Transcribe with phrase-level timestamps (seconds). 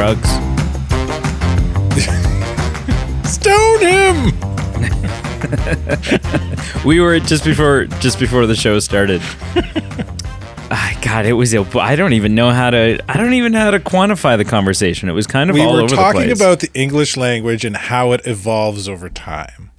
[0.00, 0.30] Drugs.
[3.30, 4.32] Stone him!
[6.86, 9.20] We were just before just before the show started.
[10.72, 11.52] Ah, God, it was.
[11.52, 13.00] I don't even know how to.
[13.08, 15.08] I don't even know how to quantify the conversation.
[15.08, 15.98] It was kind of We all over the place.
[15.98, 19.72] We were talking about the English language and how it evolves over time.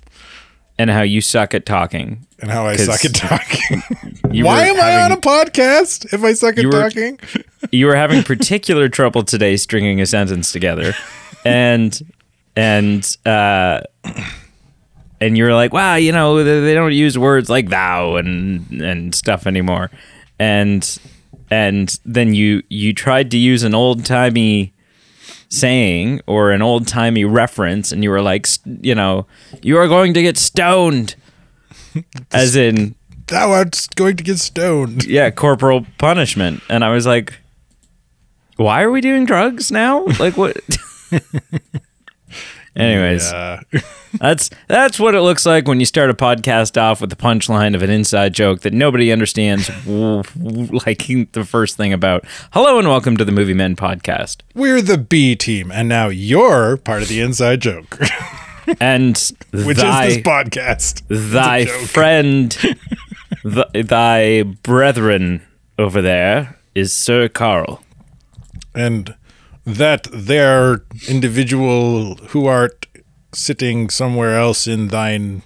[0.78, 2.28] and how you suck at talking.
[2.42, 3.82] And how I suck at talking.
[4.44, 7.20] Why am I on a podcast if I suck at You were- talking?
[7.72, 10.94] you were having particular trouble today stringing a sentence together
[11.46, 12.02] and
[12.56, 13.82] and uh
[15.22, 18.70] and you were like wow you know they, they don't use words like thou and
[18.82, 19.90] and stuff anymore
[20.40, 21.00] and
[21.50, 24.74] and then you you tried to use an old-timey
[25.50, 28.48] saying or an old-timey reference and you were like
[28.82, 29.26] you know
[29.62, 31.16] you are going to get stoned
[32.32, 32.96] as in
[33.28, 35.06] Thou art going to get stoned.
[35.06, 36.62] yeah, corporal punishment.
[36.70, 37.34] And I was like,
[38.58, 40.06] why are we doing drugs now?
[40.20, 40.58] Like what?
[42.74, 43.60] Anyways, Uh,
[44.20, 47.76] that's that's what it looks like when you start a podcast off with the punchline
[47.76, 49.68] of an inside joke that nobody understands.
[49.86, 54.38] w- w- like the first thing about hello and welcome to the Movie Men podcast.
[54.56, 58.00] we're the B team, and now you're part of the inside joke,
[58.80, 59.18] And
[59.54, 61.04] which thy, is this podcast.
[61.32, 62.52] thy friend,
[63.44, 65.42] th- thy brethren
[65.78, 67.84] over there is Sir Carl.
[68.74, 69.16] and
[69.66, 72.88] that their individual who art
[73.34, 75.44] sitting somewhere else in thine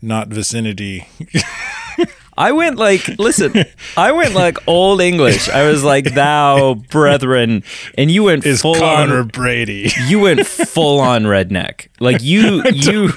[0.00, 1.06] not vicinity.
[2.36, 3.52] I went like, listen,
[3.96, 5.48] I went like old English.
[5.50, 7.62] I was like, thou brethren,
[7.98, 9.28] and you went Is full Connor on.
[9.28, 9.90] Brady.
[10.06, 11.88] You went full on redneck.
[12.00, 13.10] Like you, you,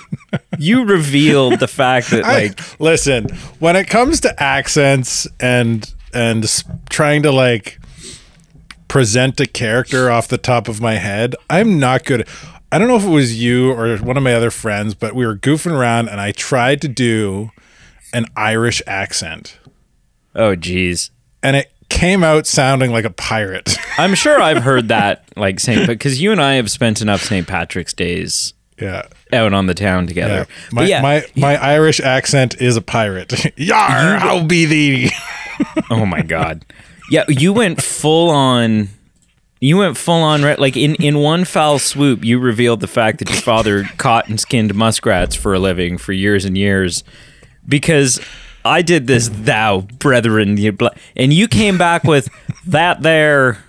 [0.60, 3.28] you revealed the fact that I- like listen,
[3.60, 7.80] when it comes to accents and and trying to like
[8.88, 12.28] present a character off the top of my head, I'm not good.
[12.72, 15.26] I don't know if it was you or one of my other friends, but we
[15.26, 17.52] were goofing around and I tried to do
[18.16, 19.60] an Irish accent.
[20.34, 21.12] oh geez.
[21.44, 23.78] And it came out sounding like a pirate.
[23.98, 27.48] I'm sure I've heard that like Saint, because you and I have spent enough St.
[27.48, 29.04] Patrick's days yeah.
[29.34, 30.48] out on the town together.
[30.50, 30.70] Yeah.
[30.72, 33.34] My, yeah, my my Irish accent is a pirate.
[33.58, 35.12] Yar, I'll be thee?
[35.90, 36.66] oh my god,
[37.10, 38.90] yeah, you went full on.
[39.62, 43.20] You went full on right Like in, in one foul swoop, you revealed the fact
[43.20, 47.04] that your father caught and skinned muskrats for a living for years and years.
[47.68, 48.20] Because
[48.64, 50.58] I did this, thou brethren,
[51.16, 52.30] and you came back with
[52.68, 53.64] that there.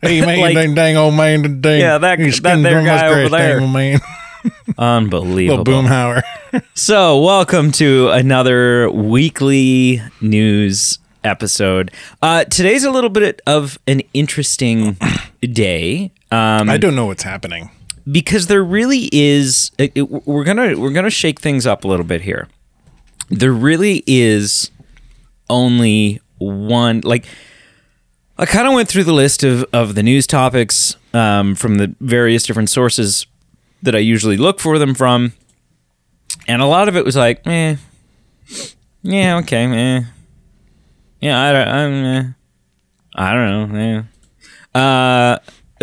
[0.00, 1.80] Hey man, Like- dang, dang old man, dang.
[1.80, 3.60] Yeah, that- that there guy over there.
[3.60, 4.00] dang, man.
[4.78, 5.62] Unbelievable.
[5.64, 6.22] Little boomhauer.
[6.74, 11.90] So, welcome to another weekly news episode.
[12.20, 14.98] Uh, today's a little bit of an interesting
[15.40, 16.10] day.
[16.30, 17.70] Um, I don't know what's happening.
[18.10, 22.04] because there really is it, it- we're gonna we're gonna shake things up a little
[22.04, 22.48] bit here
[23.32, 24.70] there really is
[25.48, 27.26] only one like
[28.38, 31.94] i kind of went through the list of of the news topics um, from the
[32.00, 33.26] various different sources
[33.82, 35.32] that i usually look for them from
[36.46, 37.76] and a lot of it was like eh
[39.02, 40.02] yeah okay eh.
[41.20, 42.24] yeah i don't I'm, eh.
[43.14, 44.04] i don't know
[44.74, 44.78] eh.
[44.78, 45.38] uh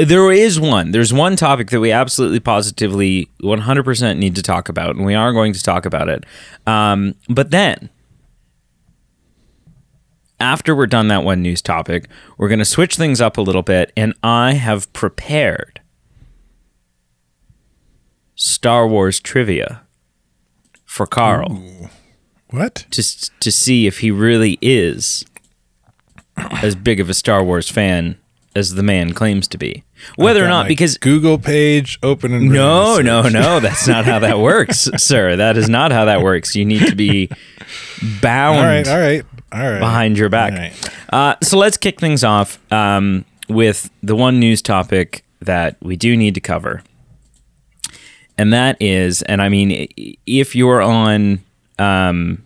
[0.06, 0.92] there is one.
[0.92, 5.34] There's one topic that we absolutely positively 100% need to talk about, and we are
[5.34, 6.26] going to talk about it.
[6.68, 7.90] Um, but then,
[10.40, 13.62] after we're done that one news topic, we're going to switch things up a little
[13.64, 15.82] bit, and I have prepared
[18.36, 19.82] Star Wars trivia
[20.86, 21.62] for Carl
[22.50, 22.86] What?
[22.92, 23.04] to
[23.40, 25.26] to see if he really is
[26.64, 28.18] as big of a Star Wars fan
[28.56, 29.84] as the man claims to be.
[30.16, 34.40] Whether or not, because Google page open and no, no, no, that's not how that
[34.40, 35.36] works, sir.
[35.36, 36.56] That is not how that works.
[36.56, 37.30] You need to be
[38.22, 39.80] bound All right, all right, all right.
[39.80, 40.54] behind your back.
[40.54, 40.94] Right.
[41.12, 46.16] Uh, so let's kick things off um, with the one news topic that we do
[46.16, 46.84] need to cover.
[48.38, 49.90] And that is, and I mean,
[50.26, 51.44] if you're on,
[51.78, 52.46] um,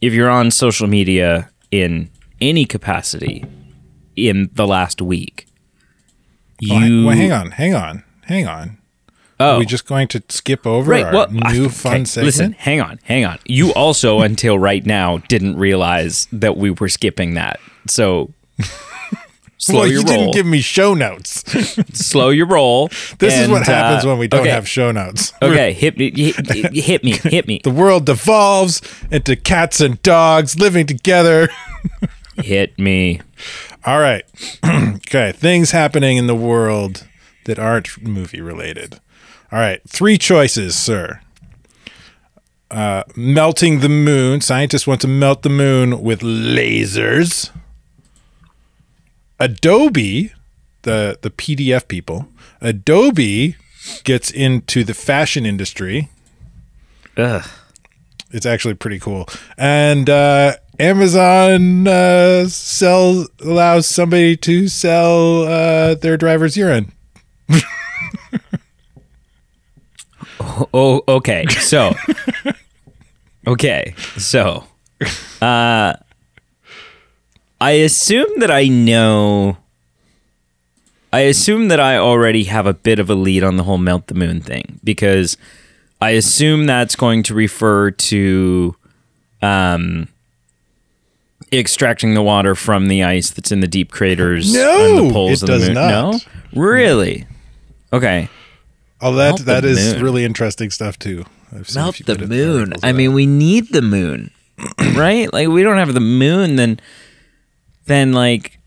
[0.00, 2.10] if you're on social media in
[2.40, 3.44] any capacity
[4.16, 5.46] in the last week,
[6.60, 8.78] You well, hang on, hang on, hang on.
[9.38, 11.06] Oh, Are we just going to skip over right.
[11.06, 12.26] our Well, new okay, fun segment?
[12.26, 13.38] Listen, hang on, hang on.
[13.46, 17.58] You also, until right now, didn't realize that we were skipping that.
[17.86, 18.34] So
[19.56, 20.16] slow well, your you roll.
[20.18, 21.42] didn't give me show notes.
[21.94, 22.88] slow your roll.
[23.18, 25.32] This is and, what happens uh, when we don't okay, have show notes.
[25.40, 27.60] Okay, hit me, hit, hit me, hit me.
[27.64, 31.48] The world devolves into cats and dogs living together.
[32.36, 33.20] Hit me.
[33.84, 34.24] All right.
[34.64, 35.32] okay.
[35.32, 37.06] Things happening in the world
[37.44, 39.00] that aren't movie related.
[39.50, 39.80] All right.
[39.88, 41.20] Three choices, sir.
[42.70, 44.40] Uh, melting the moon.
[44.40, 47.50] Scientists want to melt the moon with lasers.
[49.40, 50.32] Adobe,
[50.82, 52.28] the the PDF people,
[52.60, 53.56] Adobe
[54.04, 56.10] gets into the fashion industry.
[57.16, 57.48] Ugh.
[58.30, 59.28] It's actually pretty cool.
[59.58, 66.92] And uh, Amazon uh, sells allows somebody to sell uh, their driver's urine.
[70.72, 71.46] Oh, okay.
[71.46, 71.92] So,
[73.46, 73.94] okay.
[74.16, 74.64] So,
[75.40, 75.94] uh,
[77.60, 79.56] I assume that I know.
[81.12, 84.06] I assume that I already have a bit of a lead on the whole melt
[84.06, 85.36] the moon thing because
[86.00, 88.76] I assume that's going to refer to
[89.42, 90.08] um,
[91.52, 95.42] extracting the water from the ice that's in the deep craters No, and the poles
[95.42, 95.74] it of the does moon.
[95.74, 95.90] not.
[96.52, 97.26] No, really?
[97.92, 98.28] Okay.
[99.00, 100.02] Oh, that Melt that is moon.
[100.02, 101.24] really interesting stuff too.
[101.54, 102.74] I've seen melt the moon.
[102.82, 104.30] I mean, we need the moon,
[104.94, 105.32] right?
[105.32, 106.78] Like, we don't have the moon, then,
[107.86, 108.58] then like,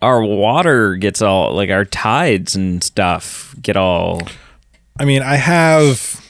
[0.00, 4.22] our water gets all like our tides and stuff get all.
[4.98, 6.29] I mean, I have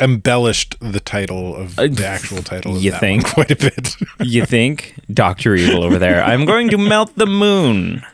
[0.00, 2.76] embellished the title of the actual title.
[2.76, 3.26] Of you think?
[3.34, 3.96] quite a bit?
[4.20, 6.22] You think, Doctor Evil over there?
[6.22, 8.04] I'm going to melt the moon.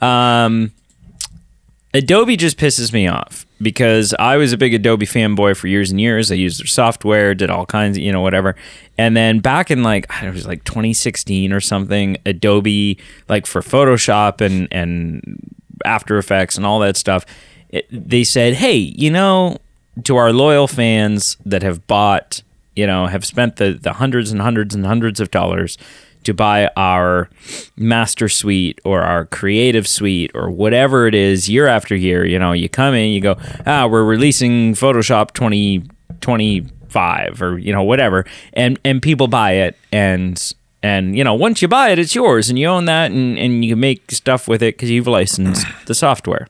[0.00, 0.72] Um,
[1.94, 6.00] Adobe just pisses me off because I was a big Adobe fanboy for years and
[6.00, 6.32] years.
[6.32, 8.56] I used their software, did all kinds of, you know, whatever.
[8.98, 12.98] And then back in like, I don't know, it was like 2016 or something, Adobe,
[13.28, 15.38] like for Photoshop and, and
[15.84, 17.24] After Effects and all that stuff,
[17.68, 19.58] it, they said, hey, you know,
[20.04, 22.42] to our loyal fans that have bought,
[22.74, 25.76] you know, have spent the, the hundreds and hundreds and hundreds of dollars
[26.24, 27.28] to buy our
[27.76, 32.24] master suite or our creative suite or whatever it is year after year.
[32.24, 33.36] You know, you come in, you go,
[33.66, 38.24] ah, we're releasing Photoshop 2025 or, you know, whatever.
[38.52, 42.48] And, and people buy it and, and, you know, once you buy it, it's yours
[42.48, 45.66] and you own that and, and you can make stuff with it because you've licensed
[45.86, 46.48] the software.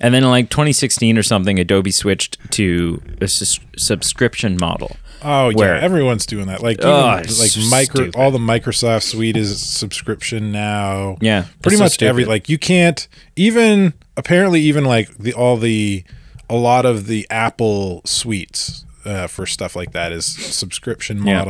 [0.00, 4.96] And then in like 2016 or something, Adobe switched to a sus- subscription model.
[5.22, 6.62] Oh yeah, everyone's doing that.
[6.62, 8.16] Like even, Oh, like it's micro, stupid.
[8.16, 11.18] all the Microsoft suite is subscription now.
[11.20, 13.06] Yeah, pretty it's so much every like you can't
[13.36, 16.04] even apparently even like the all the
[16.48, 21.42] a lot of the Apple suites uh, for stuff like that is subscription Yeah.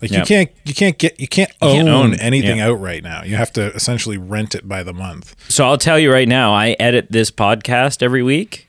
[0.00, 0.20] Like Yeah.
[0.20, 2.68] you can't you can't get you can't own, can't own, anything yeah.
[2.68, 3.22] out right now.
[3.22, 5.34] You have to essentially rent it by the month.
[5.50, 8.68] So I'll tell you right now, I edit this podcast every week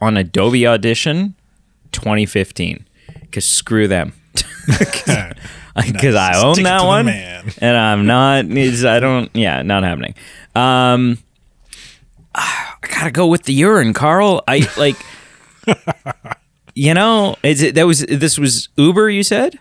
[0.00, 1.34] on Adobe Audition
[1.92, 2.86] 2015.
[3.20, 4.12] Because screw them.
[5.86, 7.08] Because I own Stick that one.
[7.08, 10.14] And I'm not, it's- I don't, yeah, not happening.
[10.54, 11.18] Um,
[12.34, 14.42] I gotta go with the urine, Carl.
[14.48, 14.96] I like,
[16.74, 19.58] you know, is it, that was, this was Uber, you said?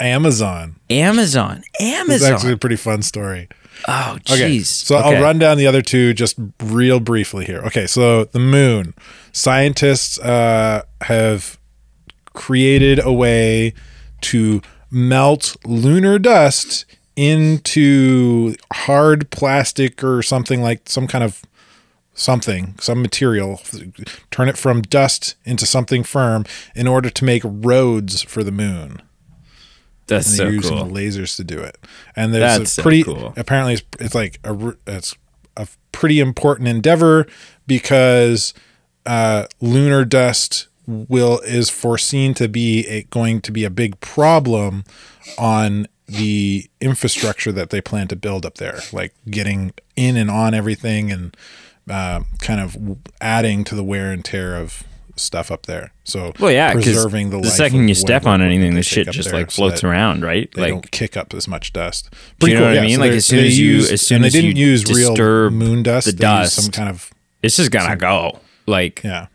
[0.00, 0.76] Amazon.
[0.88, 1.62] Amazon.
[1.78, 2.14] Amazon.
[2.14, 3.48] It's actually a pretty fun story.
[3.86, 4.66] oh, Okay, jeez.
[4.66, 5.16] so Okay.
[5.16, 7.60] I'll run down the other two just real briefly here.
[7.66, 8.94] Okay, so the moon.
[9.32, 11.58] Scientists uh, have
[12.32, 13.74] created a way
[14.22, 16.84] to melt lunar dust
[17.16, 21.42] into hard plastic or something like some kind of
[22.14, 23.60] something, some material,
[24.30, 29.00] turn it from dust into something firm in order to make roads for the moon
[30.10, 30.86] That's and so they're using cool.
[30.88, 31.78] lasers to do it.
[32.14, 33.32] And there's That's a so pretty cool.
[33.36, 35.14] apparently it's, it's like a it's
[35.56, 37.26] a pretty important endeavor
[37.66, 38.52] because
[39.06, 44.84] uh, lunar dust will is foreseen to be a, going to be a big problem
[45.38, 50.54] on the infrastructure that they plan to build up there, like getting in and on
[50.54, 51.36] everything and
[51.88, 52.76] uh, kind of
[53.20, 54.82] adding to the wear and tear of
[55.20, 55.92] stuff up there.
[56.04, 59.32] So Well, yeah, because preserving the, the second you step on anything, the shit just
[59.32, 60.50] like floats that around, right?
[60.54, 62.10] they Like, don't kick up as much dust.
[62.38, 62.96] Do you know what I mean?
[62.96, 65.52] So Like, as soon as you- as soon as they didn't you use real disturb
[65.52, 66.06] moon dust.
[66.06, 67.10] the dust, some kind of
[67.42, 68.38] it's just gonna go.
[68.66, 69.26] Like, yeah,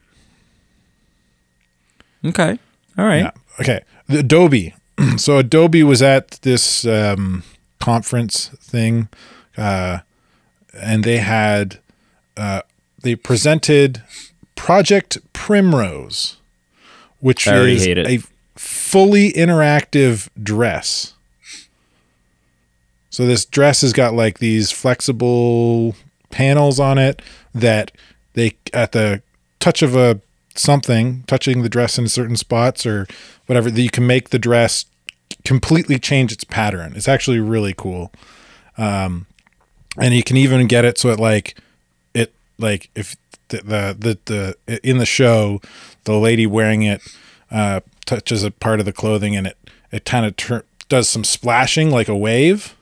[2.26, 2.58] okay,
[2.98, 3.24] all right.
[3.24, 3.32] yeah.
[3.60, 4.74] Okay, the Adobe.
[5.18, 7.44] so Adobe was at this um,
[7.80, 9.10] conference thing,
[9.58, 10.00] uh,
[10.74, 11.80] and they had
[12.38, 12.62] uh,
[13.02, 14.02] they presented
[14.56, 16.38] Project Primrose,
[17.20, 18.20] which is a
[18.56, 21.14] fully interactive dress.
[23.10, 25.96] So this dress has got like these flexible
[26.32, 27.22] panels on it
[27.54, 27.92] that
[28.34, 29.22] they at the
[29.60, 30.20] touch of a
[30.56, 33.08] something touching the dress in certain spots or
[33.46, 34.86] whatever that you can make the dress
[35.44, 36.94] completely change its pattern.
[36.96, 38.12] It's actually really cool.
[38.78, 39.28] Um,
[39.98, 41.56] and you can even get it so it like
[42.14, 43.16] it like if
[43.50, 45.62] the the the, the in the show
[46.06, 47.02] the lady wearing it
[47.52, 49.58] uh, touches a part of the clothing and it
[49.92, 52.76] it kind of tur- does some splashing like a wave.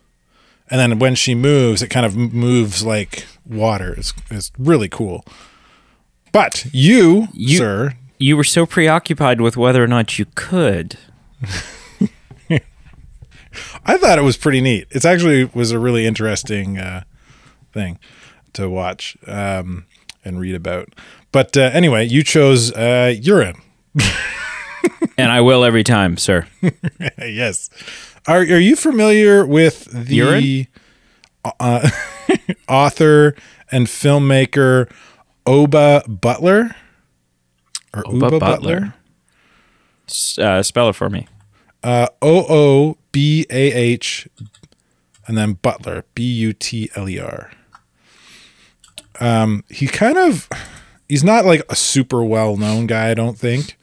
[0.69, 3.93] And then when she moves it kind of moves like water.
[3.93, 5.23] It's, it's really cool.
[6.31, 7.93] But you, You- sir.
[8.19, 10.97] You were so preoccupied with whether or not you could.
[13.85, 14.87] I thought it was pretty neat.
[14.91, 17.03] It's actually was a really interesting uh,
[17.73, 17.99] thing
[18.53, 19.17] to watch.
[19.27, 19.85] Um,
[20.25, 20.89] and read about.
[21.31, 23.55] But uh, anyway, you chose uh, urine.
[25.17, 26.47] And I will every time, sir.
[27.17, 27.69] yes.
[28.27, 30.67] Are are you familiar with the Urine?
[31.59, 31.89] Uh,
[32.69, 33.35] author
[33.71, 34.89] and filmmaker
[35.45, 36.75] Oobah Butler?
[37.93, 38.93] Or Oobah Butler.
[40.07, 41.27] S- Uh, spell it for me.
[41.83, 44.27] Uh, O O B A H,
[45.27, 47.51] and then Butler, B U T L E R.
[49.19, 50.49] Um, he kind of,
[51.09, 53.77] he's not like a super well known guy, I don't think.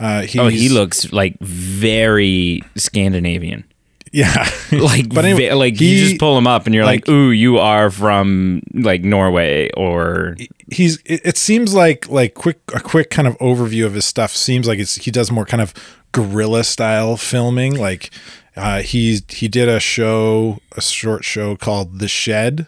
[0.00, 3.64] Uh, Oh, he looks like very Scandinavian.
[4.12, 7.08] yeah, Like, But anyway, like he- you just pull him up and you're like, like-
[7.08, 10.36] "Ooh, you are from like Norway or
[10.70, 10.98] he's.
[11.04, 14.68] It, it seems like like quick a quick kind of overview of his stuff seems
[14.68, 15.74] like it's he does more kind of
[16.12, 17.76] guerrilla style filming.
[17.76, 18.10] Like
[18.56, 22.66] uh, he he did a show, a short show called The Shed.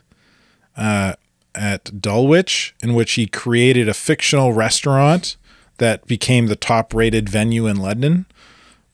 [0.77, 1.15] uh,
[1.55, 5.37] at Dulwich, in which he created a fictional restaurant
[5.79, 8.27] that became the top-rated venue in London.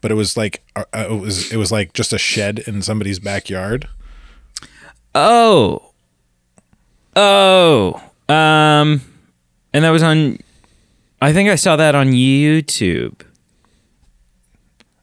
[0.00, 2.82] But it was like uh, uh, it was it was like just a shed in
[2.82, 3.88] somebody's backyard.
[5.14, 5.90] oh,
[7.16, 7.94] oh,
[8.28, 9.00] um,
[9.72, 10.38] and that was on.
[11.20, 13.22] I think I saw that on YouTube.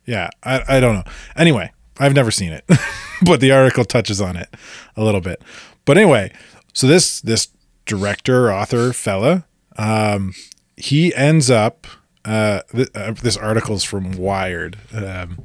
[0.06, 1.04] Yeah, I, I don't know.
[1.36, 2.64] Anyway, I've never seen it,
[3.26, 4.50] but the article touches on it
[4.96, 5.42] a little bit.
[5.86, 6.32] But anyway,
[6.74, 7.50] so this this
[7.86, 9.46] director author fella,
[9.78, 10.34] um,
[10.76, 11.88] he ends up.
[12.26, 14.78] Uh, th- uh, this article's from Wired.
[14.94, 15.40] Um,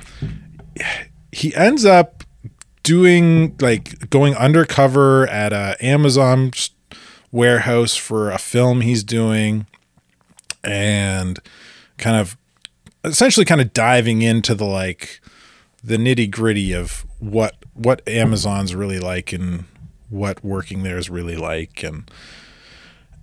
[1.33, 2.23] he ends up
[2.85, 6.53] doing like going undercover at a Amazon
[7.33, 9.67] warehouse for a film he's doing,
[10.63, 11.41] and
[11.97, 12.37] kind of
[13.05, 15.21] essentially kind of diving into the like
[15.83, 19.65] the nitty gritty of what what Amazon's really like and
[20.11, 21.83] what working there is really like.
[21.83, 22.11] And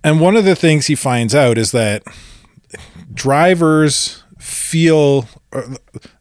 [0.04, 2.02] and one of the things he finds out is that
[3.12, 5.76] drivers feel uh,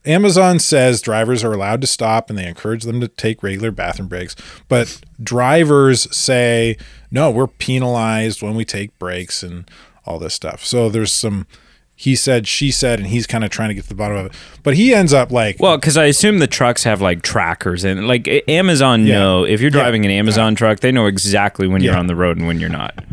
[0.06, 4.08] Amazon says drivers are allowed to stop and they encourage them to take regular bathroom
[4.08, 4.36] breaks
[4.68, 6.78] but drivers say
[7.12, 9.70] no we're penalized when we take breaks and
[10.06, 10.64] all this stuff.
[10.64, 11.48] So there's some
[11.96, 14.26] he said she said and he's kind of trying to get to the bottom of
[14.28, 14.32] it
[14.64, 18.08] but he ends up like Well, because I assume the trucks have like trackers and
[18.08, 19.14] like Amazon Yeah.
[19.20, 19.80] know if you're Yeah.
[19.80, 22.70] driving an Amazon truck, they know exactly when you're on the road and when you're
[22.70, 23.04] not.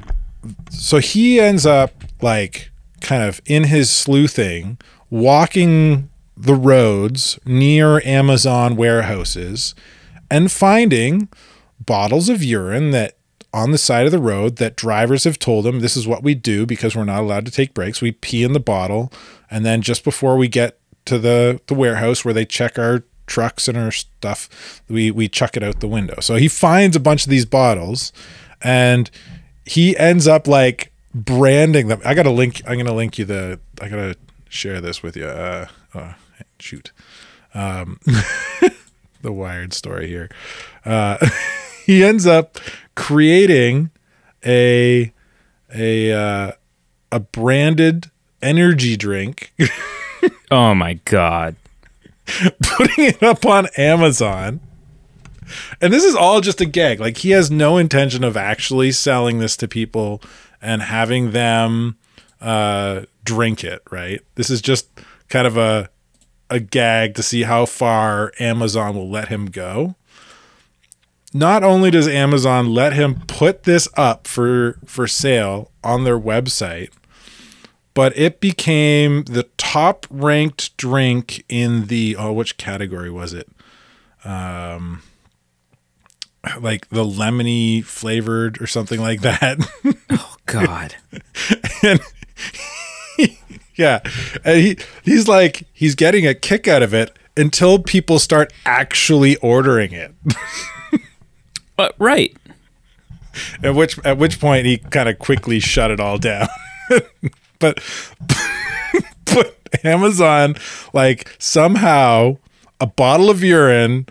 [0.70, 2.70] so he ends up like
[3.00, 4.78] kind of in his sleuthing
[5.10, 9.74] walking the roads near Amazon warehouses
[10.30, 11.28] and finding
[11.84, 13.16] bottles of urine that
[13.54, 16.34] on the side of the road that drivers have told them this is what we
[16.34, 18.00] do because we're not allowed to take breaks.
[18.00, 19.12] We pee in the bottle
[19.50, 23.68] and then just before we get to the the warehouse where they check our trucks
[23.68, 26.20] and our stuff, we we chuck it out the window.
[26.20, 28.12] So he finds a bunch of these bottles
[28.62, 29.10] and
[29.64, 32.00] he ends up like branding them.
[32.04, 34.16] I got to link I'm to link you the I got to
[34.48, 35.26] share this with you.
[35.26, 36.14] Uh, oh,
[36.58, 36.92] shoot.
[37.54, 38.00] Um,
[39.22, 40.30] the wired story here.
[40.84, 41.18] Uh,
[41.86, 42.58] he ends up
[42.94, 43.90] creating
[44.44, 45.12] a
[45.74, 46.52] a uh,
[47.10, 49.52] a branded energy drink,
[50.50, 51.56] Oh my god.
[52.62, 54.60] putting it up on Amazon.
[55.80, 57.00] And this is all just a gag.
[57.00, 60.22] Like he has no intention of actually selling this to people
[60.62, 61.96] and having them
[62.40, 63.82] uh, drink it.
[63.90, 64.20] Right.
[64.36, 64.88] This is just
[65.28, 65.90] kind of a
[66.50, 69.94] a gag to see how far Amazon will let him go.
[71.34, 76.90] Not only does Amazon let him put this up for for sale on their website,
[77.94, 83.48] but it became the top ranked drink in the oh which category was it?
[84.24, 85.02] Um
[86.60, 89.58] like the lemony flavored or something like that.
[90.10, 90.96] Oh god.
[91.82, 92.00] and
[93.76, 94.00] yeah,
[94.44, 99.36] and he he's like he's getting a kick out of it until people start actually
[99.36, 100.12] ordering it.
[101.82, 102.36] But right.
[103.60, 106.46] At which at which point he kind of quickly shut it all down.
[107.58, 107.82] but
[109.24, 110.54] but Amazon
[110.92, 112.36] like somehow
[112.80, 114.06] a bottle of urine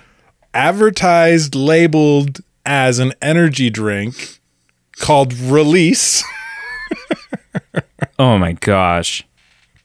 [0.54, 4.42] advertised labeled as an energy drink
[4.98, 6.26] called Release.
[8.20, 9.26] Oh my gosh.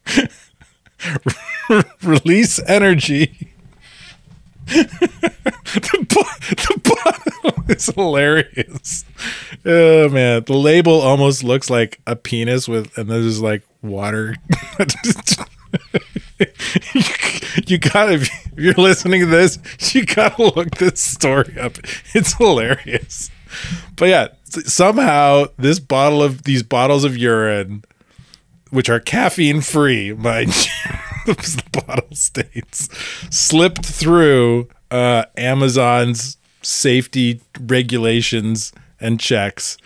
[2.02, 3.52] Release Energy.
[4.66, 6.06] the,
[6.50, 9.04] the bottle is hilarious.
[9.64, 14.34] Oh man, the label almost looks like a penis with, and there's like water.
[17.66, 19.58] you gotta, if you're listening to this,
[19.94, 21.78] you gotta look this story up.
[22.12, 23.30] It's hilarious.
[23.94, 27.84] But yeah, somehow this bottle of these bottles of urine,
[28.70, 30.94] which are caffeine free, mind you,
[31.26, 32.88] the bottle states,
[33.30, 39.76] slipped through uh, Amazon's safety regulations and checks,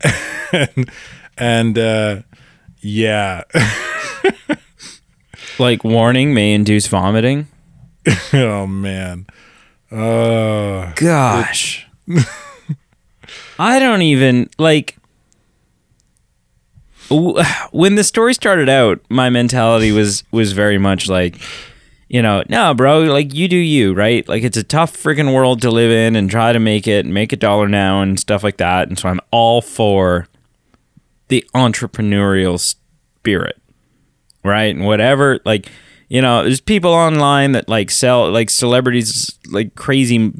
[0.52, 0.90] and
[1.38, 2.22] and uh,
[2.80, 3.42] yeah.
[5.58, 7.46] Like warning may induce vomiting.
[8.34, 9.26] oh man.
[9.90, 11.86] Uh Gosh.
[13.58, 14.96] I don't even like
[17.70, 21.40] when the story started out, my mentality was was very much like
[22.08, 24.28] you know, no, bro, like you do you, right?
[24.28, 27.12] Like it's a tough freaking world to live in and try to make it and
[27.12, 28.88] make a dollar now and stuff like that.
[28.88, 30.28] And so I'm all for
[31.28, 33.60] the entrepreneurial spirit,
[34.44, 34.74] right?
[34.74, 35.68] And whatever, like,
[36.08, 40.32] you know, there's people online that like sell, like celebrities, like crazy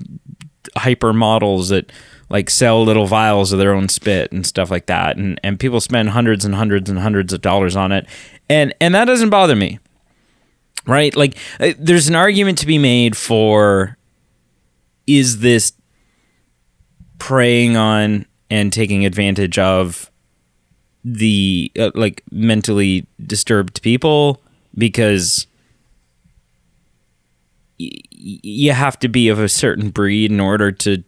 [0.77, 1.91] hyper models that
[2.29, 5.17] like sell little vials of their own spit and stuff like that.
[5.17, 8.07] And and people spend hundreds and hundreds and hundreds of dollars on it.
[8.49, 9.79] And and that doesn't bother me.
[10.87, 11.15] Right?
[11.17, 13.97] Like uh, there's an argument to be made for
[15.07, 15.73] is this
[17.19, 20.11] preying on and taking advantage of
[21.05, 24.43] the uh, like mentally disturbed people?
[24.77, 25.47] Because
[27.79, 31.05] y- you have to be of a certain breed in order to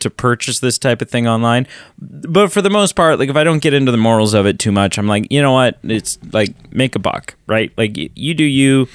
[0.00, 1.66] to purchase this type of thing online.
[1.98, 4.58] But for the most part, like if I don't get into the morals of it
[4.58, 5.78] too much, I'm like, you know what?
[5.82, 7.72] It's like make a buck, right?
[7.76, 8.88] Like you do you,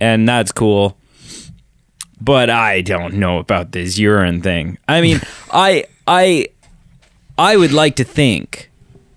[0.00, 0.96] and that's cool.
[2.20, 4.78] But I don't know about this urine thing.
[4.88, 5.20] I mean,
[5.52, 6.46] I I
[7.38, 8.70] I would like to think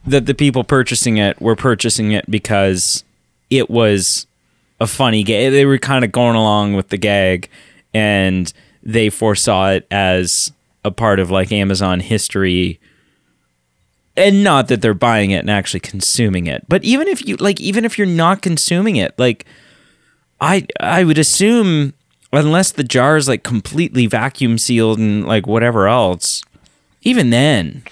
[0.06, 3.04] that the people purchasing it were purchasing it because
[3.50, 4.28] it was
[4.80, 5.52] a funny gag.
[5.52, 7.50] They were kind of going along with the gag,
[7.94, 8.52] and
[8.84, 10.52] they foresaw it as
[10.84, 12.80] a part of like Amazon history.
[14.18, 17.62] And not that they're buying it and actually consuming it, but even if you like,
[17.62, 19.46] even if you're not consuming it, like,
[20.42, 21.94] I I would assume
[22.34, 26.44] unless the jar is like completely vacuum sealed and like whatever else,
[27.04, 27.84] even then,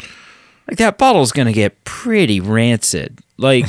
[0.67, 3.19] like that bottle's gonna get pretty rancid.
[3.37, 3.65] Like,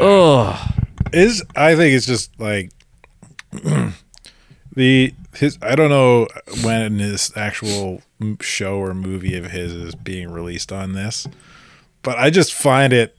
[0.00, 0.68] oh,
[1.12, 2.70] is I think it's just like
[4.74, 6.26] the his I don't know
[6.62, 8.02] when his actual
[8.40, 11.26] show or movie of his is being released on this,
[12.02, 13.16] but I just find it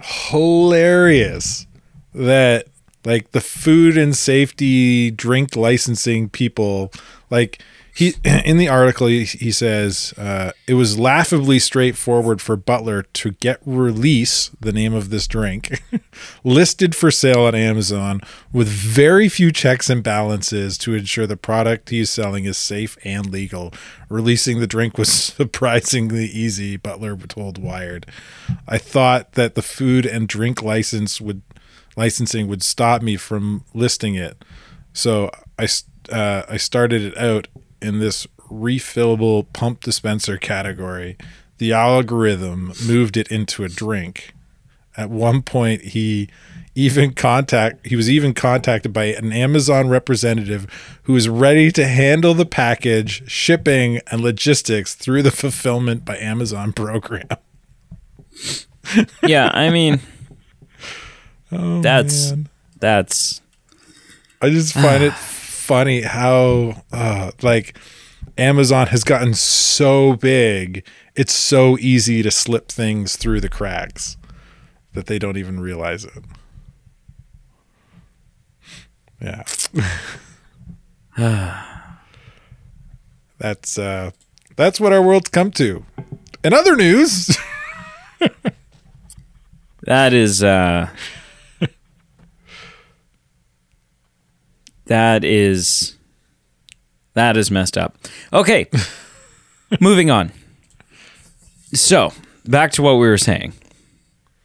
[0.00, 1.66] hilarious
[2.14, 2.66] that
[3.04, 6.92] like the food and safety drink licensing people
[7.30, 7.62] like
[7.94, 13.32] he in the article he, he says uh, it was laughably straightforward for butler to
[13.32, 15.82] get release the name of this drink
[16.44, 18.20] listed for sale on amazon
[18.52, 23.30] with very few checks and balances to ensure the product he's selling is safe and
[23.30, 23.72] legal.
[24.08, 28.06] Releasing the drink was surprisingly easy butler told wired.
[28.68, 31.42] I thought that the food and drink license would
[31.96, 34.42] licensing would stop me from listing it.
[34.94, 35.68] So I,
[36.10, 37.48] uh, I started it out
[37.82, 41.16] in this refillable pump dispenser category.
[41.58, 44.34] The algorithm moved it into a drink.
[44.96, 46.28] At one point, he
[46.74, 50.66] even contact he was even contacted by an Amazon representative
[51.04, 56.72] who was ready to handle the package, shipping, and logistics through the fulfillment by Amazon
[56.72, 57.28] program.
[59.22, 59.50] yeah.
[59.52, 60.00] I mean,
[61.50, 62.48] oh, that's man.
[62.80, 63.40] that's
[64.40, 65.12] I just find it
[65.72, 67.78] funny how uh, like
[68.36, 74.18] Amazon has gotten so big, it's so easy to slip things through the cracks
[74.92, 76.24] that they don't even realize it.
[79.18, 79.44] Yeah.
[83.38, 84.10] that's uh
[84.56, 85.86] that's what our world's come to.
[86.44, 87.38] In other news,
[89.84, 90.90] that is uh
[94.86, 95.96] that is
[97.14, 97.96] that is messed up.
[98.32, 98.68] Okay.
[99.80, 100.32] Moving on.
[101.72, 102.12] So,
[102.46, 103.54] back to what we were saying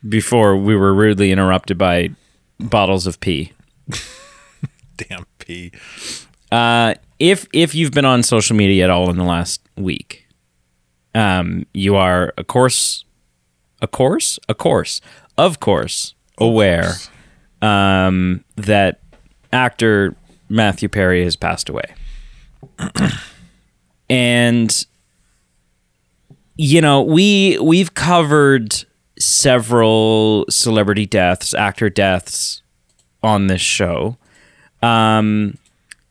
[0.07, 2.11] before we were rudely interrupted by
[2.59, 3.51] bottles of pee.
[4.97, 5.71] damn pee.
[6.51, 10.27] Uh if if you've been on social media at all in the last week,
[11.15, 13.05] um, you are of course,
[13.81, 15.01] a course, a course,
[15.37, 16.93] of course, aware
[17.61, 18.99] um, that
[19.51, 20.15] actor
[20.49, 21.93] Matthew Perry has passed away,
[24.09, 24.85] and
[26.55, 28.85] you know we we've covered
[29.19, 32.61] several celebrity deaths, actor deaths
[33.23, 34.17] on this show.
[34.81, 35.57] Um,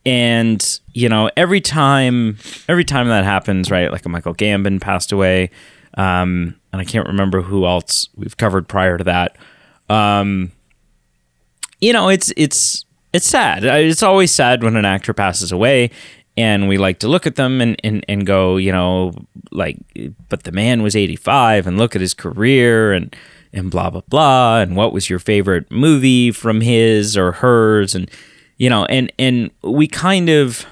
[0.04, 3.90] and you know, every time, every time that happens, right?
[3.90, 5.50] Like a Michael Gambon passed away,
[5.94, 9.36] um, and I can't remember who else we've covered prior to that.
[9.88, 10.52] Um,
[11.80, 12.85] you know, it's it's
[13.16, 13.64] it's sad.
[13.64, 15.90] It's always sad when an actor passes away,
[16.36, 19.14] and we like to look at them and, and, and go, you know,
[19.50, 19.78] like,
[20.28, 23.16] but the man was 85 and look at his career and,
[23.54, 24.60] and blah, blah, blah.
[24.60, 27.94] And what was your favorite movie from his or hers?
[27.94, 28.10] And,
[28.58, 30.66] you know, and, and we kind of,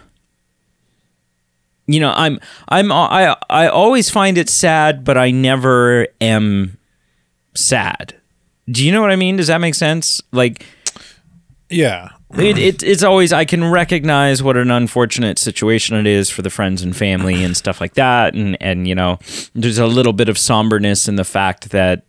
[1.87, 6.77] you know, I'm, I'm, I, I always find it sad, but I never am
[7.55, 8.15] sad.
[8.71, 9.37] Do you know what I mean?
[9.37, 10.21] Does that make sense?
[10.31, 10.67] Like,
[11.71, 12.11] yeah.
[12.33, 16.51] It, it, it's always I can recognize what an unfortunate situation it is for the
[16.51, 19.19] friends and family and stuff like that, and and you know,
[19.55, 22.05] there's a little bit of somberness in the fact that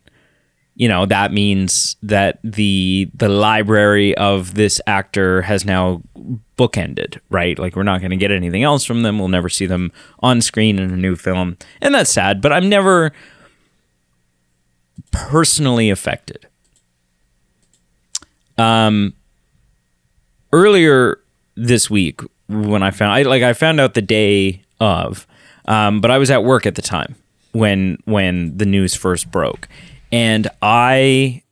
[0.74, 6.02] you know that means that the the library of this actor has now
[6.58, 7.56] bookended, right?
[7.58, 9.18] Like we're not going to get anything else from them.
[9.18, 12.40] We'll never see them on screen in a new film, and that's sad.
[12.40, 13.12] But I'm never
[15.12, 16.48] personally affected.
[18.58, 19.12] Um
[20.56, 21.20] earlier
[21.54, 25.26] this week when I found I like I found out the day of,
[25.66, 27.14] um, but I was at work at the time
[27.52, 29.68] when when the news first broke,
[30.10, 31.42] and I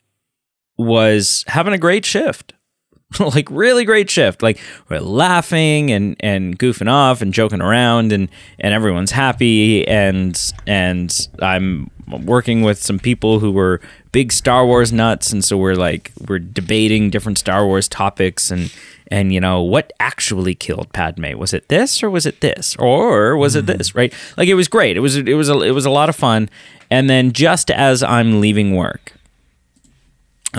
[0.79, 2.55] was having a great shift.
[3.21, 4.43] like really great shift.
[4.43, 10.41] Like we're laughing and and goofing off and joking around and and everyone's happy and
[10.67, 11.91] and I'm
[12.25, 13.81] working with some people who were
[14.13, 18.73] big Star Wars nuts and so we're like we're debating different Star Wars topics and
[19.09, 21.37] and you know what actually killed Padme?
[21.37, 22.75] Was it this or was it this?
[22.77, 24.13] Or was it this right?
[24.37, 24.97] Like it was great.
[24.97, 26.49] It was it was a, it was a lot of fun.
[26.91, 29.15] And then just as I'm leaving work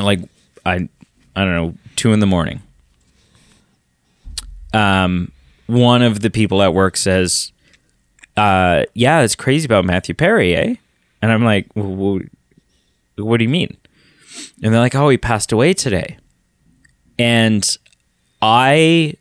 [0.03, 0.19] like
[0.65, 0.89] I
[1.35, 2.61] I don't know two in the morning
[4.73, 5.31] um
[5.67, 7.51] one of the people at work says
[8.37, 10.75] uh yeah it's crazy about Matthew Perry eh?
[11.21, 12.19] And I'm like well,
[13.17, 13.77] what do you mean?
[14.61, 16.17] And they're like oh he passed away today.
[17.17, 17.77] And
[18.47, 19.15] I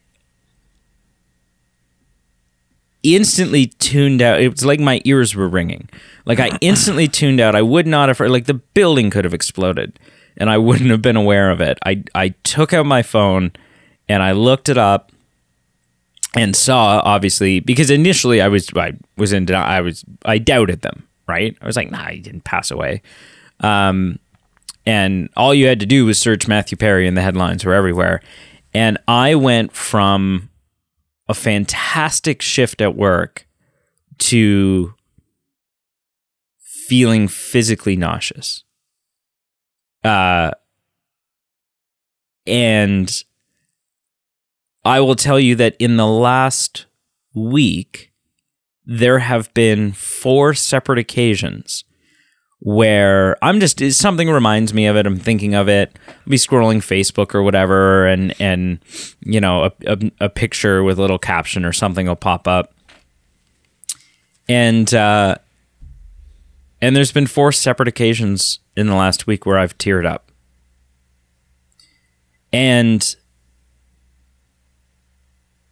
[3.03, 4.39] instantly tuned out.
[4.39, 5.89] It was like my ears were ringing.
[6.27, 7.55] Like I instantly tuned out.
[7.55, 9.99] I would not have like the building could have exploded
[10.37, 11.79] and I wouldn't have been aware of it.
[11.87, 13.53] I I took out my phone
[14.11, 15.11] and I looked it up
[16.35, 21.09] and saw obviously because initially I was I was in I was I doubted them,
[21.27, 21.57] right?
[21.63, 23.01] I was like, "Nah, he didn't pass away."
[23.61, 24.19] Um
[24.85, 28.21] and all you had to do was search Matthew Perry and the headlines were everywhere.
[28.75, 30.51] And I went from
[31.29, 33.47] a fantastic shift at work
[34.19, 34.95] to
[36.59, 38.65] feeling physically nauseous.
[40.03, 40.51] Uh,
[42.47, 43.25] and
[44.85, 46.87] I will tell you that in the last
[47.33, 48.13] week,
[48.85, 51.85] there have been four separate occasions
[52.65, 55.07] where I'm just something reminds me of it.
[55.07, 55.95] I'm thinking of it.
[56.09, 58.79] I'll be scrolling Facebook or whatever, and and
[59.21, 62.73] you know a, a, a picture with a little caption or something will pop up,
[64.49, 65.37] and uh,
[66.81, 70.33] and there's been four separate occasions in the last week where I've teared up,
[72.51, 73.15] and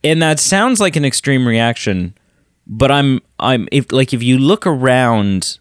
[0.04, 2.14] and that sounds like an extreme reaction,
[2.66, 5.58] but I'm I'm if like if you look around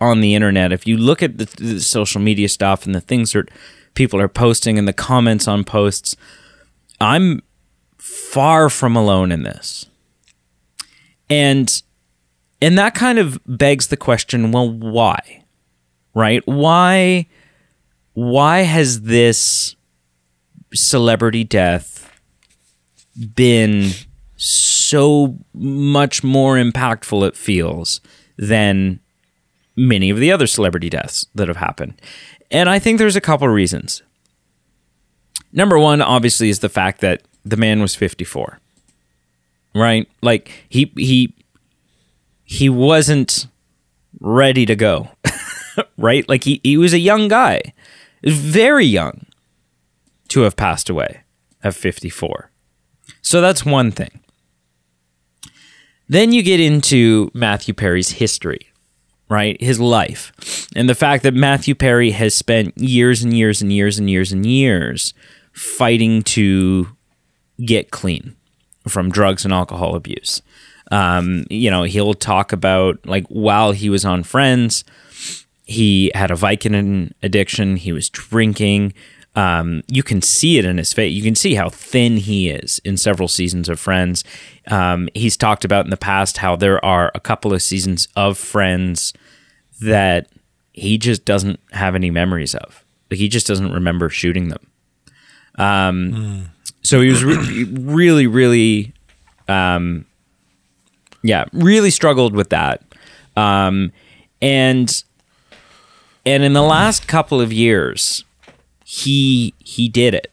[0.00, 3.32] on the internet, if you look at the, the, social media stuff and the things
[3.32, 3.48] that
[3.94, 6.16] people are posting and the comments on posts,
[7.00, 7.42] I'm
[7.98, 9.86] far from alone in this.
[11.28, 11.82] And
[12.62, 15.44] and that kind of begs the question, well, why?
[16.14, 16.42] Right?
[16.46, 17.26] Why
[18.14, 19.76] why has this
[20.72, 22.10] celebrity death
[23.34, 23.90] been
[24.36, 28.00] so much more impactful it feels
[28.36, 29.00] than
[29.76, 32.00] many of the other celebrity deaths that have happened.
[32.50, 34.02] And I think there's a couple of reasons.
[35.52, 38.60] Number one, obviously, is the fact that the man was 54.
[39.74, 40.08] Right?
[40.22, 41.34] Like he he
[42.44, 43.46] he wasn't
[44.20, 45.10] ready to go.
[45.98, 46.26] right?
[46.28, 47.60] Like he, he was a young guy.
[48.22, 49.26] Very young
[50.28, 51.20] to have passed away
[51.62, 52.50] at 54.
[53.20, 54.20] So that's one thing.
[56.08, 58.68] Then you get into Matthew Perry's history,
[59.28, 59.60] right?
[59.60, 60.32] His life.
[60.76, 64.32] And the fact that Matthew Perry has spent years and years and years and years
[64.32, 65.14] and years
[65.52, 66.88] fighting to
[67.64, 68.36] get clean
[68.86, 70.42] from drugs and alcohol abuse.
[70.90, 74.84] Um, you know, he'll talk about like while he was on Friends,
[75.64, 78.92] he had a Vicodin addiction, he was drinking.
[79.36, 81.12] Um, you can see it in his face.
[81.12, 84.24] You can see how thin he is in several seasons of Friends.
[84.68, 88.38] Um, he's talked about in the past how there are a couple of seasons of
[88.38, 89.12] Friends
[89.80, 90.28] that
[90.72, 92.82] he just doesn't have any memories of.
[93.10, 94.66] Like he just doesn't remember shooting them.
[95.56, 96.50] Um,
[96.82, 98.94] So he was re- really, really,
[99.48, 100.06] um,
[101.22, 102.82] yeah, really struggled with that.
[103.36, 103.92] Um,
[104.40, 105.02] and
[106.24, 108.24] and in the last couple of years,
[108.88, 110.30] he he did it.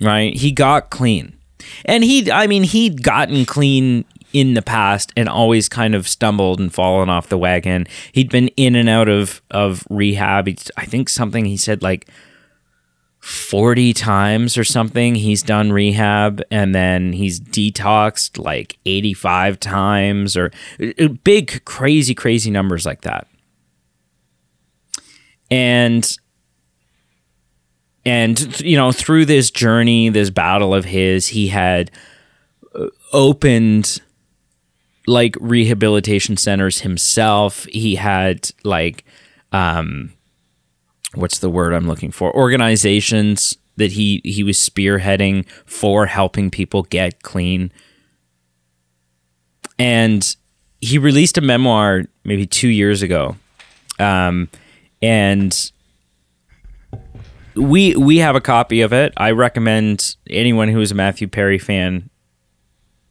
[0.00, 0.34] Right?
[0.34, 1.36] He got clean.
[1.84, 6.58] And he I mean, he'd gotten clean in the past and always kind of stumbled
[6.58, 7.86] and fallen off the wagon.
[8.12, 10.46] He'd been in and out of of rehab.
[10.46, 12.08] He's, I think something he said like
[13.20, 20.52] 40 times or something he's done rehab and then he's detoxed like 85 times or
[20.80, 23.26] uh, big crazy crazy numbers like that
[25.50, 26.18] and
[28.06, 31.90] and you know through this journey this battle of his he had
[32.74, 34.00] uh, opened
[35.06, 37.64] like rehabilitation centers himself.
[37.66, 39.04] He had like
[39.52, 40.12] um
[41.14, 42.34] what's the word i'm looking for?
[42.34, 47.72] Organizations that he he was spearheading for helping people get clean.
[49.78, 50.36] And
[50.80, 53.36] he released a memoir maybe 2 years ago
[53.98, 54.48] um
[55.00, 55.72] and
[57.56, 59.12] we we have a copy of it.
[59.16, 62.10] I recommend anyone who is a Matthew Perry fan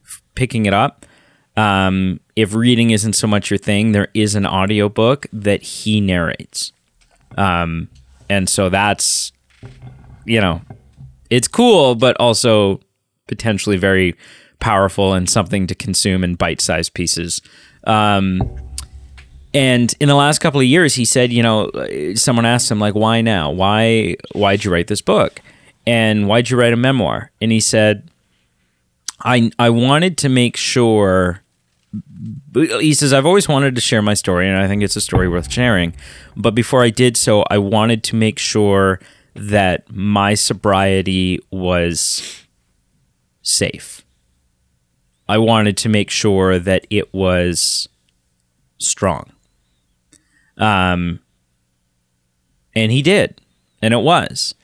[0.04, 1.04] f- picking it up.
[1.56, 6.72] Um, if reading isn't so much your thing, there is an audiobook that he narrates.
[7.36, 7.88] Um,
[8.28, 9.32] and so that's
[10.24, 10.60] you know,
[11.30, 12.80] it's cool, but also
[13.28, 14.14] potentially very
[14.58, 17.40] powerful and something to consume in bite-sized pieces.
[17.84, 18.42] Um,
[19.56, 21.70] and in the last couple of years, he said, you know,
[22.14, 23.50] someone asked him like, "Why now?
[23.50, 25.40] Why why'd you write this book?
[25.86, 28.10] And why'd you write a memoir?" And he said,
[29.24, 31.40] "I I wanted to make sure."
[32.52, 35.26] He says, "I've always wanted to share my story, and I think it's a story
[35.26, 35.94] worth sharing.
[36.36, 39.00] But before I did so, I wanted to make sure
[39.34, 42.44] that my sobriety was
[43.40, 44.04] safe.
[45.28, 47.88] I wanted to make sure that it was
[48.78, 49.32] strong."
[50.58, 51.20] Um,
[52.74, 53.40] and he did,
[53.82, 54.54] and it was,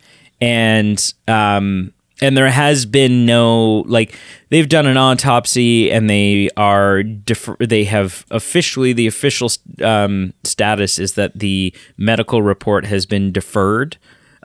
[0.40, 4.16] and um, and there has been no like
[4.50, 9.50] they've done an autopsy and they are defer- they have officially the official
[9.82, 13.96] um, status is that the medical report has been deferred.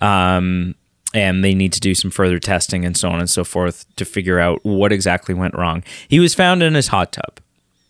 [0.02, 0.76] Um,
[1.14, 4.06] and they need to do some further testing and so on and so forth to
[4.06, 5.84] figure out what exactly went wrong.
[6.08, 7.40] He was found in his hot tub,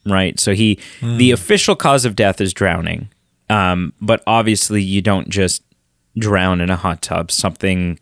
[0.06, 0.40] right?
[0.40, 3.10] So he, the official cause of death is drowning.
[3.50, 5.64] Um, but obviously, you don't just
[6.18, 7.32] drown in a hot tub.
[7.32, 8.00] Something,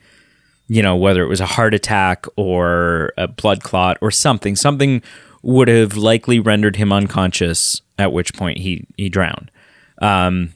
[0.68, 5.02] you know, whether it was a heart attack or a blood clot or something, something
[5.44, 7.82] would have likely rendered him unconscious.
[7.98, 9.52] At which point he he drowned.
[10.02, 10.54] Um,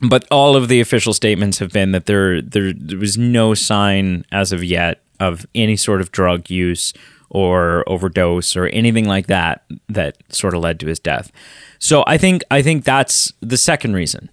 [0.00, 4.24] but all of the official statements have been that there, there there was no sign
[4.32, 6.92] as of yet of any sort of drug use
[7.28, 11.30] or overdose or anything like that that sort of led to his death.
[11.80, 14.30] So I think I think that's the second reason,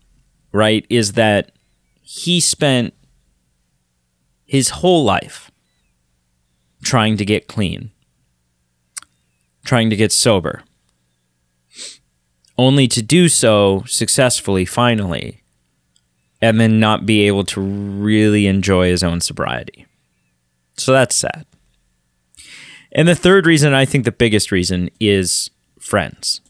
[0.51, 0.85] right?
[0.89, 1.53] Is that
[2.01, 2.93] he spent
[4.45, 5.49] his whole life
[6.83, 7.91] trying to get clean,
[9.65, 10.61] trying to get sober,
[12.57, 15.41] only to do so successfully finally,
[16.41, 19.85] and then not be able to really enjoy his own sobriety.
[20.75, 21.45] So that's sad.
[22.91, 26.41] And the third reason, I think the biggest reason, is Friends,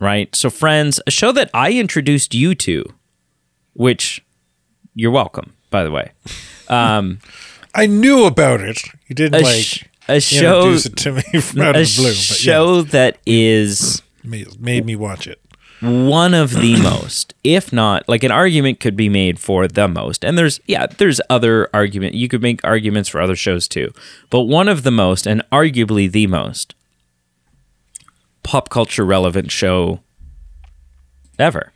[0.00, 0.34] right?
[0.34, 2.84] So, Friends, a show that I introduced you to,
[3.74, 4.24] which
[4.94, 6.10] you're welcome, by the way.
[6.68, 7.20] Um,
[7.74, 8.80] I knew about it.
[9.06, 12.08] You didn't like sh- a show, introduce it to me from out of the blue,
[12.08, 15.40] but show that is yeah, made, made me watch it.
[15.80, 20.24] one of the most, if not like an argument could be made for the most.
[20.24, 22.14] And there's yeah, there's other argument.
[22.14, 23.92] You could make arguments for other shows too.
[24.30, 26.74] But one of the most and arguably the most
[28.42, 30.00] pop culture relevant show
[31.38, 31.72] ever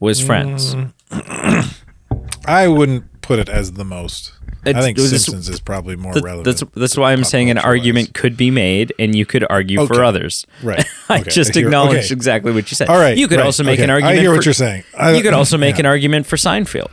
[0.00, 0.74] was Friends.
[2.44, 4.32] I wouldn't put it as the most.
[4.64, 6.44] I think Simpsons is probably more Th- relevant.
[6.44, 10.04] That's that's why I'm saying an argument could be made, and you could argue for
[10.04, 10.46] others.
[10.62, 10.84] Right.
[11.08, 11.30] I Okay.
[11.30, 12.14] just acknowledged okay.
[12.14, 12.88] exactly what you said.
[12.88, 13.16] All right.
[13.16, 13.84] You could right, also make okay.
[13.84, 14.18] an argument.
[14.18, 14.84] I hear for, what you're saying.
[14.96, 16.90] I, you could also make yeah, an argument for Seinfeld,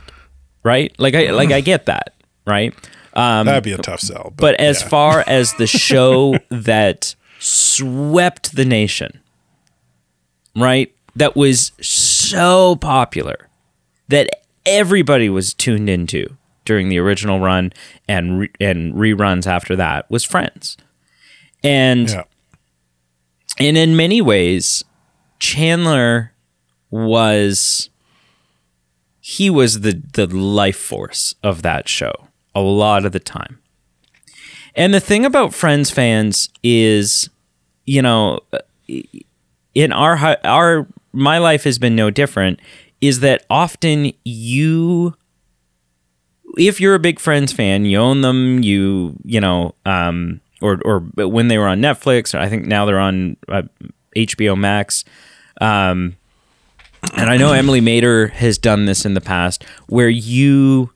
[0.64, 0.94] right?
[0.98, 2.14] Like I like I get that,
[2.46, 2.74] right?
[3.12, 4.32] Um, That'd be a tough sell.
[4.36, 4.88] But, but as yeah.
[4.88, 9.20] far as the show that swept the nation,
[10.56, 10.94] right?
[11.16, 13.48] That was so popular
[14.08, 14.28] that
[14.64, 17.72] everybody was tuned into during the original run
[18.06, 20.76] and re- and reruns after that was Friends.
[21.64, 22.24] And yeah.
[23.58, 24.84] and in many ways
[25.38, 26.32] Chandler
[26.90, 27.90] was
[29.20, 32.12] he was the the life force of that show
[32.54, 33.60] a lot of the time.
[34.80, 37.28] And the thing about Friends fans is,
[37.84, 38.40] you know,
[39.74, 42.60] in our our my life has been no different.
[43.02, 45.14] Is that often you,
[46.56, 48.62] if you're a big Friends fan, you own them.
[48.62, 52.86] You you know, um, or or when they were on Netflix, or I think now
[52.86, 53.64] they're on uh,
[54.16, 55.04] HBO Max.
[55.60, 56.16] Um,
[57.18, 60.90] and I know Emily Mater has done this in the past, where you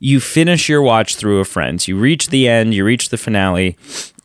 [0.00, 3.76] you finish your watch through of Friends, you reach the end, you reach the finale,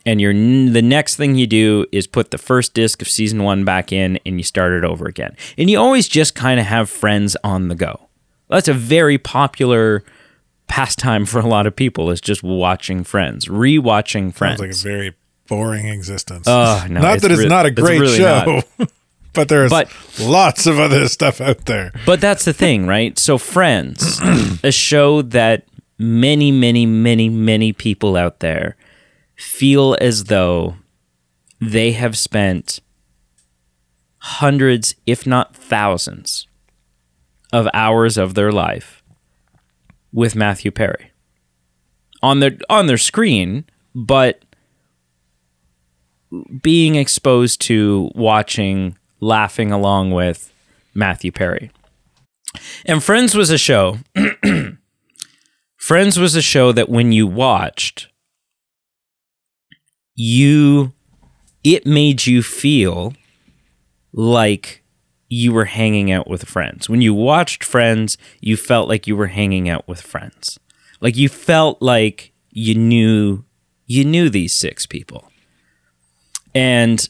[0.06, 3.66] and you're the next thing you do is put the first disc of season one
[3.66, 5.36] back in, and you start it over again.
[5.58, 8.08] And you always just kind of have Friends on the go.
[8.50, 10.04] That's a very popular
[10.68, 12.10] pastime for a lot of people.
[12.10, 14.60] Is just watching Friends, rewatching Friends.
[14.60, 15.16] Sounds like a very
[15.48, 16.48] boring existence.
[16.48, 18.62] Oh, no, not that it's re- not a great really show,
[19.36, 21.91] but there's But- lots of other stuff out there.
[22.06, 23.17] But that's the thing, right?
[23.19, 24.19] So, Friends,
[24.63, 25.65] a show that
[26.00, 28.76] many, many, many, many people out there
[29.36, 30.76] feel as though
[31.62, 32.80] they have spent
[34.19, 36.48] hundreds, if not thousands,
[37.54, 39.02] of hours of their life
[40.12, 41.12] with Matthew Perry
[42.24, 44.43] on their on their screen, but
[46.62, 50.51] being exposed to watching, laughing along with
[50.93, 51.71] Matthew Perry.
[52.86, 53.97] And Friends was a show.
[55.78, 58.08] Friends was a show that when you watched,
[60.15, 60.93] you
[61.63, 63.13] it made you feel
[64.13, 64.84] like
[65.28, 66.88] you were hanging out with friends.
[66.88, 70.60] When you watched Friends, you felt like you were hanging out with friends.
[71.01, 73.43] Like you felt like you knew
[73.86, 75.30] you knew these six people.
[76.54, 77.08] And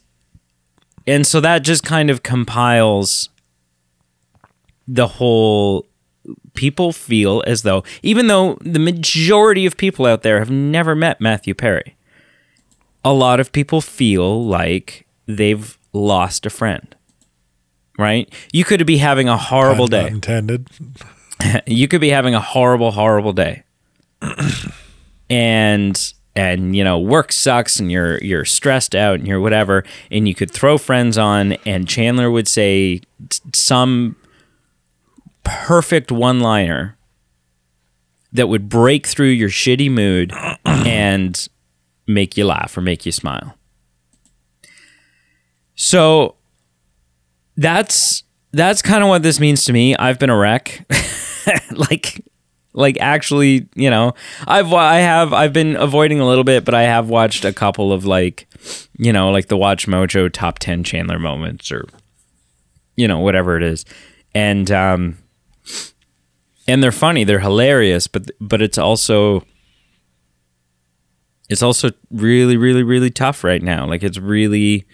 [1.07, 3.29] and so that just kind of compiles
[4.87, 5.85] the whole
[6.53, 11.21] people feel as though even though the majority of people out there have never met
[11.21, 11.95] Matthew Perry
[13.03, 16.95] a lot of people feel like they've lost a friend
[17.97, 18.31] right?
[18.51, 20.07] You could be having a horrible Pun day.
[20.07, 20.67] intended.
[21.67, 23.63] you could be having a horrible horrible day.
[25.27, 30.27] And and you know work sucks and you're you're stressed out and you're whatever and
[30.27, 33.01] you could throw friends on and Chandler would say
[33.53, 34.15] some
[35.43, 36.97] perfect one liner
[38.33, 40.33] that would break through your shitty mood
[40.65, 41.47] and
[42.07, 43.57] make you laugh or make you smile.
[45.75, 46.35] So
[47.55, 49.95] that's that's kind of what this means to me.
[49.95, 50.85] I've been a wreck.
[51.71, 52.25] Like
[52.77, 54.13] like actually you know
[54.47, 57.93] i've i have i've been avoiding a little bit but i have watched a couple
[57.93, 58.47] of like
[58.97, 61.85] you know like the WatchMojo top 10 chandler moments or
[62.95, 63.85] you know whatever it is.
[64.33, 65.17] And um
[66.67, 69.43] and they're funny they're hilarious but but it's also
[71.49, 73.85] it's also really really really tough right now.
[73.85, 74.85] Like it's really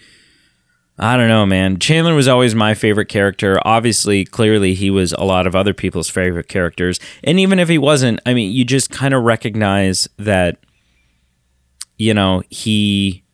[1.02, 1.80] I don't know, man.
[1.80, 3.58] Chandler was always my favorite character.
[3.64, 7.00] Obviously, clearly, he was a lot of other people's favorite characters.
[7.24, 10.58] And even if he wasn't, I mean, you just kind of recognize that,
[11.98, 13.24] you know, he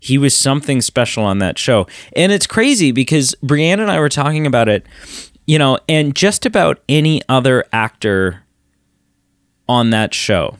[0.00, 1.86] he was something special on that show.
[2.14, 4.84] And it's crazy because Brianne and I were talking about it,
[5.46, 8.44] you know, and just about any other actor
[9.66, 10.58] on that show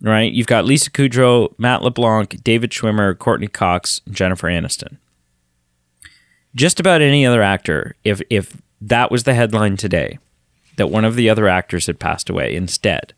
[0.00, 0.32] right?
[0.32, 4.98] You've got Lisa Kudrow, Matt LeBlanc, David Schwimmer, Courteney Cox, Jennifer Aniston.
[6.54, 10.18] Just about any other actor, if if that was the headline today,
[10.76, 13.12] that one of the other actors had passed away instead,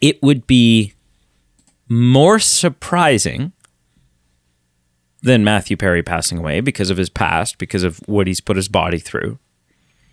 [0.00, 0.92] it would be
[1.88, 3.52] more surprising
[5.22, 8.68] than Matthew Perry passing away because of his past, because of what he's put his
[8.68, 9.38] body through.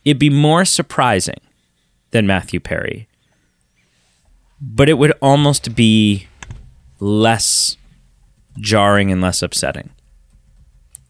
[0.05, 1.39] It'd be more surprising
[2.11, 3.08] than Matthew Perry
[4.61, 6.27] but it would almost be
[6.99, 7.77] less
[8.57, 9.89] jarring and less upsetting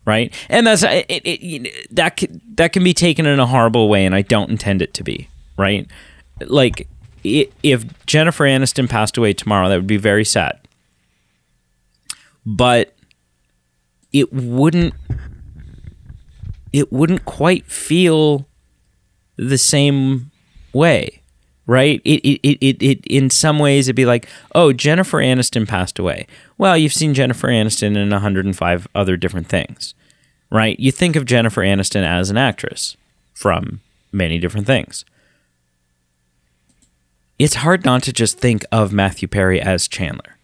[0.05, 0.33] right?
[0.49, 4.15] And that's it, it, that can, that can be taken in a horrible way and
[4.15, 5.29] i don't intend it to be
[5.59, 5.87] right?
[6.39, 6.87] Like
[7.23, 10.57] if Jennifer Aniston passed away tomorrow, that would be very sad.
[12.45, 12.95] But
[14.11, 14.93] it wouldn't
[16.71, 18.47] it wouldn't quite feel
[19.35, 20.31] the same
[20.73, 21.18] way
[21.69, 22.01] right?
[22.03, 25.99] It, it, it, it, it in some ways it'd be like oh jennifer aniston passed
[25.99, 26.25] away.
[26.57, 29.93] Well you've seen jennifer aniston in 105 other different things
[30.49, 30.79] right?
[30.79, 32.97] You think of jennifer aniston as an actress
[33.35, 35.05] from many different things.
[37.37, 40.37] It's hard not to just think of matthew perry as chandler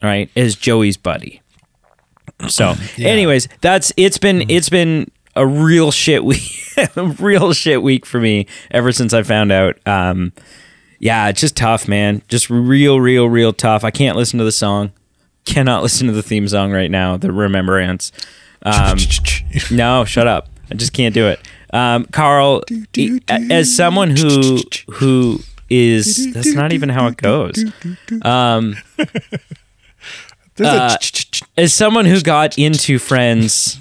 [0.00, 0.30] right?
[0.36, 1.42] As joey's buddy.
[2.46, 6.60] So anyways that's it's been it's been a real shit week
[6.96, 9.76] a real shit week for me ever since i found out.
[9.86, 10.32] Um
[10.98, 12.22] yeah it's just tough man.
[12.28, 13.84] Just real real real tough.
[13.84, 14.92] I can't listen to the song.
[15.44, 18.12] Cannot listen to the theme song right now the remembrance.
[18.62, 18.98] Um
[19.70, 20.48] no shut up.
[20.70, 21.40] I just can't do it.
[21.72, 22.62] Um carl
[23.28, 24.60] as someone who
[24.92, 27.64] who is that's not even how it goes.
[28.22, 28.76] um
[30.60, 30.96] Uh,
[31.56, 33.80] as someone who got into Friends,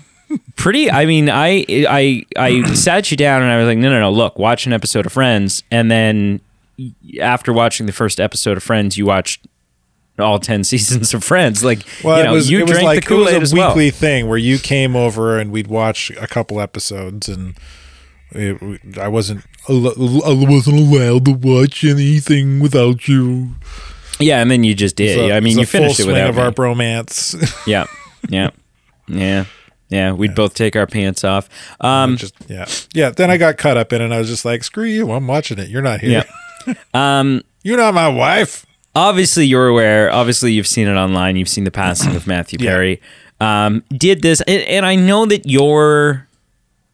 [0.55, 0.89] pretty.
[0.89, 4.11] I mean, I I I sat you down and I was like, no, no, no.
[4.11, 6.39] Look, watch an episode of Friends, and then
[7.21, 9.45] after watching the first episode of Friends, you watched
[10.19, 11.63] all ten seasons of Friends.
[11.63, 13.55] Like, well, you know, it was, you drank like the Kool it was as a
[13.55, 13.69] well.
[13.69, 17.55] weekly thing where you came over and we'd watch a couple episodes, and
[18.31, 23.51] it, I wasn't I wasn't allowed to watch anything without you.
[24.19, 25.17] Yeah, and then you just did.
[25.17, 26.41] So I mean, you finished it without of me.
[26.41, 27.35] our bromance.
[27.67, 27.85] yeah,
[28.29, 28.51] yeah,
[29.07, 29.45] yeah,
[29.93, 30.11] yeah.
[30.11, 31.47] We'd both take our pants off.
[31.81, 33.09] Um, just yeah, yeah.
[33.11, 34.05] Then I got caught up in it.
[34.05, 35.11] and I was just like, "Screw you!
[35.11, 35.69] I'm watching it.
[35.69, 36.23] You're not here.
[36.67, 36.73] yeah.
[36.93, 38.65] Um, You're not my wife."
[38.95, 42.69] obviously you're aware obviously you've seen it online you've seen the passing of matthew Yeah.
[42.69, 43.01] perry
[43.41, 46.27] um, did this and, and i know that you're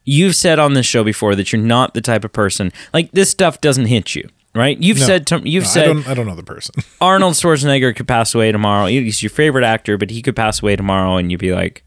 [0.06, 3.28] you've said on this show before that you're not the type of person like this
[3.30, 5.04] stuff doesn't hit you right you've No.
[5.04, 6.08] said to, you've No, I said don't.
[6.08, 6.74] I don't know the person.
[7.02, 10.76] arnold schwarzenegger could pass away tomorrow he's your favorite actor but he could pass away
[10.76, 11.84] tomorrow and you'd be like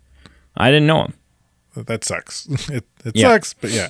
[0.58, 1.14] i didn't know him
[1.76, 2.48] that sucks.
[2.70, 3.30] It, it Yeah.
[3.30, 3.90] sucks, but yeah.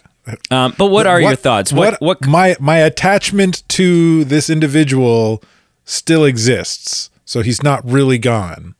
[0.51, 5.43] um, but what are your thoughts what what, my my attachment to this individual
[5.83, 7.09] still exists.
[7.25, 8.75] So he's not really gone.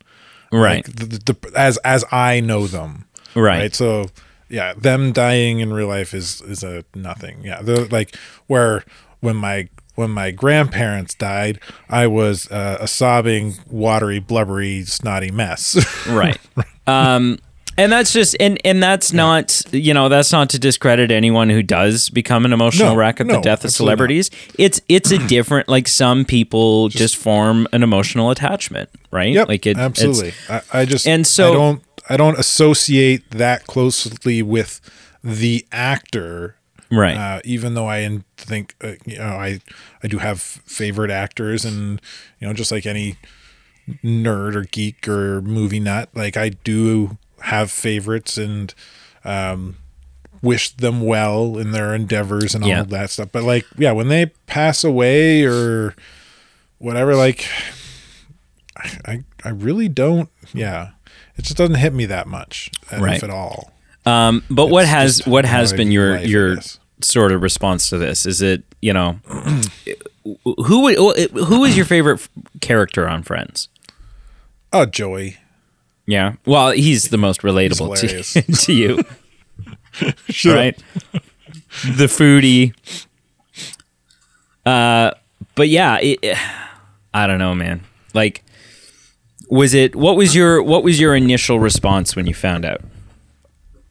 [0.50, 3.04] right Like, the, the, as as I know them.
[3.34, 4.06] right So
[4.48, 7.42] yeah, them dying in real life is is a nothing.
[7.44, 7.60] Yeah.
[7.60, 8.16] The like
[8.46, 8.84] where
[9.20, 11.60] when my when my grandparents died,
[11.90, 15.76] I was uh, a sobbing, watery, blubbery, snotty mess.
[16.08, 16.38] right
[16.86, 17.38] um
[17.76, 21.62] and that's just and and that's not you know that's not to discredit anyone who
[21.62, 23.72] does become an emotional No, wreck at the death of absolutely not.
[23.96, 29.48] celebrities it's it's a different like some people just, form an emotional attachment right Yep,
[29.48, 30.32] like it it's- absolutely.
[30.48, 34.80] I, I just And so- I don't I don't associate that closely with
[35.22, 36.56] the actor.
[36.90, 39.60] right Uh, even though I think uh, you know I
[40.02, 42.00] I do have favorite actors, and
[42.40, 43.16] you know just like any
[44.04, 48.74] nerd or geek or movie nut, like I do have favorites and
[49.24, 49.76] um,
[50.42, 52.80] wish them well in their endeavors and all Yeah.
[52.80, 53.28] of that stuff.
[53.32, 55.94] But like yeah, when they pass away or
[56.78, 57.46] whatever, like
[59.06, 60.28] I I really don't.
[60.52, 60.90] Yeah,
[61.36, 63.16] it just doesn't hit me that much, Right.
[63.16, 63.72] if at all.
[64.06, 66.56] um but what has what has been your life, your
[67.00, 69.18] sort of response to this is it you know
[70.44, 72.26] who who is your favorite
[72.60, 73.68] character on friends
[74.72, 75.36] Oh, Joey.
[76.06, 79.02] Yeah well he's the most relatable to, to you
[80.28, 80.82] Shut right?
[81.96, 82.74] the foodie.
[84.66, 85.12] Uh,
[85.54, 86.36] but yeah, it,
[87.12, 87.82] I don't know, man.
[88.12, 88.44] Like,
[89.48, 89.94] was it?
[89.94, 92.80] What was your What was your initial response when you found out?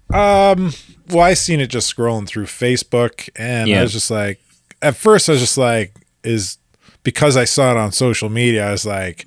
[0.10, 3.80] Well, I seen it just scrolling through Facebook, and Yeah.
[3.80, 4.40] I was just like,
[4.82, 5.94] at first, I was just like,
[6.24, 6.58] is
[7.04, 9.26] because I saw it on social media, I was like,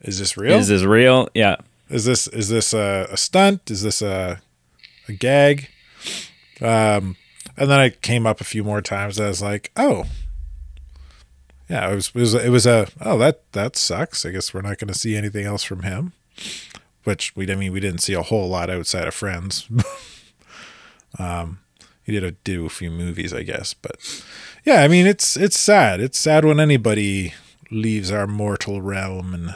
[0.00, 0.56] is this real?
[0.58, 1.28] Is this real?
[1.34, 1.56] Yeah,
[1.90, 3.70] is this is this a, a stunt?
[3.70, 4.40] Is this a
[5.08, 5.68] a gag?
[6.60, 7.16] Um,
[7.56, 9.18] and then I came up a few more times.
[9.18, 10.04] I was like, oh,
[11.68, 14.24] yeah, it was it was, it was a oh that that sucks.
[14.24, 16.12] I guess we're not going to see anything else from him.
[17.04, 19.68] Which we I mean we didn't see a whole lot outside of Friends.
[21.18, 21.60] um,
[22.02, 23.96] he did a, do a few movies, I guess, but
[24.64, 26.00] yeah, I mean it's it's sad.
[26.00, 27.34] It's sad when anybody
[27.70, 29.54] leaves our mortal realm and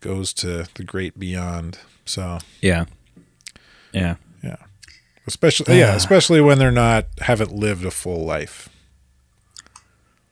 [0.00, 1.78] goes to the great beyond.
[2.04, 2.86] So yeah,
[3.92, 4.16] yeah.
[4.42, 4.56] yeah,
[5.26, 8.68] especially yeah, uh, especially when they're not haven't lived a full life.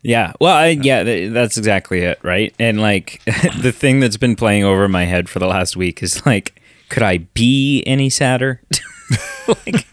[0.06, 0.34] Yeah.
[0.40, 2.54] Well, I, yeah, th- that's exactly it, right?
[2.60, 3.20] And like
[3.60, 7.02] the thing that's been playing over my head for the last week is like, could
[7.02, 8.62] I be any sadder?
[9.48, 9.84] like,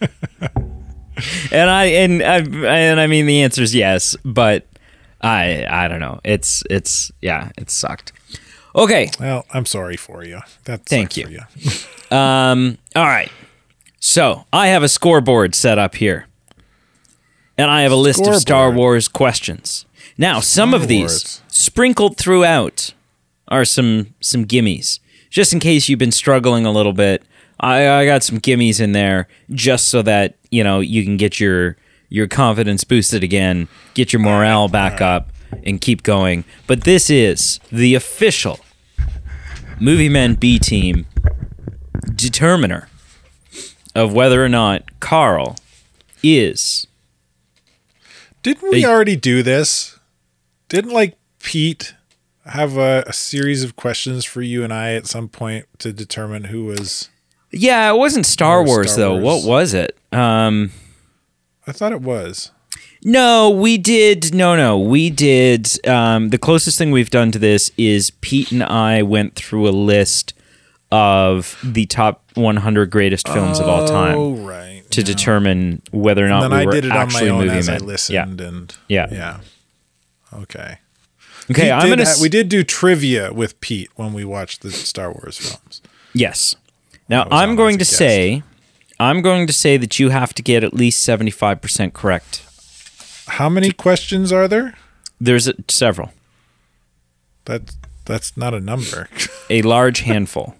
[1.51, 4.67] and I and I and I mean the answer is yes, but
[5.21, 6.19] I I don't know.
[6.23, 8.13] It's it's yeah, it sucked.
[8.75, 9.09] Okay.
[9.19, 10.41] Well, I'm sorry for you.
[10.65, 11.39] That Thank you.
[11.39, 12.77] For Um.
[12.95, 13.31] All right.
[13.99, 16.27] So I have a scoreboard set up here,
[17.57, 19.85] and I have a list of Star Wars questions.
[20.17, 21.41] Now, some of these Wars.
[21.47, 22.93] sprinkled throughout
[23.47, 24.99] are some some gimmies,
[25.29, 27.23] just in case you've been struggling a little bit.
[27.59, 31.39] I, I got some gimmies in there just so that you know you can get
[31.39, 31.77] your
[32.09, 35.31] your confidence boosted again, get your morale back up,
[35.65, 36.43] and keep going.
[36.67, 38.59] But this is the official
[39.79, 41.05] Movie Men B Team
[42.15, 42.87] determiner
[43.95, 45.55] of whether or not Carl
[46.23, 46.87] is
[48.41, 48.87] Didn't we Hey.
[48.87, 49.97] already do this?
[50.69, 51.93] Didn't like Pete
[52.45, 56.45] have a, a series of questions for you and I at some point to determine
[56.45, 57.09] who was?
[57.51, 59.23] yeah it wasn't star wars Star though Wars.
[59.45, 60.71] what was it um
[61.67, 62.51] I thought it was.
[63.05, 67.71] No we did no no we did um the closest thing we've done to this
[67.77, 70.33] is pete and i went through a list
[70.91, 74.83] of the top 100 greatest films of all time Oh right.
[74.91, 75.05] to yeah.
[75.05, 77.45] determine whether or not And we then I were did it on my actually own
[77.45, 77.85] movie as I men.
[77.87, 79.07] listened and Yeah.
[79.11, 79.39] yeah.
[80.33, 80.77] Okay.
[81.51, 82.05] Okay, Pete I'm did gonna.
[82.05, 85.81] ha- s- we did do trivia with Pete when we watched the Star Wars films.
[86.13, 86.55] yes.
[87.09, 87.97] Now I'm going to guest.
[87.97, 88.43] say,
[88.99, 92.43] I'm going to say that you have to get at least 75 percent correct.
[93.27, 94.75] How many questions are there?
[95.19, 96.11] There's a, several,
[97.45, 99.07] That's that's not a number.
[99.49, 100.55] a large handful.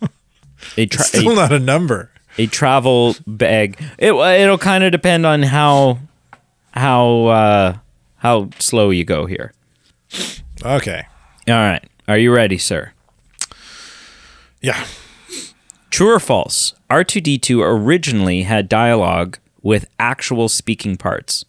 [0.76, 2.10] A, tra- Still a, not a number.
[2.38, 3.82] a travel bag.
[3.98, 5.98] It it'll kind of depend on how
[6.72, 7.76] how uh,
[8.18, 9.52] how slow you go here.
[10.64, 11.04] Okay.
[11.48, 12.92] All right, are you ready, sir?
[14.60, 14.86] Yeah.
[15.90, 16.74] True or false?
[16.88, 21.44] R2D2 originally had dialogue with actual speaking parts.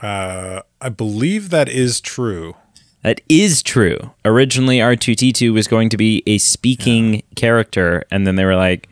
[0.00, 2.54] Uh, I believe that is true.
[3.02, 4.10] That is true.
[4.24, 8.88] Originally, R2D2 was going to be a speaking character, and then they were like,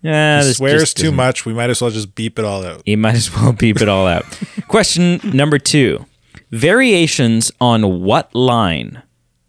[0.00, 1.44] "Yeah, this swears too much.
[1.44, 2.82] We might as well just beep it all out.
[2.86, 4.24] You might as well beep it all out."
[4.68, 6.06] Question number two:
[6.50, 9.02] Variations on what line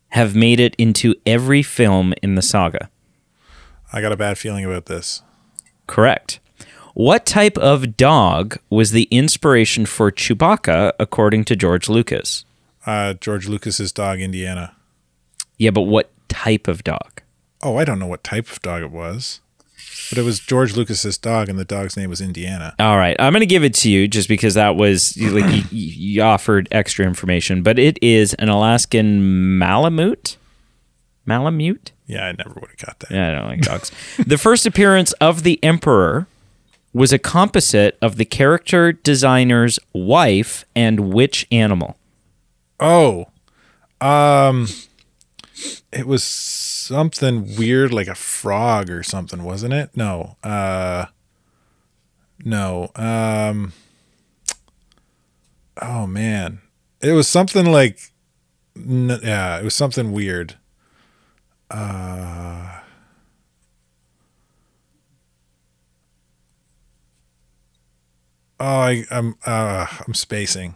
[0.10, 2.90] have made it into every film in the saga?
[3.94, 5.22] I got a bad feeling about this.
[5.88, 6.40] Correct.
[6.94, 12.46] What type of dog was the inspiration for Chewbacca, according to George Lucas?
[12.86, 14.76] Uh, George Lucas's dog, Indiana.
[15.58, 17.22] Yeah, but what type of dog?
[17.62, 19.42] Oh, I don't know what type of dog it was,
[20.10, 22.74] but it was George Lucas's dog, and the dog's name was Indiana.
[22.80, 25.64] All right, I'm going to give it to you just because that was like you,
[25.72, 30.38] you offered extra information, but it is an Alaskan Malamute.
[31.26, 31.92] Malamute?
[32.08, 33.12] Yeah, I never would have got that.
[33.12, 33.92] Yeah, I don't like dogs.
[34.18, 36.28] the first appearance of the Emperor
[36.94, 41.98] was a composite of the character designer's wife and which animal?
[42.80, 43.28] Oh,
[44.02, 44.68] um,
[45.92, 49.96] it was something weird, like a frog or something, wasn't it?
[49.96, 51.06] No, uh,
[52.44, 52.90] no.
[52.96, 53.74] Um,
[55.82, 56.62] oh man,
[57.02, 58.00] it was something like,
[58.76, 60.56] yeah, it was something weird.
[61.70, 62.80] Uh,
[68.60, 70.76] oh, I, I'm, uh, I'm spacing.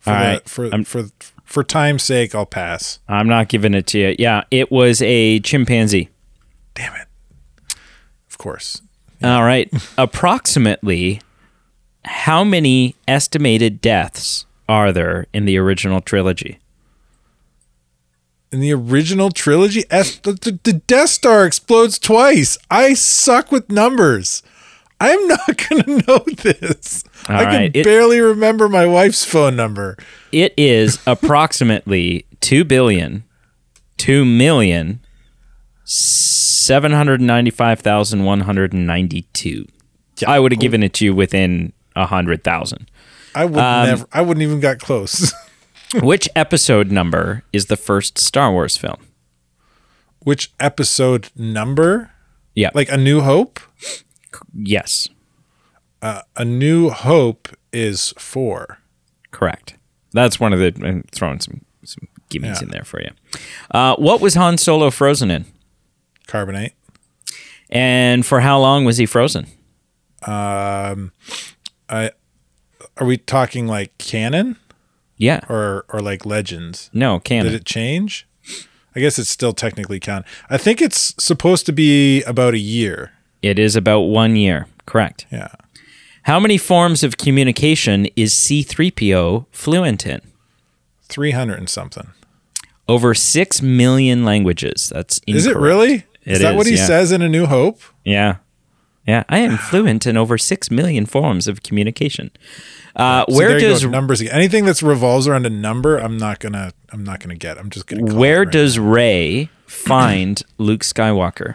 [0.00, 1.04] For All the- right, for I'm- for
[1.44, 2.98] for time's sake, I'll pass.
[3.08, 4.16] I'm not giving it to you.
[4.18, 6.10] Yeah, it was a chimpanzee.
[6.74, 7.08] Damn it.
[8.28, 8.82] Of course.
[9.22, 9.72] All right.
[9.98, 11.22] Approximately
[12.04, 16.58] how many estimated deaths are there in the original trilogy?
[18.52, 22.56] In the original trilogy, the Death Star explodes twice.
[22.70, 24.42] I suck with numbers.
[25.00, 27.04] I'm not going to know this.
[27.28, 29.96] All I can it- barely remember my wife's phone number.
[30.32, 33.24] It is approximately 2 billion,
[33.98, 35.00] 2 million,
[38.24, 39.66] 795,192.
[40.18, 42.90] Yeah, I would have given it to you within a 100,000.
[43.34, 44.06] I would Um, never.
[44.12, 45.32] I wouldn't even got close.
[46.02, 49.06] Which episode number is the first Star Wars film?
[50.20, 52.10] Which episode number?
[52.54, 52.70] Yeah.
[52.74, 53.60] Like A New Hope.
[54.60, 55.08] Yes,
[56.02, 58.78] A New Hope is four.
[59.30, 59.74] correct.
[60.12, 62.62] That's one of the I'm throwing some some gimmies Yeah.
[62.62, 63.10] in there for you.
[63.70, 65.44] Uh, what was Han Solo frozen in?
[66.26, 66.72] Carbonite.
[67.70, 69.46] And for how long was he frozen?
[70.26, 71.12] Um,
[71.88, 72.10] I
[72.96, 74.56] are we talking like canon
[75.16, 75.40] Yeah.
[75.48, 76.90] or or like legends?
[76.92, 77.52] No, canon.
[77.52, 78.26] Did it change?
[78.96, 80.24] I guess it's still technically canon.
[80.50, 83.12] I think it's supposed to be about a year.
[83.42, 84.66] It is about one year.
[84.86, 85.26] Correct.
[85.30, 85.48] Yeah.
[86.24, 90.20] How many forms of communication is C3PO fluent in?
[91.02, 92.08] 300 and something.
[92.86, 94.90] Over 6 million languages.
[94.94, 95.38] That's incorrect.
[95.38, 95.94] Is it really?
[96.24, 96.86] It is that what he yeah.
[96.86, 97.80] says in A New Hope?
[98.04, 98.36] Yeah.
[99.06, 102.30] Yeah, I am fluent in over 6 million forms of communication.
[102.94, 105.96] Uh, So where does go, numbers anything that revolves around a number?
[105.96, 106.72] I'm not gonna.
[106.92, 107.56] I'm not gonna get.
[107.56, 108.14] I'm just gonna.
[108.14, 111.54] where it right does Rey find Luke Skywalker?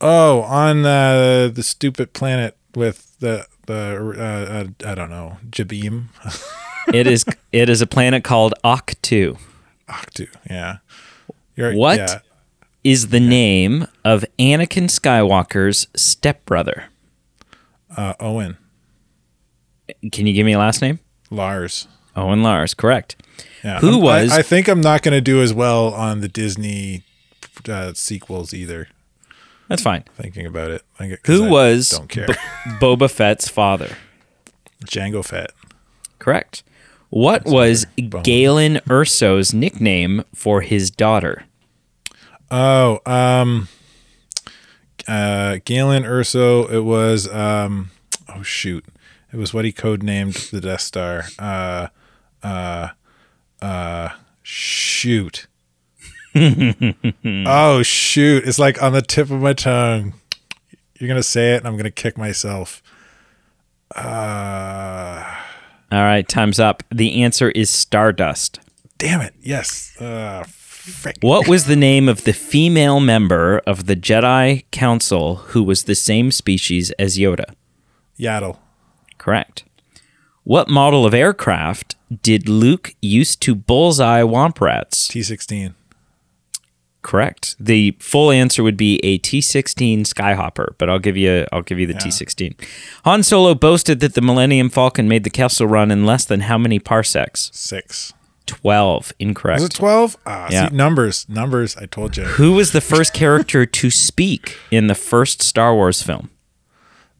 [0.00, 4.22] Oh, on uh, the stupid planet with the the uh,
[4.86, 6.06] uh, I don't know Jabim,
[6.92, 9.38] It is it is a planet called Ahch-To.
[9.88, 10.26] Ahch-To.
[10.50, 10.76] Yeah.
[11.56, 12.18] You're, What Yeah.
[12.82, 16.84] is the name of Anakin Skywalker's stepbrother?
[17.96, 18.56] Uh, Owen
[20.12, 20.98] Can you give me a last name?
[21.30, 21.86] Lars.
[22.16, 23.16] Owen Lars, correct.
[23.62, 23.78] Yeah.
[23.80, 26.28] Who I'm- I- was- I, think I'm not going to do as well on the
[26.28, 27.02] Disney
[27.68, 28.88] uh, sequels either.
[29.68, 30.04] That's fine.
[30.16, 32.26] Thinking about it, I get- Who I was Don't care.
[32.26, 32.34] Bo-
[32.96, 33.96] Boba Fett's father?
[34.84, 35.52] Jango Fett.
[36.18, 36.62] Correct.
[37.10, 37.86] What was.
[38.22, 41.44] Galen Erso's nickname for his daughter?
[42.50, 43.68] Oh, um,
[45.08, 46.70] uh, Galen Erso.
[46.70, 47.90] It was um,
[48.28, 48.84] oh shoot,
[49.32, 51.24] it was what he codenamed the Death Star.
[51.38, 51.88] Uh,
[52.42, 52.88] uh,
[53.62, 54.10] uh,
[54.42, 55.46] shoot.
[57.46, 58.44] oh shoot!
[58.46, 60.14] It's like on the tip of my tongue.
[60.98, 62.82] You're gonna say it, and I'm gonna kick myself.
[63.94, 65.24] Uh,
[65.92, 66.82] All right, time's up.
[66.92, 68.58] The answer is Stardust.
[68.98, 69.34] damn it!
[69.40, 69.96] Yes.
[70.00, 71.16] Uh, frick.
[71.20, 75.94] What was the name of the female member of the Jedi Council who was the
[75.94, 77.54] same species as Yoda?
[78.18, 78.58] Yaddle.
[79.18, 79.64] Correct.
[80.42, 85.08] What model of aircraft did Luke use to bullseye womp rats?
[85.08, 85.74] T16.
[87.04, 87.54] Correct.
[87.60, 91.86] The full answer would be a T16 Skyhopper, but I'll give you I'll give you
[91.86, 92.54] the T16.
[93.04, 96.56] Han Solo boasted that the Millennium Falcon made the Kessel Run in less than how
[96.56, 97.50] many parsecs?
[97.52, 98.14] Six.
[98.46, 99.12] 12.
[99.18, 99.60] Incorrect.
[99.60, 100.16] Was it 12?
[100.26, 100.70] Ah, Yeah.
[100.70, 101.26] see, numbers.
[101.28, 101.76] Numbers.
[101.76, 102.24] I told you.
[102.24, 106.30] Who was the first character to speak in the first Star Wars film?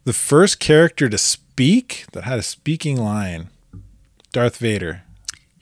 [0.05, 3.49] The first character to speak that had a speaking line
[4.33, 5.03] Darth Vader.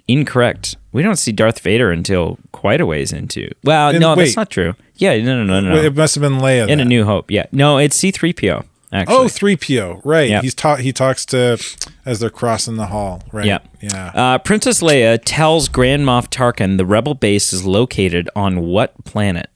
[0.07, 0.77] Incorrect.
[0.93, 3.51] We don't see Darth Vader until quite a ways into.
[3.65, 4.75] Well, In- no, that's not true.
[4.97, 5.83] Yeah, no, no, no, no.
[5.83, 6.69] It must have been Leia.
[6.69, 6.85] in A.
[6.85, 7.31] New Hope.
[7.31, 7.47] Yeah.
[7.51, 9.17] No, it's C3PO, actually.
[9.17, 10.03] Oh, 3PO.
[10.05, 10.29] Right.
[10.29, 10.43] Yep.
[10.43, 11.59] He's ta- he talks to
[12.05, 13.23] as they're crossing the hall.
[13.33, 13.47] Right.
[13.47, 13.69] Yep.
[13.81, 14.13] Yeah.
[14.15, 19.49] Uh, Princess Leia tells Grand Moff Tarkin the rebel base is located on what planet?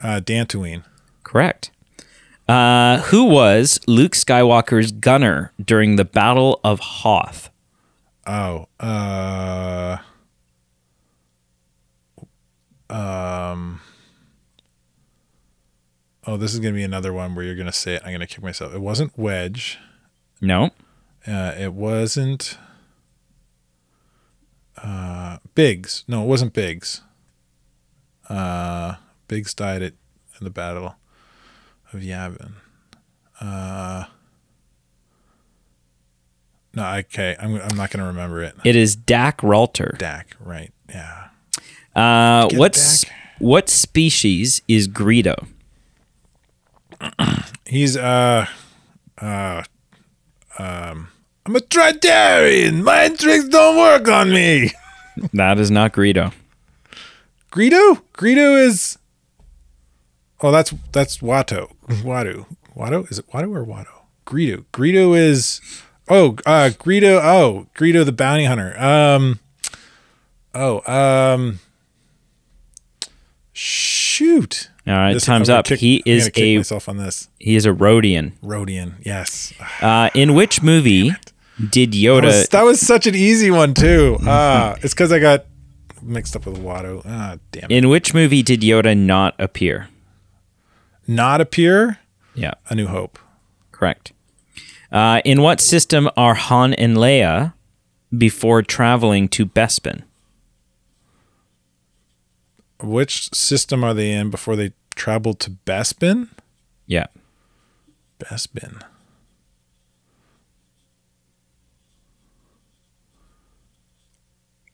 [0.00, 0.84] Uh, Dantooine.
[1.24, 1.70] Correct.
[2.48, 7.50] Uh, who was Luke Skywalker's gunner during the Battle of Hoth?
[8.26, 8.68] Oh.
[8.80, 9.98] Uh.
[12.90, 13.80] Um.
[16.26, 18.02] Oh, this is gonna be another one where you're gonna say it.
[18.04, 18.74] I'm gonna kick myself.
[18.74, 19.78] It wasn't Wedge.
[20.40, 20.70] No.
[21.26, 22.58] Uh, it wasn't
[24.82, 26.04] uh, Biggs.
[26.06, 27.02] No, it wasn't Biggs.
[28.28, 28.94] Uh,
[29.26, 29.94] Biggs died at
[30.38, 30.96] in the Battle
[31.92, 32.52] of Yavin.
[33.40, 34.04] Uh,
[36.74, 38.54] no, okay, I'm I'm not gonna remember it.
[38.64, 39.96] It is Dak Ralter.
[39.98, 40.72] Dak, right?
[40.88, 41.27] Yeah.
[41.98, 43.04] Uh, Get what
[43.40, 45.48] what species is Greedo?
[47.66, 48.46] He's uh
[49.18, 49.62] uh
[50.58, 51.08] um.
[51.46, 52.82] I'm a Toydarian.
[52.82, 54.72] Mind tricks don't work on me.
[55.32, 56.32] That is not Greedo.
[57.50, 58.00] Greedo?
[58.14, 58.98] Greedo is.
[60.40, 61.72] Oh, that's that's Watto.
[61.88, 62.46] Watto.
[62.76, 63.10] Watto?
[63.10, 64.02] Is it Watto or Watto?
[64.24, 64.64] Greedo.
[64.72, 65.60] Greedo is.
[66.08, 67.20] Oh, uh, Greedo.
[67.20, 68.78] Oh, Greedo the bounty hunter.
[68.80, 69.40] Um.
[70.54, 71.58] Oh, um.
[73.60, 74.70] Shoot.
[74.86, 75.64] All right, This- time's up.
[75.66, 77.28] kick- he I'm is a myself on this.
[77.40, 78.32] he is a Rodian.
[78.40, 78.94] Rodian.
[79.04, 79.52] Yes.
[79.82, 81.10] Uh, in which movie
[81.58, 82.22] did That Yoda?
[82.26, 84.16] was, that was such an easy one too.
[84.24, 85.44] Ah, it's because I got
[86.00, 87.02] mixed up with Watto.
[87.04, 87.72] Ah, damn it.
[87.72, 89.88] in which movie did Yoda not appear?
[91.08, 91.98] Not appear.
[92.36, 93.18] Yeah, A New Hope.
[93.72, 94.12] correct.
[94.92, 97.54] Uh, in what system are Han and Leia
[98.16, 100.04] before traveling to Bespin?
[102.80, 106.28] Which system are they in before they travel to Bespin?
[106.86, 107.06] Yeah,
[108.18, 108.82] Bespin.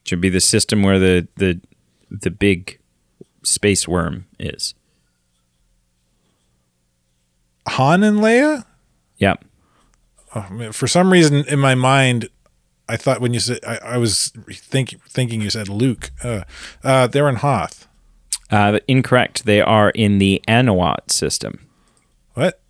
[0.04, 1.60] should be the system where the the
[2.10, 2.78] the big
[3.42, 4.74] space worm is.
[7.68, 8.66] Han and Leia?
[9.16, 9.36] Yeah,
[10.34, 12.28] Oh, man, for some reason in my mind,
[12.88, 16.10] I thought when you said I, I was think, thinking you said Luke.
[16.22, 16.42] Uh,
[16.82, 17.83] uh, they're in Hoth.
[18.54, 19.44] Uh, incorrect.
[19.44, 21.66] They are in the Anoat system.
[22.34, 22.60] What?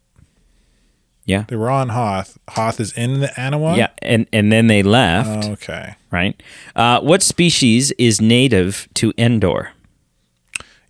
[1.26, 1.45] Yeah.
[1.49, 2.39] They were on Hoth.
[2.51, 3.76] Hoth is in the Anawa.
[3.76, 5.95] Yeah, and and then they left, Okay.
[6.11, 6.41] right?
[6.76, 9.72] Uh, what species is native to Endor?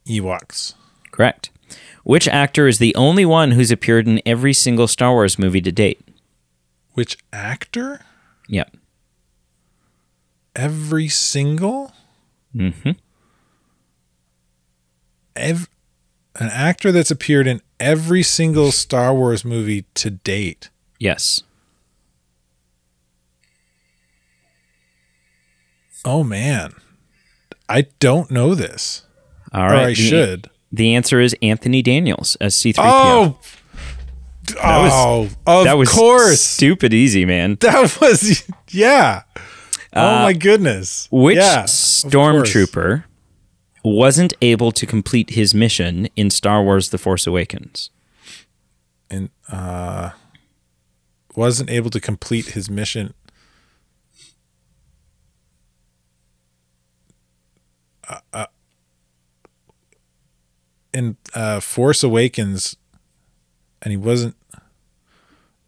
[0.06, 0.74] Ewoks.
[1.12, 1.50] Correct.
[2.02, 5.72] Which actor is the only one who's appeared in every single Star Wars movie to
[5.72, 6.00] date?
[6.94, 8.00] Which actor?
[8.48, 8.76] Yep.
[10.56, 11.92] Every single.
[12.54, 12.90] Mm-hmm.
[15.36, 15.68] Ev-
[16.36, 20.70] an actor that's appeared in every single Star Wars movie to date.
[20.98, 21.42] Yes.
[26.04, 26.74] Oh man,
[27.68, 29.06] I don't know this,
[29.52, 29.74] All or.
[29.74, 30.50] I the, should.
[30.70, 33.36] The answer is Anthony Daniels as C3PO.
[34.62, 36.40] Oh, was- oh, of that was course.
[36.42, 37.56] stupid easy, man.
[37.60, 39.22] That was yeah.
[39.94, 41.08] oh my goodness.
[41.10, 43.04] Uh, Which yeah, stormtrooper
[43.84, 47.90] wasn't able to complete his mission in Star Wars The Force Awakens?
[49.10, 50.10] and uh
[51.36, 53.12] wasn't able to complete his mission
[58.08, 58.46] uh, uh,
[60.92, 62.76] in uh Force Awakens
[63.82, 64.36] and he wasn't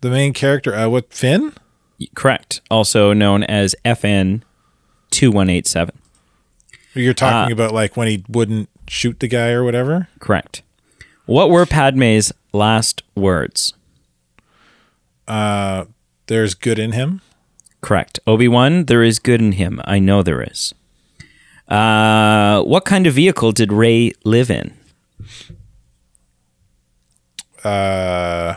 [0.01, 1.53] the main character uh what Finn
[2.15, 2.61] Correct.
[2.71, 4.43] Also known as FN
[5.11, 5.99] 2187.
[6.97, 10.63] You're Uh, talking about like when he wouldn't shoot the guy or whatever Correct.
[11.27, 13.75] What were Padme's last words?
[15.29, 15.85] uh
[16.27, 17.21] there's good in him
[17.83, 18.19] Correct.
[18.27, 19.81] Obi Wan, there is good in him.
[19.85, 20.75] I know there is.
[21.69, 24.73] Uh, what kind of vehicle did Rey live in?
[27.65, 28.55] uh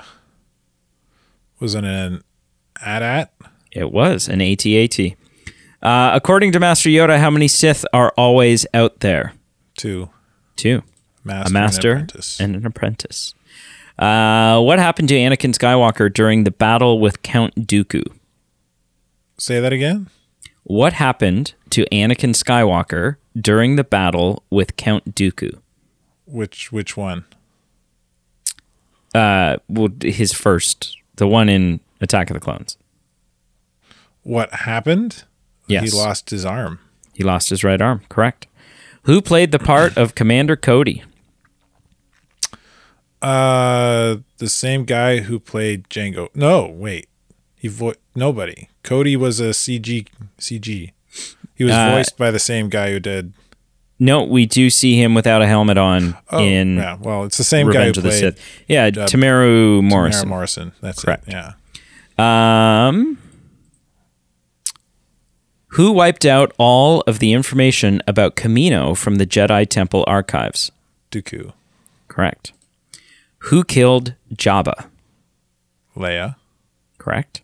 [1.60, 2.24] was it an
[2.82, 3.30] AT-AT
[3.72, 4.98] It was an AT-AT.
[5.82, 9.34] Uh, according to Master Yoda, how many Sith are always out there?
[9.78, 10.10] two
[10.58, 10.84] Two.
[11.24, 12.40] master, a and master apprentice.
[12.42, 13.34] and an apprentice.
[13.98, 18.04] Uh, what happened to Anakin Skywalker during the battle with Count Dooku?
[19.38, 20.08] Say that again.
[20.64, 25.60] What happened to Anakin Skywalker during the battle with Count Dooku?
[26.26, 27.26] Which which one?
[29.16, 32.78] Uh, well, his first, the one in Attack of the Clones.
[34.24, 35.24] What happened?
[35.70, 35.92] Yes.
[35.92, 36.80] He lost his arm.
[37.14, 38.02] He lost his right arm.
[38.10, 38.48] Correct.
[39.04, 41.04] Who played the part of Commander Cody?
[43.22, 46.30] Uh, the same guy who played Jango.
[46.34, 47.08] No, wait.
[47.58, 48.70] He vo- nobody.
[48.84, 50.08] Cody was a CG
[50.40, 50.92] CG.
[51.56, 53.34] He was Uh, voiced by the same guy who did.
[54.02, 56.96] No, we do see him without a helmet on Oh, in yeah.
[57.02, 58.40] Well, it's the same Revenge guy who the played Sith.
[58.70, 60.30] Yeah, uh, Temuera Morrison.
[60.30, 60.72] Morrison.
[60.80, 61.28] That's Correct.
[61.28, 61.34] it.
[61.34, 61.54] Yeah.
[62.88, 63.18] Um,
[65.70, 70.72] who wiped out all of the information about Kamino from the Jedi Temple archives?
[71.12, 71.54] Dooku.
[72.08, 72.54] Correct.
[73.44, 74.88] Who killed Jabba?
[75.96, 76.36] Leia.
[76.98, 77.42] Correct.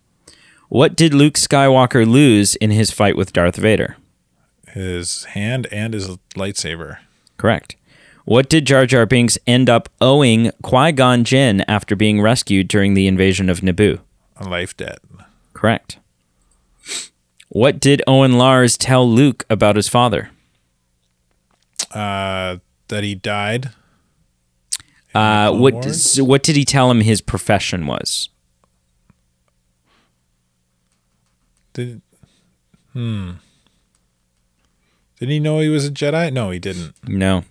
[0.68, 3.96] What did Luke Skywalker lose in his fight with Darth Vader?
[4.68, 6.98] His hand and his lightsaber.
[7.36, 7.76] Correct.
[8.24, 12.94] What did Jar Jar Binks end up owing Qui Gon Jinn after being rescued during
[12.94, 14.00] the invasion of Naboo?
[14.36, 14.98] A life debt.
[15.54, 15.98] Correct.
[17.48, 20.30] What did Owen Lars tell Luke about his father?
[21.92, 23.70] Uh, that he died.
[25.14, 28.28] Uh, what so what did he tell him his profession was?
[31.72, 32.02] Did
[32.92, 33.32] hmm.
[35.18, 36.30] Did he know he was a Jedi?
[36.32, 36.94] No, he didn't.
[37.08, 37.44] No.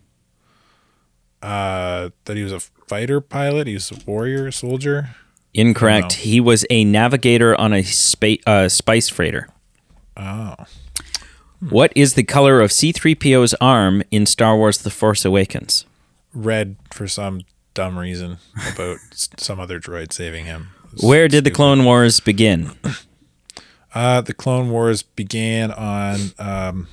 [1.41, 3.65] Uh, that he was a fighter pilot.
[3.65, 5.15] He was a warrior, soldier.
[5.53, 6.13] Incorrect.
[6.13, 9.47] He was a navigator on a spa- uh, spice freighter.
[10.18, 10.55] Oh,
[11.59, 15.86] What is the color of C3PO's arm in Star Wars The Force Awakens?
[16.34, 17.41] red for some
[17.74, 18.38] dumb reason
[18.74, 18.97] about
[19.38, 20.70] some other droid saving him.
[21.01, 21.51] Where did the.
[21.51, 22.72] Clone Wars begin?
[23.93, 26.88] Uh, the Clone Wars began on um,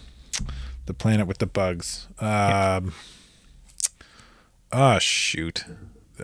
[0.86, 2.06] the planet with the bugs.
[2.20, 2.92] Um,
[4.72, 5.64] Oh shoot!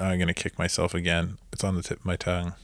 [0.00, 1.38] I'm gonna kick myself again.
[1.52, 2.54] It's on the tip of my tongue.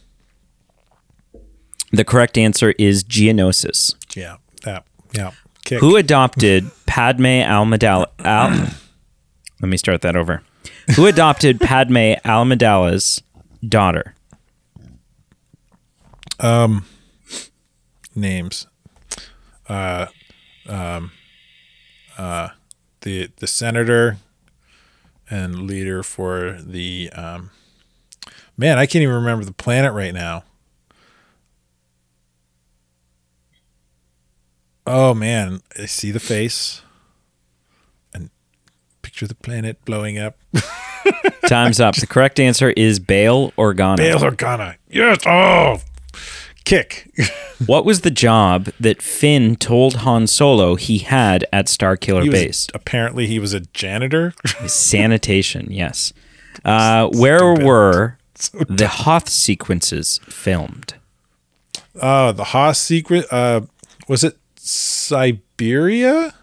[1.95, 3.95] The correct answer is Geonosis.
[4.17, 4.85] Yeah, that.
[5.13, 5.31] Yeah.
[5.65, 5.81] Kick.
[5.81, 8.07] Who adopted Padme Amidala?
[8.25, 8.51] Al-
[9.61, 10.43] Let me start that over.
[10.97, 13.23] Who adopted Padme Amidala's
[13.67, 14.15] daughter?
[16.41, 16.85] Um,
[18.15, 18.67] names.
[19.69, 20.07] Uh,
[20.69, 21.13] um,
[22.19, 22.49] uh,
[23.01, 24.19] the the senator
[25.31, 27.51] and leader for the um,
[28.57, 28.79] man.
[28.79, 30.45] I can't even remember the planet right now.
[34.87, 36.83] Oh man, I see the face
[38.13, 38.31] and
[39.03, 40.37] picture the planet blowing up.
[41.47, 41.97] Time's up.
[41.97, 43.97] The correct answer is Bail Organa.
[43.97, 44.77] Bail Organa.
[44.89, 45.19] Yes.
[45.27, 45.81] Oh,
[46.65, 47.11] kick.
[47.67, 52.39] What was the job that Finn told Han Solo he had at Starkiller He was-
[52.41, 52.67] Base?
[52.75, 54.35] apparently, he was a janitor.
[54.67, 56.13] Sanitation, yes.
[56.65, 58.19] Uh, where were
[58.69, 60.95] the Hoth sequences filmed?
[62.03, 63.25] Oh, the Hoth secret.
[63.33, 63.63] Uh,
[64.09, 66.35] was it Siberia?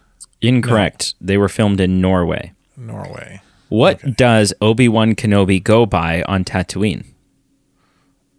[0.42, 1.16] Incorrect.
[1.22, 2.54] They were filmed in Norway.
[2.78, 3.42] Norway.
[3.70, 7.06] What does Obi Wan Kenobi go by on Tatooine?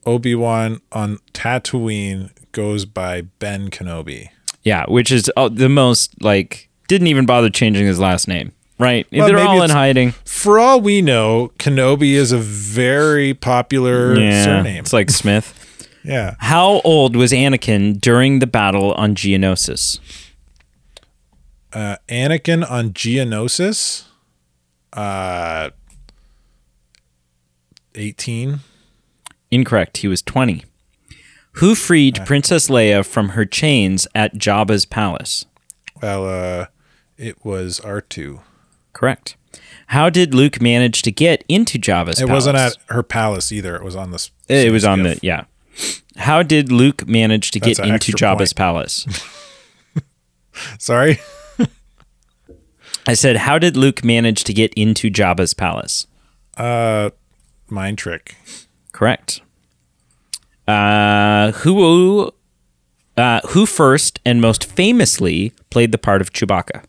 [0.04, 4.28] Obi Wan on Tatooine goes by Ben Kenobi.
[4.62, 8.52] Yeah, which is uh, the most like didn't even bother changing his last name.
[8.78, 9.06] Right?
[9.12, 10.12] Well, They're all in hiding.
[10.24, 14.80] For all we know, Kenobi is a very popular Yeah, surname.
[14.80, 15.58] it's like Smith.
[16.04, 16.36] yeah.
[16.38, 19.98] How old was Anakin during the battle on Geonosis?
[21.72, 24.04] Uh, Anakin on Geonosis.
[24.92, 25.70] Uh,
[27.94, 28.60] 18.
[29.50, 29.98] Incorrect.
[29.98, 30.64] He was 20.
[31.56, 35.44] Who freed Princess Leia from her chains at Jabba's palace?
[36.00, 36.66] Well, uh,
[37.18, 38.40] it was R2.
[38.92, 39.36] Correct.
[39.88, 42.20] How did Luke manage to get into Jabba's palace?
[42.20, 42.46] It palace?
[42.46, 43.76] wasn't at her palace either.
[43.76, 44.30] It was on the.
[44.48, 45.44] It was on the yeah.
[46.16, 48.56] How did Luke manage to That's get into Jabba's point.
[48.56, 49.06] palace?
[50.78, 51.18] Sorry.
[53.06, 56.06] I said, how did Luke manage to get into Jabba's palace?
[56.56, 57.10] Uh,
[57.68, 58.36] mind trick.
[58.92, 59.40] Correct.
[60.68, 62.30] Uh, who
[63.16, 66.84] uh, who first and most famously played the part of Chewbacca?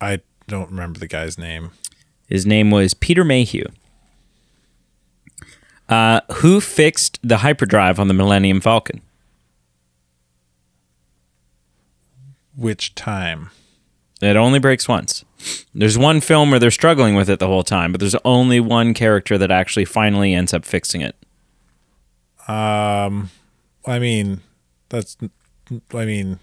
[0.00, 1.70] I don't remember the guy's name.
[2.26, 3.64] His name was Peter Mayhew.
[5.88, 9.00] Uh, who fixed the hyperdrive on the Millennium Falcon?
[12.56, 13.50] Which time?
[14.20, 15.24] It only breaks once.
[15.72, 18.92] There's one film where they're struggling with it the whole time, but there's only one
[18.94, 21.14] character that actually finally ends up fixing it.
[22.48, 23.30] Um,
[23.86, 24.40] I mean,
[24.88, 25.16] that's.
[25.94, 26.40] I mean,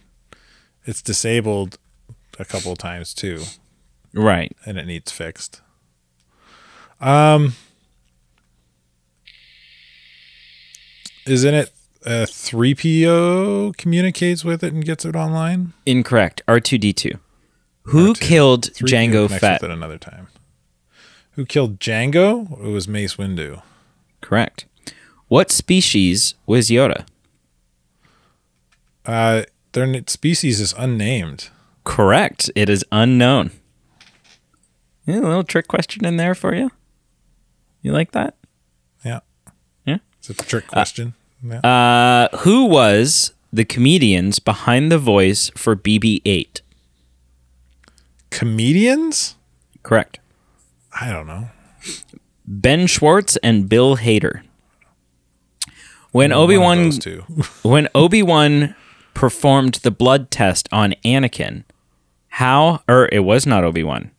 [0.86, 1.78] it's disabled
[2.40, 3.44] a couple of times too,
[4.14, 4.56] Right.
[4.66, 5.62] and it needs fixed.
[7.02, 7.56] Um,
[11.26, 11.72] isn't it
[12.06, 15.74] uh, 3PO communicates with it and gets it online?
[15.86, 16.42] Incorrect.
[16.48, 17.20] R2D2.
[17.84, 18.20] Who R2.
[18.20, 19.62] killed 3PO Jango Fett?
[19.62, 20.28] with another time.
[21.32, 22.52] Who killed Jango?
[22.64, 23.62] It was Mace Windu.
[24.22, 24.66] Correct.
[25.28, 27.06] What species was Yoda?
[29.06, 31.50] Uh, their species is unnamed.
[31.84, 32.50] Correct.
[32.56, 33.52] It is unknown.
[35.06, 36.72] Yeah, a little trick question in there for you.
[37.82, 38.36] You like that?
[40.30, 41.14] It's a trick question.
[41.44, 41.60] yeah.
[41.60, 46.62] Uh, who was the comedians behind the voice for BB-8?
[48.30, 49.36] Comedians?
[49.84, 50.20] Correct.
[51.00, 51.50] I don't know.
[52.46, 54.42] Ben Schwartz and Bill Hader.
[56.12, 56.92] When Obi Wan
[57.64, 58.76] when Obi Wan
[59.14, 61.64] performed the blood test on Anakin,
[62.30, 64.12] how or it was not Obi Wan.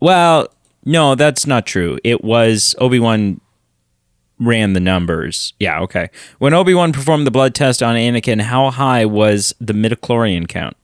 [0.00, 0.48] Well,
[0.84, 1.98] no, that's not true.
[2.04, 3.40] It was Obi Wan
[4.38, 5.52] ran the numbers.
[5.58, 6.08] Yeah, okay.
[6.38, 10.76] When Obi Wan performed the blood test on Anakin, how high was the midichlorian count?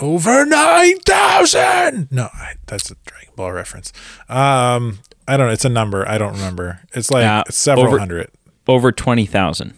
[0.00, 2.08] Over nine thousand.
[2.10, 3.92] No, I, that's a Dragon Ball reference.
[4.28, 5.52] Um, I don't know.
[5.52, 6.08] It's a number.
[6.08, 6.80] I don't remember.
[6.94, 8.30] It's like Uh, several over- hundred.
[8.66, 9.74] Over twenty thousand.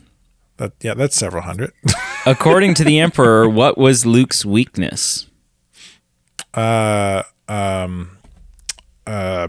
[0.58, 1.72] That yeah, that's several hundred.
[2.26, 5.26] According to the Emperor, what was Luke's weakness?
[6.54, 8.16] uh, um,
[9.06, 9.48] uh,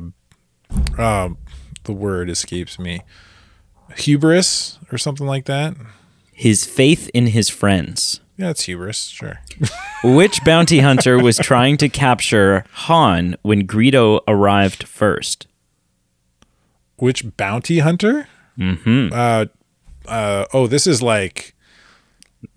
[0.98, 1.38] um,
[1.86, 3.02] the word escapes me.
[3.98, 5.76] Hubris or something like that.
[6.34, 8.20] His faith in his friends.
[8.38, 9.06] Yeah, it's hubris.
[9.08, 9.40] Sure.
[10.04, 15.48] Which bounty hunter was trying to capture Han when Greedo arrived first?
[16.98, 18.28] Which bounty hunter?
[18.58, 19.14] Mm-hmm.
[19.14, 19.46] Uh,
[20.08, 21.56] uh, oh, this is like,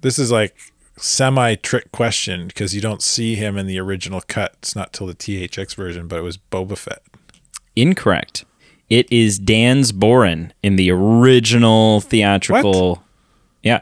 [0.00, 0.56] this is like
[0.96, 4.54] semi trick question because you don't see him in the original cut.
[4.58, 7.02] It's not till the THX version, but it was Boba Fett.
[7.76, 8.44] Incorrect.
[8.90, 12.90] It is Danz Borin in the original theatrical.
[12.90, 13.02] What?
[13.62, 13.80] Yeah.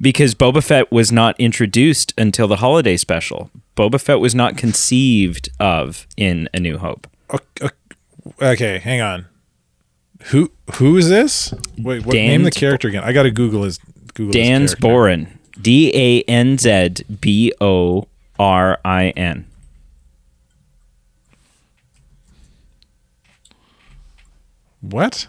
[0.00, 3.50] Because Boba Fett was not introduced until the holiday special.
[3.76, 7.06] Boba Fett was not conceived of in A New Hope.
[8.40, 9.26] Okay, hang on.
[10.24, 11.52] Who who is this?
[11.78, 13.02] Wait, what name the character again?
[13.02, 13.78] I got to Google his
[14.14, 14.26] Google.
[14.26, 14.82] his Dan's character.
[14.82, 15.38] Borin.
[15.60, 18.06] D A N Z B O
[18.38, 19.46] R I N.
[24.80, 25.26] What?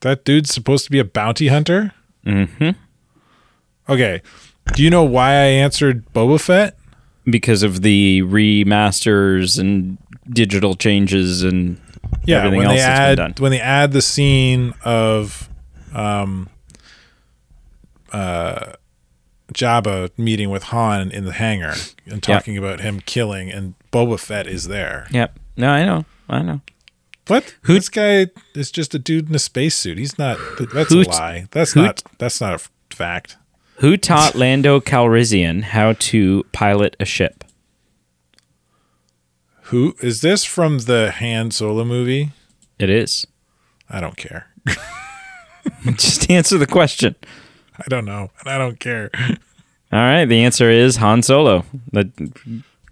[0.00, 1.92] That dude's supposed to be a bounty hunter?
[2.24, 2.70] Mm-hmm.
[3.88, 4.22] Okay.
[4.74, 6.76] Do you know why I answered Boba Fett?
[7.28, 9.98] because of the remasters and
[10.30, 11.80] digital changes and
[12.24, 13.34] Yeah, everything when else they that's add been done.
[13.42, 15.48] when they add the scene of
[15.92, 16.48] um
[18.12, 18.74] uh
[19.56, 24.46] Jabba meeting with Han in the hangar and talking about him killing and Boba Fett
[24.46, 25.06] is there.
[25.10, 25.38] Yep.
[25.56, 26.04] No, I know.
[26.28, 26.60] I know.
[27.26, 27.54] What?
[27.62, 29.96] Who- this guy is just a dude in a spacesuit.
[29.98, 30.38] He's not.
[30.74, 31.46] That's Who- a lie.
[31.52, 32.02] That's who- not.
[32.18, 33.36] That's not a fact.
[33.76, 37.42] Who taught Lando Calrissian how to pilot a ship?
[39.64, 42.30] Who is this from the Han Solo movie?
[42.78, 43.26] It is.
[43.90, 44.48] I don't care.
[45.94, 47.16] Just answer the question.
[47.78, 49.10] I don't know, and I don't care.
[49.96, 50.24] All right.
[50.26, 51.64] The answer is Han Solo.
[51.92, 52.08] That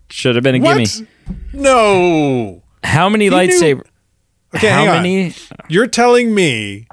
[0.08, 0.74] should have been a What?
[0.78, 1.06] gimme.
[1.52, 2.62] No.
[2.82, 3.82] How many knew- lightsaber?
[4.56, 5.02] Okay, how hang on.
[5.02, 5.34] many?
[5.68, 6.86] You're telling me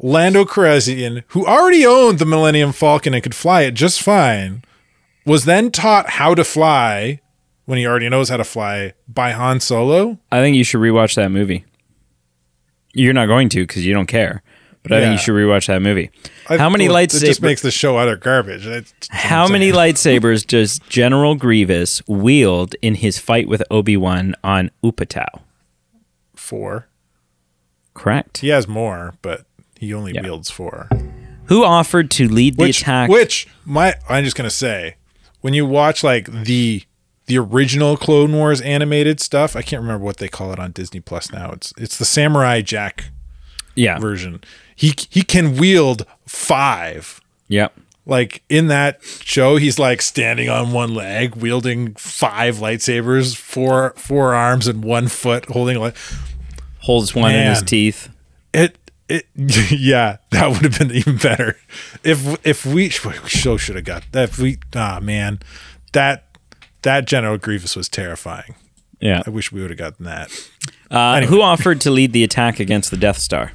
[0.00, 4.62] Lando Calrissian, who already owned the Millennium Falcon and could fly it just fine,
[5.26, 7.20] was then taught how to fly
[7.66, 10.18] when he already knows how to fly by Han Solo?
[10.32, 11.64] I think you should rewatch that movie.
[12.94, 14.42] You're not going to because you don't care,
[14.84, 16.10] but I think you should rewatch that movie.
[16.48, 17.42] I- how many well, It just lightsabers?
[17.42, 18.64] makes the show utter garbage.
[19.10, 25.40] How many lightsabers does General Grievous wield in his fight with Obi Wan on Utapau?
[26.36, 26.86] Four.
[27.94, 28.38] Correct.
[28.38, 29.46] He has more, but
[29.78, 30.22] he only Yeah.
[30.22, 30.88] wields four.
[31.46, 33.10] Who offered to lead the Which, attack?
[33.10, 34.96] which my I'm just gonna say,
[35.40, 36.82] when you watch like the
[37.26, 41.00] the original Clone Wars animated stuff, I can't remember what they call it on Disney
[41.00, 41.52] Plus now.
[41.52, 43.10] It's it's the Samurai Jack
[43.74, 43.98] yeah.
[43.98, 44.42] version.
[44.74, 47.20] He he can wield five.
[47.48, 47.78] Yep.
[48.06, 54.34] Like in that show, he's like standing on one leg, wielding five lightsabers, four four
[54.34, 55.96] arms and one foot, holding like
[56.80, 58.10] Holds one in his teeth.
[58.52, 58.78] it.
[59.08, 59.26] It
[59.70, 61.56] yeah, that would have been even better.
[62.02, 64.30] If if we show should have got that.
[64.30, 65.40] If we ah man,
[65.92, 66.24] that
[66.82, 68.54] that General Grievous was terrifying.
[69.00, 69.22] Yeah.
[69.26, 70.30] I wish we would have gotten that.
[70.90, 73.52] Uh, Who offered to lead the attack against the Death Star?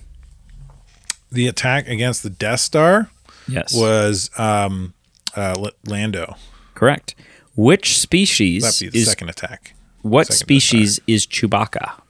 [1.32, 3.10] The attack against the Death Star
[3.48, 3.74] Yes.
[3.76, 4.94] was um
[5.36, 6.36] uh Lando.
[6.76, 7.16] Correct.
[7.56, 9.74] Which species That'd be the is second attack.
[10.02, 12.02] what second species is Chewbacca?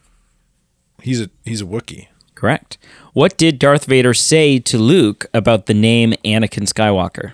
[1.02, 2.08] He's a he's a Wookiee.
[2.36, 2.78] Correct.
[3.14, 7.34] What did Darth Vader say to Luke about the name Anakin Skywalker?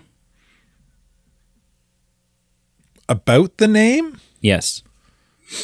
[3.07, 4.19] About the name?
[4.41, 4.81] Yes.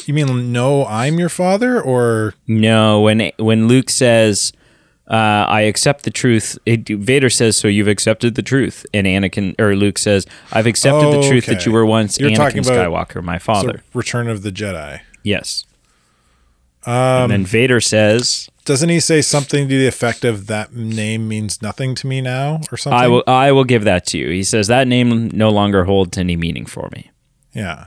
[0.06, 0.86] You mean no?
[0.86, 4.52] I'm your father, or No, when when Luke says,
[5.08, 5.14] uh,
[5.48, 9.74] "I accept the truth," it, Vader says, "So you've accepted the truth," and Anakin or
[9.76, 13.82] Luke says, "I've accepted the truth that you were once You're Anakin Skywalker, my father."
[13.94, 15.00] Return of the Jedi?
[15.22, 15.64] yes.
[16.84, 21.28] Um, and then Vader says, Doesn't he say something to the effect of that name
[21.28, 22.98] means nothing to me now, or something?
[22.98, 26.18] "I will, I will give that to you." He says that name no longer holds
[26.18, 27.10] any meaning for me.
[27.54, 27.86] Yeah,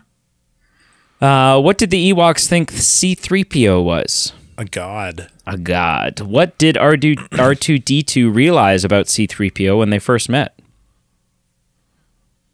[1.21, 4.31] Uh, what did the Ewoks think C-3PO was?
[4.57, 5.29] A god.
[5.45, 6.21] A god.
[6.21, 10.57] What did R2 R2D2 realize about C-3PO when they first met?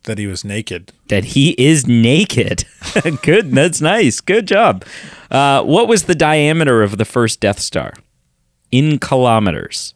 [0.05, 0.91] That he was naked.
[1.09, 2.65] that he is naked.
[3.21, 3.51] Good.
[3.51, 4.19] That's nice.
[4.19, 4.83] Good job.
[5.29, 7.93] Uh, what was the diameter of the first Death Star?
[8.71, 9.93] In kilometers.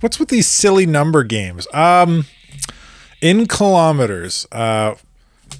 [0.00, 1.66] What's with these silly number games?
[1.74, 2.24] Um,
[3.20, 4.94] in kilometers, uh,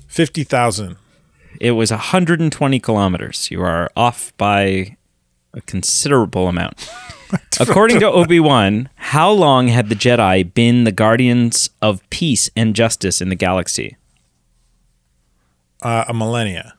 [0.09, 0.97] fifty thousand.
[1.61, 3.51] It was 120 kilometers.
[3.51, 4.97] You are off by
[5.55, 6.89] a considerable amount.
[7.61, 12.75] According to Obi Wan, how long had the Jedi been the guardians of peace and
[12.77, 13.97] justice in the galaxy?
[15.83, 16.75] Uh, a millennia.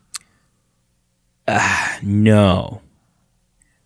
[2.03, 2.82] No.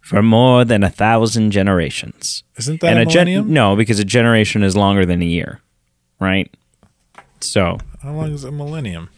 [0.02, 2.44] For more than a thousand generations.
[2.58, 3.54] Isn't that a a gen- millennium?
[3.54, 5.62] no, because a generation is longer than a year,
[6.20, 6.54] right?
[7.40, 9.10] So How long is a millennium?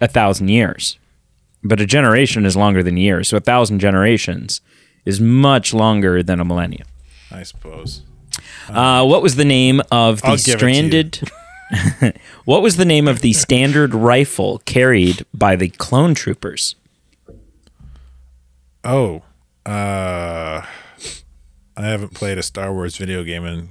[0.00, 0.98] a thousand years,
[1.68, 3.28] but a generation is longer than years.
[3.28, 4.60] So a thousand generations
[5.04, 6.86] is much longer than a millennium.
[7.30, 8.02] I suppose.
[8.68, 11.20] Uh, what was the name of the I'll give it to stranded?
[12.44, 16.74] what was the name of the standard rifle carried by the clone troopers?
[18.84, 19.22] Oh,
[19.64, 20.62] uh,
[21.76, 23.70] I haven't played a Star Wars video game in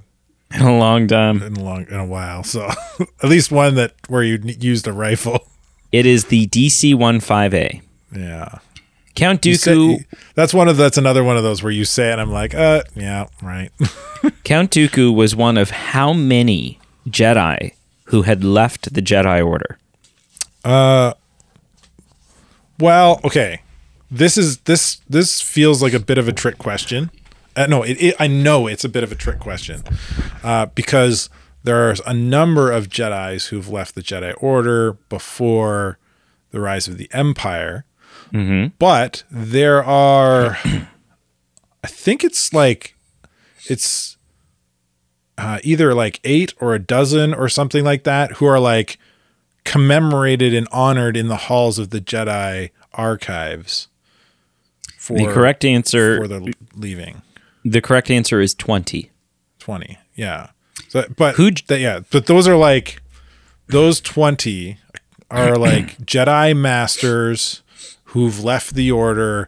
[0.54, 1.42] In a long time.
[1.42, 2.44] in a long in a while.
[2.44, 2.66] So
[3.24, 5.48] at least one that where you n- used a rifle.
[5.92, 7.82] It is the DC-15A.
[8.16, 8.60] Yeah.
[9.16, 10.06] Count said- Dooku.
[10.36, 12.54] that's one of that's another one of those where you say it and I'm like,
[12.54, 13.72] uh, yeah, right.
[14.44, 17.74] Count Dooku was one of how many Jedi
[18.06, 19.78] who had left the Jedi Order?
[20.64, 21.14] Uh,
[22.80, 23.62] well, okay.
[24.12, 27.10] This is this this feels like a bit of a trick question.
[27.56, 29.82] Uh, no, it, it, I know it's a bit of a trick question
[30.44, 31.30] uh, because
[31.68, 35.98] are a number of Jedi's who've left the Jedi Order before
[36.52, 37.85] the rise of the Empire.
[38.80, 40.58] But there are,
[41.84, 42.96] I think it's like,
[43.70, 44.18] it's
[45.38, 48.98] uh, either like eight or a dozen or something like that who are like
[49.64, 53.88] commemorated and honored in the halls of the Jedi archives.
[54.98, 57.22] For, the correct answer for the leaving.
[57.64, 59.12] the correct answer is 20.
[59.60, 60.50] 20 yeah
[60.88, 63.02] so but Who- that, yeah but those are like
[63.68, 64.78] those 20
[65.30, 67.62] are like jedi masters
[68.16, 69.48] who've left the order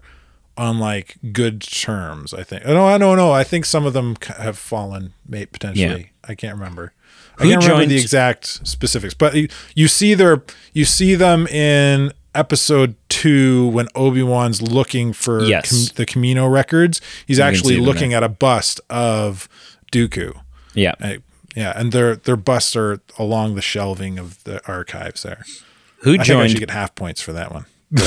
[0.57, 4.15] on like good terms i think no i don't know i think some of them
[4.38, 6.93] have fallen mate potentially i can't remember
[7.39, 10.43] i can't remember the exact specifics but you, you see their
[10.74, 15.70] you see them in episode two when obi-wan's looking for Yes.
[15.70, 19.47] Com- the Kamino records he's can actually looking at a bust of
[19.91, 20.39] dooku
[20.74, 20.93] Yeah.
[20.99, 21.20] I-
[21.55, 25.43] yeah, and their their busts are along the shelving of the archives there.
[26.01, 26.51] Who I think I joined?
[26.51, 27.65] should get half points for that one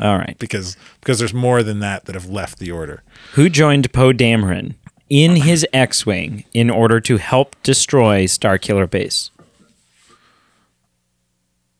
[0.00, 0.36] All right.
[0.38, 3.02] because because there's more than that that have left the order.
[3.34, 4.74] Who joined Poe Dameron
[5.08, 9.30] in his X-wing in order to help destroy Starkiller Base?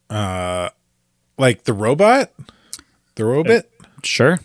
[0.08, 0.70] Uh,
[1.38, 2.32] Like the robot,
[3.16, 3.66] the robot.
[4.02, 4.38] Sure.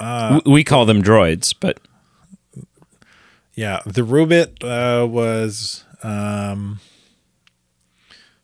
[0.00, 1.78] Uh, W- we call them droids, but
[3.54, 6.78] Yeah, the robot uh, was um,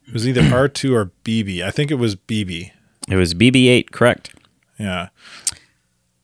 [0.07, 1.63] it was either R two or BB.
[1.63, 2.73] I think it was BB.
[3.09, 4.35] It was BB-8, correct?
[4.79, 5.09] Yeah,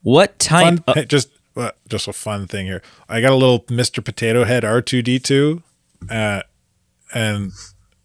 [0.03, 0.85] What type?
[0.87, 0.99] fun.
[0.99, 2.81] of- just uh, just a fun thing here.
[3.09, 4.05] I got a little Mr.
[4.05, 5.63] Potato Head R two D two,
[6.09, 6.43] uh,
[7.13, 7.53] and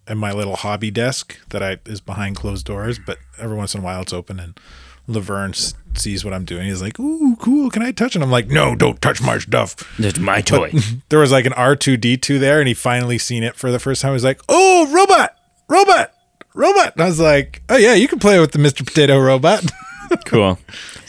[0.08, 3.82] and my little hobby desk that I is behind closed doors, but every once in
[3.82, 4.60] a while it's open and
[5.08, 5.54] Laverne
[5.96, 6.66] sees what I'm doing.
[6.68, 7.70] He's like, "Ooh, cool!
[7.70, 8.16] Can I touch?" it?
[8.16, 10.74] And I'm like, "No, don't touch my stuff." It's my toy.
[11.10, 13.72] there was like an R two D two there, and he finally seen it for
[13.72, 14.14] the first time.
[14.14, 15.38] He's like, "Oh, robot,
[15.70, 16.12] robot,
[16.56, 18.86] robot!" And I was like, "Oh yeah, you can play with the Mr.
[18.86, 19.64] Potato robot."
[20.26, 20.58] cool.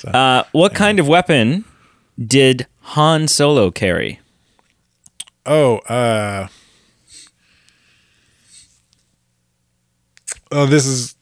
[0.06, 1.64] Uh, what kind of weapon
[2.24, 4.20] did Han Solo carry?
[5.44, 6.48] Oh, uh
[10.52, 11.16] Oh, this is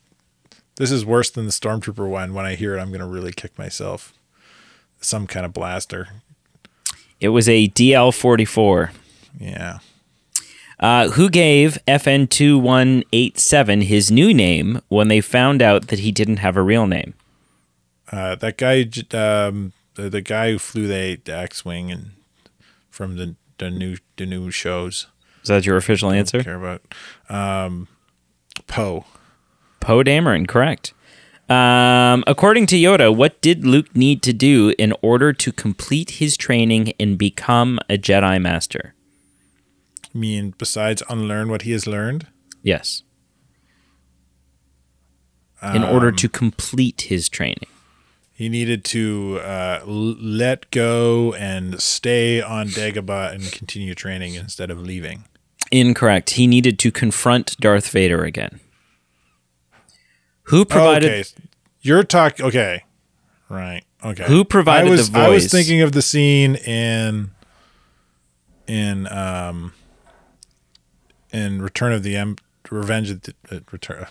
[0.76, 2.34] this is worse than the stormtrooper one.
[2.34, 4.12] When I hear it, I'm gonna really kick myself.
[5.00, 6.08] Some kind of blaster.
[7.20, 8.90] It was a DL-44.
[9.38, 9.78] Yeah.
[10.80, 16.56] Uh, who gave FN2187 his new name when they found out that he didn't have
[16.56, 17.14] a real name?
[18.12, 18.80] Uh that guy
[19.16, 22.10] um the, the guy who flew the, the X-wing and
[22.90, 25.06] from the the new the new shows.
[25.42, 26.42] Is that your official I don't answer?
[26.42, 26.82] care about
[27.28, 27.88] um
[28.66, 29.04] Poe.
[29.80, 30.92] Poe Dameron, correct.
[31.48, 36.36] Um, according to Yoda, what did Luke need to do in order to complete his
[36.38, 38.94] training and become a Jedi Master?
[40.14, 42.28] Mean, besides unlearn what he has learned.
[42.62, 43.02] Yes.
[45.62, 47.66] In order Um, to complete his training.
[48.32, 54.70] He needed to uh, l- let go and stay on Dagobah and continue training instead
[54.70, 55.24] of leaving.
[55.70, 56.30] Incorrect.
[56.30, 58.60] He needed to confront Darth Vader again.
[60.48, 61.24] Who provided okay,
[61.80, 62.44] you're talking.
[62.44, 62.84] Okay,
[63.48, 63.82] right.
[64.04, 64.24] Okay.
[64.24, 65.26] Who provided I was, the voice?
[65.26, 67.30] I was thinking of the scene in
[68.66, 69.72] in um
[71.34, 72.36] in Return of the em-
[72.70, 74.06] Revenge of the uh, Return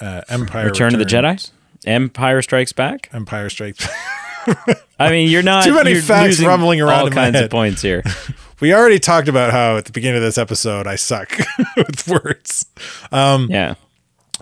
[0.00, 1.50] uh, Empire Return of the Jedi?
[1.86, 3.08] Empire Strikes Back?
[3.12, 3.88] Empire Strikes.
[4.98, 7.42] I mean, you're not Too many you're facts rumbling around all in my kinds of
[7.42, 7.50] head.
[7.50, 8.02] points here.
[8.60, 11.36] we already talked about how at the beginning of this episode I suck
[11.76, 12.66] with words.
[13.12, 13.74] Yeah.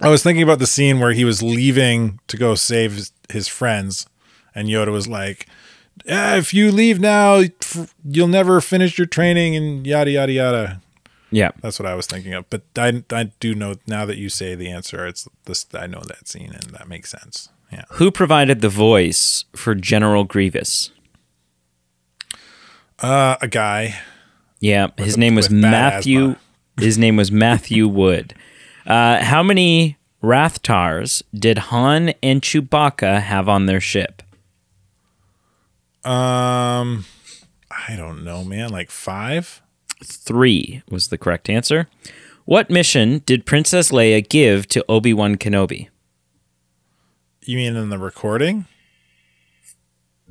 [0.01, 3.49] I was thinking about the scene where he was leaving to go save his, his
[3.49, 4.07] friends,
[4.55, 5.47] and Yoda was like,
[6.11, 7.43] "Ah, "If you leave now,
[8.05, 10.83] you'll never finish your training," and yada yada yada.
[11.37, 11.51] Yeah.
[11.61, 12.49] That's what I was thinking of.
[12.49, 15.07] But I, I do know now that you say the answer.
[15.07, 15.67] It's this.
[15.75, 17.51] I know that scene, and that makes sense.
[17.71, 17.85] Yeah.
[17.91, 20.93] Who provided the voice for General Grievous?
[23.01, 23.99] Uh, a guy.
[24.61, 26.31] Yeah, his name was Matthew.
[26.31, 26.41] asthma.
[26.79, 28.35] His name was Matthew Wood.
[28.87, 34.23] Uh, how many Rathtars did Han and Chewbacca have on their ship?
[36.05, 37.07] Um,
[37.71, 38.69] I don't know, man.
[38.71, 39.63] Like five.
[40.05, 41.89] Three was the correct answer.
[42.45, 45.89] What mission did Princess Leia give to Obi Wan Kenobi?
[47.43, 48.67] You mean in the recording?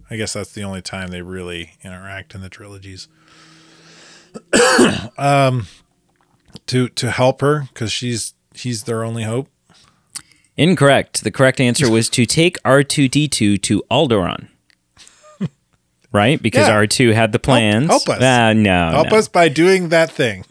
[0.10, 3.08] I guess that's the only time they really interact in the trilogies.
[5.18, 5.68] um,
[6.68, 9.50] to to help her because she's he's their only hope.
[10.58, 11.24] Incorrect.
[11.24, 14.48] The correct answer was to take R2D2 to Alderaan.
[16.16, 16.42] Right?
[16.42, 16.76] Because Yeah.
[16.76, 17.88] R2 had the plans.
[17.88, 18.22] help us.
[18.22, 18.92] Uh, no.
[18.92, 19.18] Help no.
[19.18, 20.46] us by doing that thing.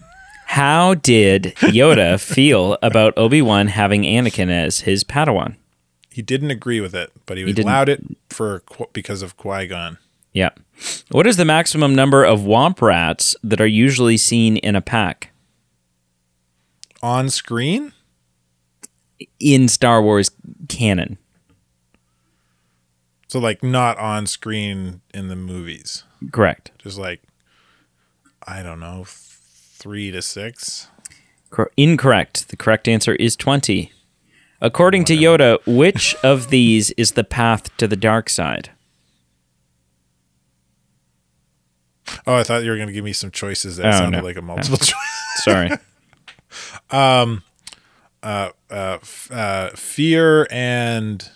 [0.47, 5.57] How did Yoda feel about Obi Wan having Anakin as his Padawan?
[6.11, 8.63] He didn't agree with it, but he, didn't- allowed it for
[8.93, 9.99] because of Qui Gon.
[10.33, 10.51] Yeah.
[11.11, 15.31] What is the maximum number of womp rats that are usually seen in a pack
[17.03, 17.93] On screen,
[19.39, 20.31] in Star Wars
[20.69, 21.19] canon?
[23.35, 26.71] So like not on screen in the movies, Correct.
[26.79, 27.21] just like
[28.47, 30.87] I don't know, three to six.
[31.51, 32.49] Cor- incorrect.
[32.51, 33.91] The correct answer is 20.
[34.61, 38.71] According to Yoda, which of these is the path to the dark side?
[42.25, 43.79] Oh, I thought you were going to give me some choices.
[43.79, 44.25] That Oh, sounded no.
[44.25, 44.95] like a multiple choice.
[45.39, 45.71] Sorry.
[46.91, 47.43] um,
[48.23, 51.29] Uh, uh, fear and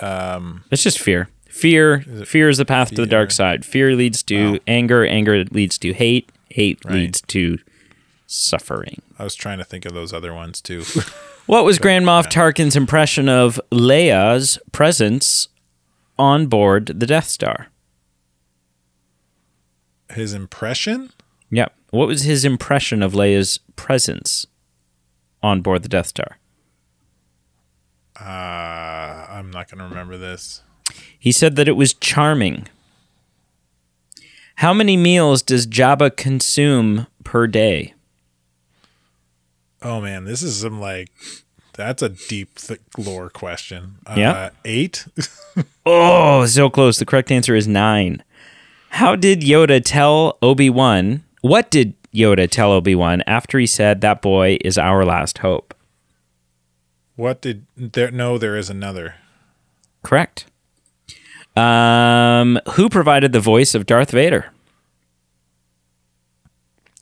[0.00, 1.28] Um, it's just fear.
[1.48, 2.00] Fear.
[2.24, 3.64] Fear is the path to the dark side.
[3.64, 5.04] Fear leads to anger.
[5.04, 6.30] Anger leads to hate.
[6.50, 6.94] Hate Right.
[6.94, 7.58] leads to
[8.26, 9.02] suffering.
[9.18, 10.84] I was trying to think of those other ones too.
[11.46, 15.48] What was Grand Moff Tarkin's impression of Leia's presence
[16.16, 17.66] on board the Death Star?
[20.10, 21.10] His impression?
[21.50, 21.74] Yep.
[21.90, 24.46] What was his impression of Leia's presence
[25.42, 26.38] on board the Death Star?
[28.20, 30.62] Uh, I'm not going to remember this.
[31.18, 32.68] He said that it was charming.
[34.56, 37.94] How many meals does Jabba consume per day?
[39.80, 41.08] Oh man, this is some like
[41.74, 43.96] that's a deep th- lore question.
[44.06, 44.50] Uh, Yeah.
[44.64, 45.06] eight.
[45.84, 46.98] Oh, so close.
[46.98, 48.22] The correct answer is nine.
[48.90, 51.24] How did Yoda tell Obi Wan?
[51.40, 55.74] What did Yoda tell Obi Wan after he said that boy is our last hope?
[57.16, 58.10] What did there?
[58.10, 59.16] No, there is another.
[60.02, 60.46] Correct.
[61.56, 64.52] Um, who provided the voice of Darth Vader?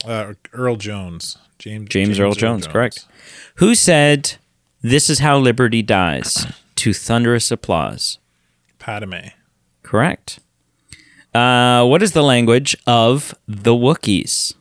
[0.05, 3.07] Uh, Earl Jones, James James, Earl, Jones, correct.
[3.57, 4.37] Who said,
[4.83, 6.47] "This is how liberty dies"?
[6.77, 8.19] To thunderous applause.
[8.79, 9.29] Padme.
[9.83, 10.39] Correct.
[11.35, 14.55] Uh, what is the language of the Wookiees?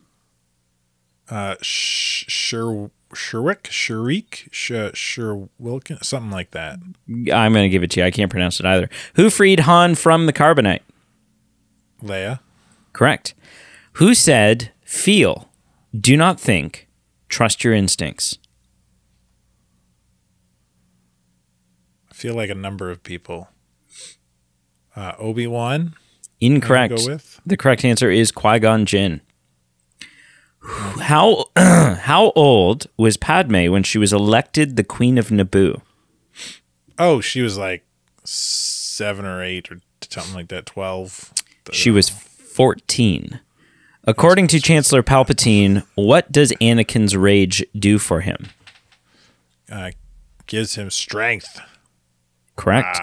[1.30, 6.78] Uh, Sh- Sher Sherwick, Sherik, Sh- Sher Wilkin, something like that.
[7.08, 8.06] I'm going to give it to you.
[8.06, 8.88] I can't pronounce it either.
[9.14, 10.80] Who freed Han from the carbonite?
[12.02, 12.40] Leia.
[12.92, 13.34] Correct.
[13.94, 15.50] Who said, "Feel,
[15.98, 16.88] do not think,
[17.28, 18.38] trust your instincts"?
[22.10, 23.48] I feel like a number of people.
[24.96, 25.94] Uh, Obi Wan.
[26.40, 26.96] Incorrect.
[26.96, 29.20] Go with The correct answer is Qui Gon Jinn.
[30.62, 35.80] How how old was Padme when she was elected the Queen of Naboo?
[36.98, 37.84] oh, she was like
[38.24, 40.66] seven or eight or something like that.
[40.66, 41.32] Twelve.
[41.72, 43.40] She was fourteen.
[44.04, 48.48] According to Chancellor Palpatine, what does Anakin's rage do for him?
[49.70, 49.90] uh,
[50.46, 51.60] gives him strength.
[52.56, 52.98] Correct.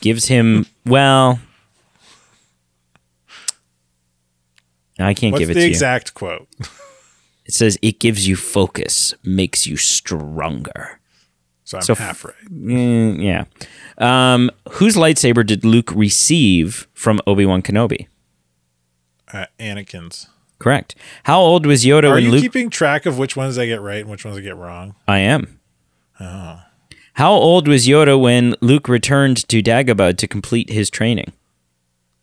[0.00, 1.40] Gives him well.
[4.98, 5.70] I can't What's give it the to you.
[5.70, 6.48] exact quote?
[7.44, 10.98] It says it gives you focus, makes you stronger.
[11.64, 12.34] So I'm So half right.
[12.50, 13.44] Mm, yeah.
[13.98, 18.06] Um, whose lightsaber did Luke receive from Obi Wan Kenobi?
[19.32, 20.28] Uh, Anakin's.
[20.58, 20.94] Correct.
[21.24, 22.42] How old was Yoda Are when you Luke?
[22.42, 24.94] keeping track of which ones I get right and which ones I get wrong?
[25.06, 25.60] I am.
[26.18, 26.62] Oh.
[27.14, 31.32] How old was Yoda when Luke returned to Dagobah to complete his training?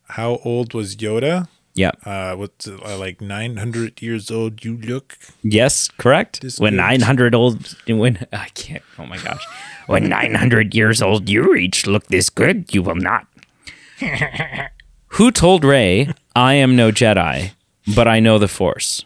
[0.10, 1.48] How old was Yoda?
[1.76, 1.92] Yeah.
[2.06, 4.64] Uh, what's it, uh, like 900 years old?
[4.64, 5.18] You look.
[5.42, 6.42] Yes, correct.
[6.42, 6.78] This when good.
[7.02, 8.84] 900 old when I can't.
[9.00, 9.44] Oh my gosh.
[9.88, 13.26] When 900 years old you reach look this good, you will not.
[15.08, 17.52] Who told Rey, "I am no Jedi,
[17.96, 19.04] but I know the Force"?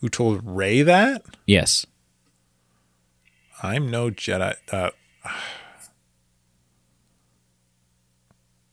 [0.00, 1.22] Who told Rey that?
[1.46, 1.86] Yes.
[3.62, 4.54] I'm no Jedi.
[4.72, 4.90] Uh,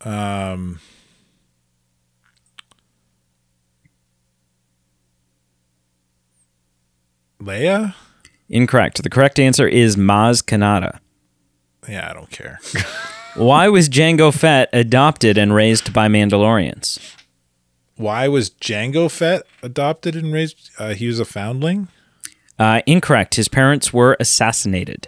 [0.08, 0.80] um.
[7.48, 7.96] Leia?
[8.50, 9.02] Incorrect.
[9.02, 11.00] The correct answer is Maz Kanata.
[11.88, 12.60] Yeah, I don't care.
[13.36, 17.00] Why was Jango Fett adopted and raised by Mandalorians?
[17.96, 20.72] Why was Jango Fett adopted and raised?
[20.78, 21.88] Uh, he was a foundling.
[22.60, 23.36] Uh, incorrect.
[23.36, 25.08] His parents were assassinated.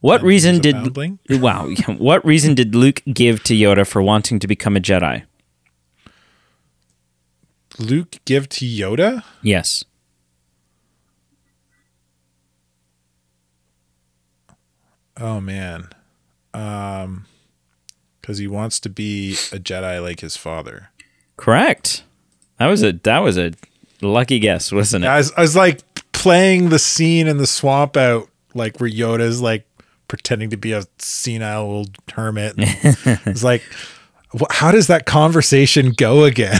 [0.00, 1.18] What he reason did foundling?
[1.30, 1.68] wow?
[1.98, 5.24] What reason did Luke give to Yoda for wanting to become a Jedi?
[7.78, 9.24] Luke give to Yoda?
[9.42, 9.84] Yes.
[15.18, 15.88] Oh man,
[16.52, 17.26] um,
[18.20, 20.90] because he wants to be a Jedi like his father.
[21.36, 22.04] Correct.
[22.58, 23.52] That was a that was a
[24.00, 25.08] lucky guess, wasn't it?
[25.08, 25.82] I was, I was like
[26.12, 29.66] playing the scene in the swamp out, like where Yoda's like
[30.08, 32.54] pretending to be a senile old hermit.
[32.58, 33.62] it's like,
[34.50, 36.58] how does that conversation go again?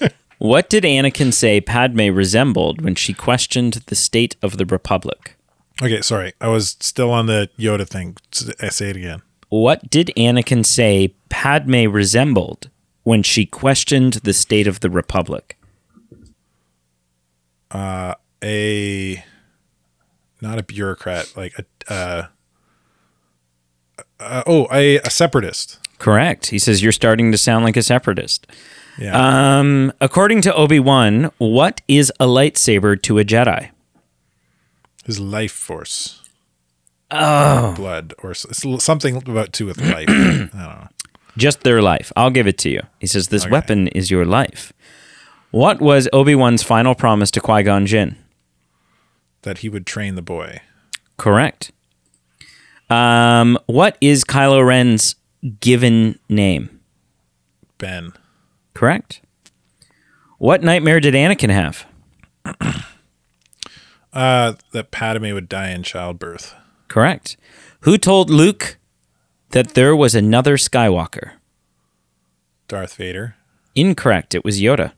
[0.38, 5.33] What did Anakin say Padme resembled when she questioned the state of the Republic?
[5.82, 8.16] Okay, sorry, I was still on the Yoda thing.
[8.60, 9.22] I say it again.
[9.48, 12.70] What did Anakin say Padme resembled
[13.02, 15.58] when she questioned the state of the Republic?
[18.42, 19.24] A
[20.40, 22.26] not a bureaucrat, like a uh,
[24.20, 25.78] uh, oh, a, a separatist.
[25.98, 26.46] Correct.
[26.46, 28.46] He says you're starting to sound like a separatist.
[28.98, 29.58] Yeah.
[29.58, 33.70] Um, according to Obi Wan, what is a lightsaber to a Jedi?
[35.04, 36.22] His life force.
[37.10, 40.08] Blood or something about to with life.
[40.08, 40.88] I don't know.
[41.36, 42.12] Just their life.
[42.16, 42.80] I'll give it to you.
[43.00, 44.72] He says this weapon is your life.
[45.50, 48.16] What was Obi Wan's final promise to Qui Gon Jinn?
[49.42, 50.60] That he would train the boy.
[51.16, 51.70] Correct.
[52.90, 55.16] Um, what is Kylo Ren's
[55.60, 56.80] given name?
[57.78, 58.12] Ben.
[58.72, 59.20] Correct.
[60.38, 61.86] What nightmare did Anakin have?
[64.14, 66.54] Uh, that Padme would die in childbirth.
[66.88, 67.36] Correct.
[67.80, 68.78] Who told Luke
[69.50, 71.32] that there was another Skywalker?
[72.68, 73.34] Darth Vader.
[73.74, 74.34] Incorrect.
[74.34, 74.92] It was Yoda.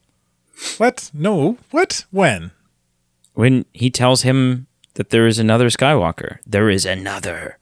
[0.78, 1.10] What?
[1.14, 1.58] No.
[1.70, 2.04] What?
[2.10, 2.50] When?
[3.34, 7.58] When he tells him that there is another Skywalker, there is another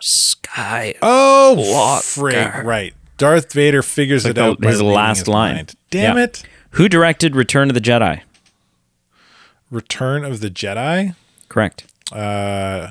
[0.00, 0.94] Sky.
[1.02, 2.54] Oh, frick!
[2.62, 2.94] Right.
[3.16, 4.62] Darth Vader figures Like it the- out.
[4.64, 5.54] his last his line.
[5.56, 5.74] mind.
[5.90, 6.24] Damn Yeah.
[6.24, 6.42] it!
[6.72, 8.20] Who directed Return of the Jedi?
[9.70, 11.14] Return of the Jedi.
[11.48, 11.84] Correct.
[12.12, 12.88] Uh,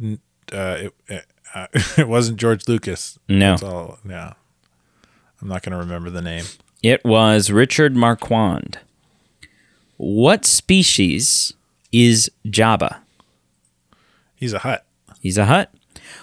[0.00, 0.20] n-
[0.52, 1.66] uh, it, it, uh,
[1.98, 3.18] it wasn't George Lucas.
[3.28, 3.50] No.
[3.52, 3.98] That's all.
[4.04, 4.32] No,
[5.40, 6.44] I'm not going to remember the name.
[6.82, 8.78] It was Richard Marquand.
[9.96, 11.52] What species
[11.92, 12.96] is Jabba?
[14.34, 14.84] He's a Hutt.
[15.20, 15.72] He's a Hutt.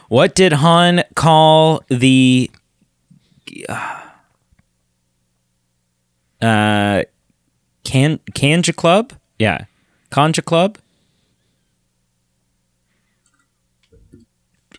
[0.10, 2.52] What did Han call the
[6.42, 7.04] uh
[7.90, 9.14] can Kanjiklub?
[9.40, 9.66] Yeah.
[10.12, 10.76] Kanjiklub?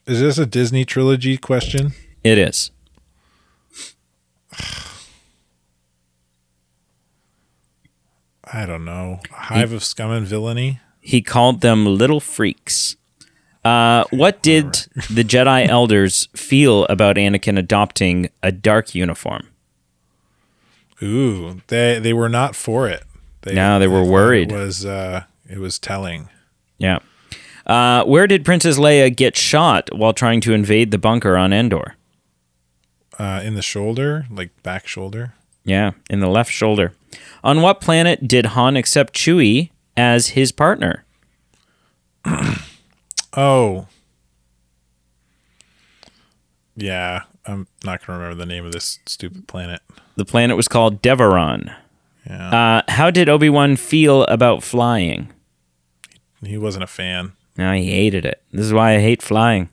[0.07, 1.91] Is this a Disney trilogy question?
[2.23, 2.71] It is.
[8.45, 9.19] I don't know.
[9.33, 10.79] Hive of scum and villainy.
[11.01, 12.95] He called them little freaks.
[13.65, 19.50] Uh, what did the Jedi elders feel about Anakin adopting a dark uniform?
[21.03, 23.05] Ooh, they they were not for it.
[23.43, 24.53] They, No, they were worried.
[24.53, 26.29] It was uh, it was telling.
[26.79, 26.99] Yeah.
[27.67, 31.95] Uh, where did Princess Leia get shot while trying to invade the bunker on Endor?
[33.19, 35.35] Uh, in the shoulder, like back shoulder.
[35.65, 36.95] Yeah, in the left shoulder.
[37.45, 41.05] On what planet did Han accept Chewie as his partner?
[43.37, 43.87] Oh.
[46.75, 49.81] Yeah, I'm not gonna remember the name of this stupid planet.
[50.17, 51.75] The planet was called Deveron.
[52.27, 55.33] Yeah, Uh, how did Obi Wan feel about flying?
[56.45, 57.33] he wasn't a fan.
[57.59, 58.43] No, he hated it.
[58.53, 59.69] This is why I hate flying.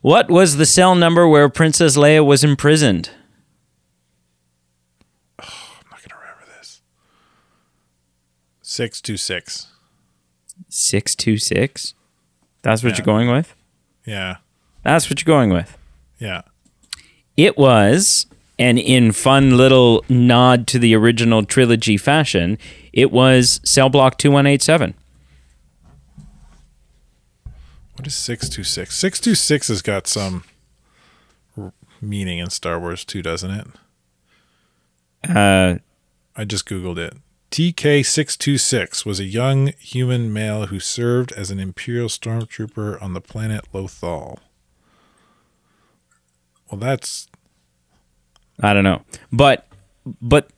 [0.00, 3.10] What was the cell number where Princess Leia was imprisoned?
[5.38, 5.46] I'm
[5.90, 6.80] not gonna remember this.
[8.62, 9.68] Six two six.
[10.68, 11.94] 626?
[12.62, 12.96] That's what Yeah.
[12.98, 13.54] you're going with?
[14.06, 14.36] Yeah,
[14.84, 15.76] That's what you're going with.
[16.18, 16.42] yeah.
[17.36, 18.26] It was,
[18.58, 22.58] and in fun little nod to the original trilogy fashion,
[22.92, 24.94] it was cell block 2187.
[27.96, 28.96] What is six two six?
[28.96, 30.44] Six two six has got some
[31.56, 33.66] r- meaning in Star Wars too, doesn't it?
[35.28, 35.78] Uh,
[36.36, 37.14] I just googled it.
[37.52, 43.66] TK626 was a young human male who served as an Imperial stormtrooper on the planet
[43.74, 44.38] Lothal.
[46.72, 47.28] Well, that's
[48.60, 49.02] I don't know.
[49.30, 49.66] But
[50.22, 50.48] but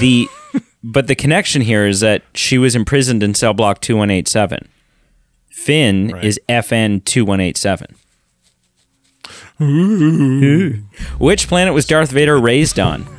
[0.00, 0.26] the
[0.82, 4.68] but the connection here is that she was imprisoned in cell block 2187.
[5.50, 6.24] Finn Right.
[6.24, 7.96] is FN 2187.
[11.18, 13.06] Which planet was Darth Vader raised on?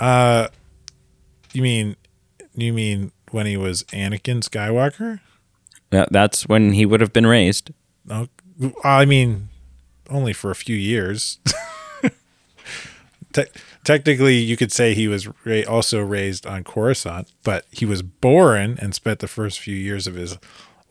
[0.00, 0.48] Uh
[1.52, 1.94] you mean
[2.56, 5.20] you mean when he was Anakin Skywalker?
[5.90, 7.70] That- That's when he would have been raised.
[8.04, 8.26] No,
[8.82, 9.50] I mean
[10.14, 11.38] only for a few years.
[13.32, 13.46] Te-
[13.82, 18.78] technically, you could say he was ra- also raised on Coruscant, but he was born
[18.80, 20.38] and spent the first few years of his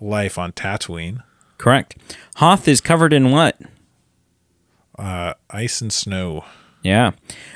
[0.02, 1.24] life on Tatooine.
[1.58, 1.96] Correct.
[2.36, 3.58] Hoth is covered in what?
[5.00, 6.44] Uh, ice and snow.
[6.84, 7.12] Yeah.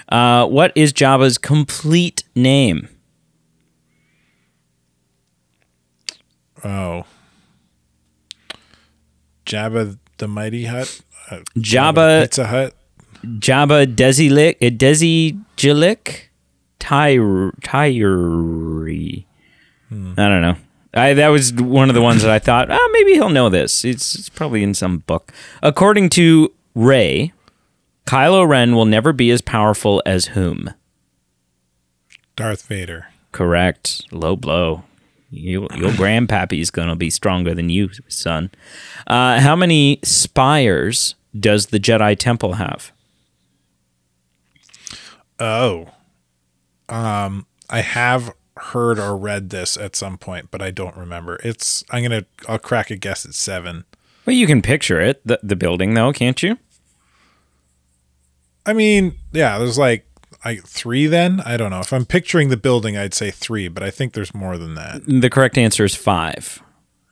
[0.07, 2.87] Uh, what is Jabba's complete name?
[6.63, 7.05] Oh.
[9.45, 11.01] Jabba the Mighty Hut?
[11.29, 12.73] Uh, Jabba Pizza Hut?
[13.23, 16.21] Jabba Desilik uh, Desijilik
[16.79, 19.25] Tyr Tyri.
[19.91, 20.55] I don't know.
[20.93, 23.85] I that was one of the ones that I thought, oh, maybe he'll know this.
[23.85, 25.31] It's, it's probably in some book.
[25.61, 27.33] According to Rey,
[28.05, 30.71] Kylo Ren will never be as powerful as whom?
[32.35, 33.07] Darth Vader.
[33.31, 34.05] Correct.
[34.11, 34.83] Low blow.
[35.29, 38.49] You, your grandpappy's gonna be stronger than you, son.
[39.05, 42.91] Uh, how many spires does the Jedi Temple have?
[45.39, 45.87] Oh.
[46.89, 51.39] Um, I have heard or read this at some point, but I don't remember.
[51.43, 53.85] It's I'm gonna I'll crack a guess at seven.
[54.25, 56.57] Well, you can picture it, the, the building, though, can't you?
[58.65, 60.05] I mean, yeah, there's like
[60.43, 61.41] like three then?
[61.41, 61.79] I don't know.
[61.79, 65.01] If I'm picturing the building, I'd say three, but I think there's more than that.
[65.05, 66.61] The correct answer is five.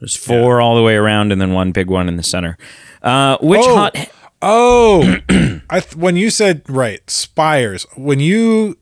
[0.06, 2.60] There's four all the way around, and then one big one in the center.
[3.02, 3.76] Uh, which Oh.
[3.76, 4.10] hot?
[4.40, 5.18] Oh,
[5.70, 8.78] I th- when you said right spires, when you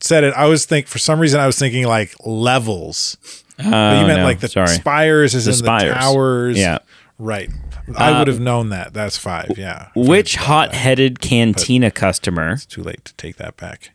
[0.00, 3.16] said it, I was think for some reason I was thinking like levels.
[3.56, 4.66] But you meant Oh, no, like the sorry.
[4.66, 5.94] spires is The in spires.
[5.94, 6.58] the towers.
[6.58, 6.78] Yeah.
[7.18, 7.48] right.
[7.96, 8.92] I would have known that.
[8.94, 9.52] That's five.
[9.56, 9.90] Yeah.
[9.94, 10.74] Which had thought that.
[10.76, 12.52] hot-headed cantina customer?
[12.54, 13.90] It's too late to take that back.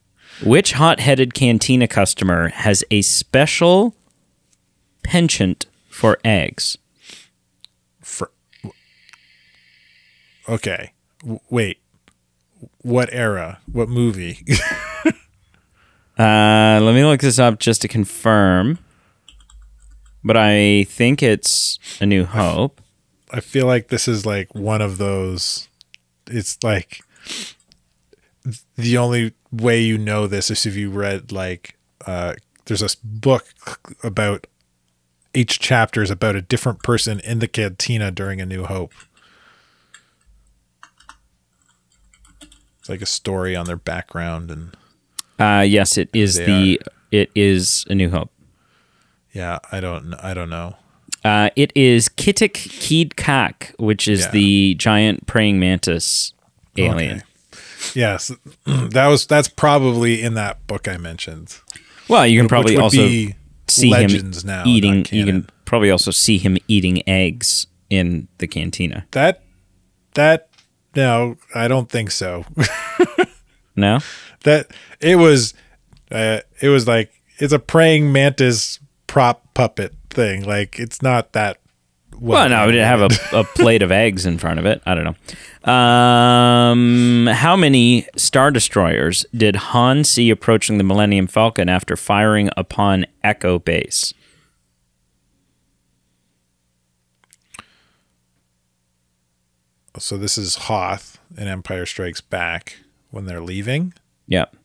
[0.46, 3.96] Which hot-headed cantina customer has a special
[5.04, 5.66] penchant
[6.00, 6.78] for eggs?
[8.02, 8.32] For
[10.48, 11.80] okay, W- wait.
[12.82, 13.60] What era?
[13.72, 14.46] What movie?
[16.18, 18.78] Uh, let me look this up just to confirm.
[20.24, 22.82] But I think it's A New Hope.
[23.32, 25.70] I feel like this is like one of those.
[26.28, 27.00] It's like
[28.76, 32.36] the only way you know this is if you read like uh,
[32.66, 33.46] there's this book
[34.04, 34.46] about
[35.40, 38.94] each chapter is about a different person in the cantina during A New Hope.
[42.80, 44.76] It's like a story on their background and
[45.40, 48.32] Uh, yes, it is the it is A New Hope.
[49.34, 50.76] yeah, I don't I don't know.
[51.24, 54.32] Uh, it is Kitik Keed Kak, which is Yeah.
[54.32, 56.34] the giant praying mantis
[56.78, 57.18] alien.
[57.18, 57.26] Okay.
[57.96, 58.32] Yes,
[58.66, 61.58] that was that's probably in that book I mentioned.
[62.10, 63.36] Well, you can probably also be
[63.70, 65.06] see legends him now, eating.
[65.12, 69.06] You can probably also see him eating eggs in the cantina.
[69.12, 69.44] That
[70.16, 70.50] that
[70.96, 72.46] no, I don't think so.
[73.80, 74.00] No,
[74.44, 75.54] that it was
[76.12, 80.44] uh, it was like it's a praying mantis prop puppet thing.
[80.44, 81.62] Like it's not that
[82.20, 83.02] well, no, we didn't have
[83.34, 84.82] a, a plate of eggs in front of it.
[84.86, 85.72] I don't know.
[85.72, 93.06] Um, how many star destroyers did Han see approaching the Millennium Falcon after firing upon
[93.24, 94.14] Echo Base?
[100.00, 102.78] so this is Hoth in Empire Strikes Back
[103.12, 103.94] when they're leaving.
[104.28, 104.56] Yep.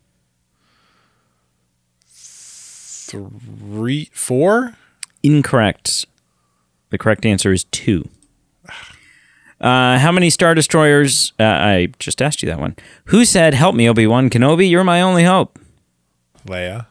[2.07, 4.77] Three four?
[5.23, 6.05] Incorrect.
[6.89, 8.07] The correct answer is two.
[9.59, 11.33] Uh, how many Star Destroyers?
[11.39, 12.75] Uh, I just asked you that one.
[13.05, 14.69] Who said, Help me, Obi Wan Kenobi?
[14.69, 15.57] You're my only hope.
[16.45, 16.87] Leia.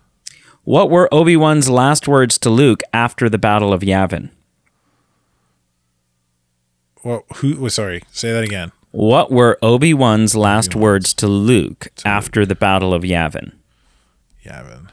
[0.65, 4.31] What were Obi Wan's last words to Luke after the Battle of Yavin?
[7.05, 8.73] Well who was sorry, say that again.
[8.91, 13.53] What were Obi Wan's last words to Luke after the Battle of Yavin?
[14.43, 14.89] Yavin.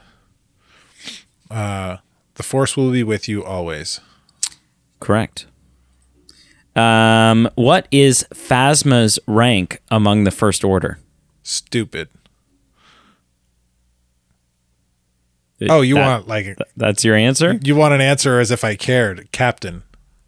[1.50, 1.96] Uh
[2.34, 4.00] the force will be with you always.
[5.02, 5.46] Correct.
[6.74, 10.98] Um, what is Phasma's rank among the First Order?
[11.42, 12.08] Stupid.
[15.68, 17.58] Oh, you That- want like That's your answer?
[17.62, 19.82] you want an answer as if I cared, Captain.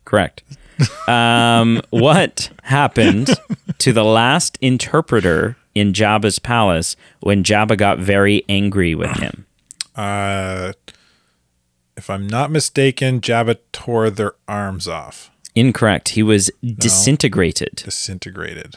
[0.05, 0.43] Correct.
[1.09, 3.31] Um, what happened
[3.79, 9.47] to the last interpreter in Jabba's palace when Jabba got very angry with him?
[9.97, 10.73] Uh
[12.05, 16.11] if I'm not mistaken, Jabba tore their arms off, Incorrect.
[16.11, 17.77] He was disintegrated.
[17.77, 18.75] disintegrated.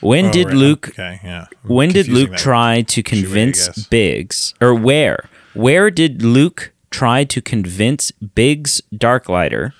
[0.00, 0.56] When Oh, did right.
[0.56, 0.88] Luke?
[0.88, 1.46] Okay, yeah.
[1.52, 2.38] I'm When did Luke that.
[2.38, 3.68] try to convince.
[3.88, 5.28] Biggs, or where?
[5.52, 9.74] Where did Luke try to convince Biggs Darklighter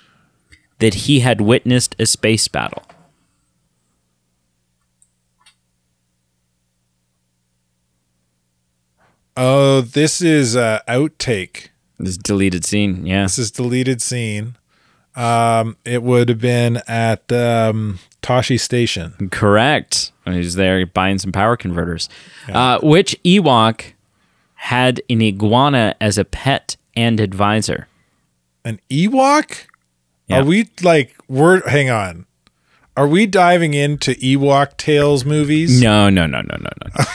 [0.77, 2.83] that he had witnessed a space battle?
[9.35, 11.69] Oh, this is a outtake.
[11.99, 13.05] This deleted scene.
[13.05, 13.23] Yeah.
[13.23, 14.55] This is deleted scene.
[15.15, 19.29] Um, it would have been at um, Tosche Station.
[19.31, 20.11] Correct.
[20.25, 22.07] He's there buying some power converters.
[22.51, 23.93] Uh, which Ewok
[24.55, 27.87] had an iguana as a pet and advisor?
[28.63, 29.65] An Ewok?
[30.27, 30.41] Yeah.
[30.41, 32.25] Are we like we're hang on.
[32.97, 35.79] Are we diving into Ewok Tales movies?
[35.81, 37.05] No, no, no, no, no, no.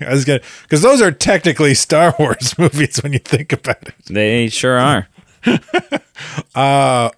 [0.06, 3.94] I was gonna because those are technically Star Wars movies when you think about it.
[4.08, 5.08] they sure are.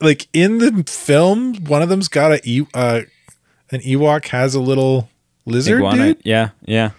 [0.00, 3.02] Like in the film, one of them's got a E- uh,
[3.70, 5.08] an Ewok has a little
[5.44, 6.14] lizard Iguana.
[6.14, 6.22] dude.
[6.24, 6.90] Yeah, yeah.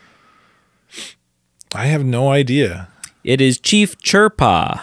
[1.75, 2.87] I have no idea.
[3.23, 4.81] It is Chief Chirpa.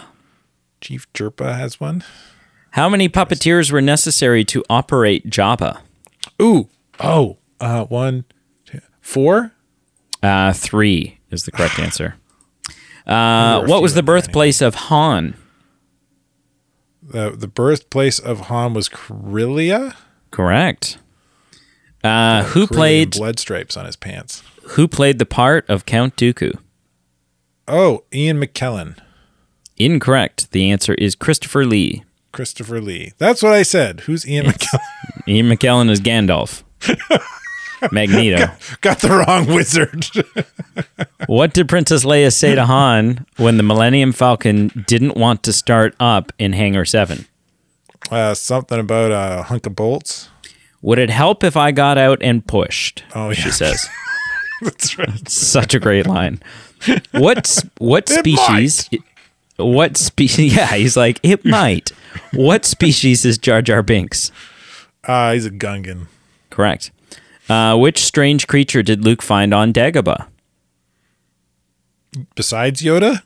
[0.80, 2.04] Chief Chirpa has one.
[2.72, 5.80] How many puppeteers were necessary to operate Jabba?
[6.40, 6.68] Ooh,
[7.00, 8.24] oh, uh, one,
[8.64, 9.52] two, four.
[10.22, 12.14] Uh, three is the correct answer.
[13.06, 15.34] Uh, There were a what was the birthplace of Han?
[17.02, 19.96] The the birthplace of Han was Corellia.
[20.30, 20.98] Correct.
[22.04, 24.44] Uh, who played blood stripes on his pants?
[24.74, 26.56] Who played the part of Count Dooku?
[27.66, 28.96] Oh, Ian McKellen,
[29.76, 30.52] Incorrect.
[30.52, 32.04] The answer is Christopher Lee.
[32.32, 33.12] Christopher Lee.
[33.18, 34.00] That's what I said.
[34.00, 34.78] Who's Ian McKellen?
[35.28, 36.62] Ian McKellen is Gandalf.
[37.92, 38.52] Magneto.
[38.82, 40.06] Got the wrong wizard.
[41.26, 45.94] What did Princess Leia say to Han when the Millennium Falcon didn't want to start
[46.00, 47.26] up in Hangar 7?
[48.10, 50.28] uh, something about a hunk of bolts.
[50.82, 53.04] Would it help if I got out and pushed?
[53.14, 53.86] Oh, She says.
[54.62, 55.28] That's right.
[55.28, 56.42] Such a great line.
[57.12, 58.88] What what species
[59.64, 61.90] what species Yeah, he's like it might.
[62.32, 64.30] What species is Jar Jar Binks?
[65.04, 66.06] Uh, he's a Gungan.
[66.50, 66.90] Correct.
[67.48, 70.26] Uh, which strange creature did Luke find on Dagobah?
[72.34, 73.22] Besides Yoda,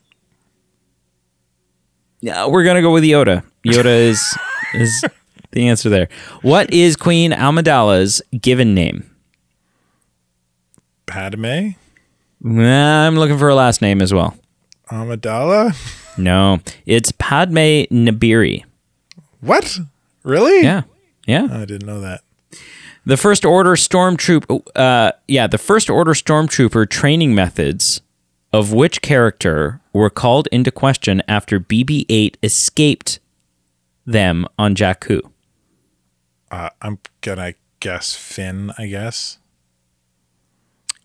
[2.20, 3.42] Yeah, we're gonna go with Yoda.
[3.64, 4.36] Yoda is
[4.74, 5.04] is
[5.52, 6.08] the answer there.
[6.42, 9.10] What is Queen Amidala's given name?
[11.06, 11.70] Padme,
[12.40, 14.36] Nah, I'm looking for a last name as well.
[14.90, 15.74] Amidala.
[16.16, 18.64] No, it's Padme Naberrie.
[19.40, 19.78] What?
[20.22, 20.62] Really?
[20.62, 20.82] Yeah,
[21.26, 21.48] yeah.
[21.50, 22.22] I didn't know that.
[23.06, 24.62] The First Order stormtrooper.
[24.74, 28.00] Uh, yeah, the First Order stormtrooper training methods
[28.54, 33.18] of which character were called into question after BB-8 escaped
[34.06, 35.20] them on Jakku.
[36.52, 38.72] Uh, I'm gonna guess Finn.
[38.78, 39.38] I guess.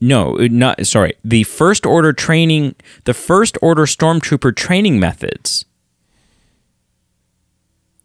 [0.02, 1.14] No, uh, not sorry.
[1.24, 5.66] The First Order training, the First Order stormtrooper training methods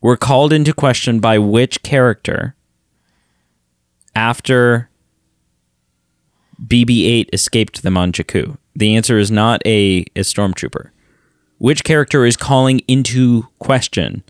[0.01, 2.55] were called into question by which character
[4.15, 4.91] after
[6.63, 8.57] BB-8 escaped them on Jakku?
[8.75, 10.91] The answer is not a, a stormtrooper.
[11.59, 14.25] Which character is calling into question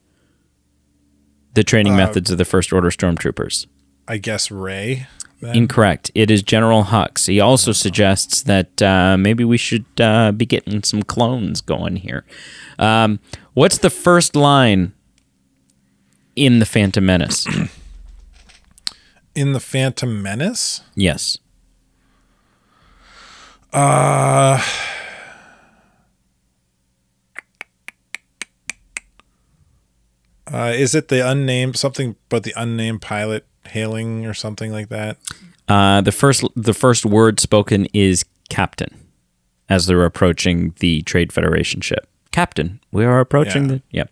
[1.54, 3.66] the training uh, methods of the First Order stormtroopers?
[4.06, 5.06] I guess Rey.
[5.40, 5.56] Then.
[5.56, 6.10] Incorrect.
[6.14, 7.26] It is General Hux.
[7.26, 12.24] He also suggests that uh, maybe we should uh, be getting some clones going here.
[12.78, 13.20] Um,
[13.54, 14.92] what's the first line
[16.36, 17.46] in the Phantom Menace?
[19.34, 20.82] In the Phantom Menace.
[20.94, 21.38] yes.
[23.72, 24.62] Uh,
[30.46, 33.44] uh, is it the unnamed something but the unnamed pilot
[33.74, 35.18] hailing or something like that?
[35.68, 38.94] Uh, the first the first word spoken is captain
[39.68, 42.06] as they're approaching the Trade Federation ship.
[42.32, 44.04] Captain, we are approaching Yeah.
[44.04, 44.08] the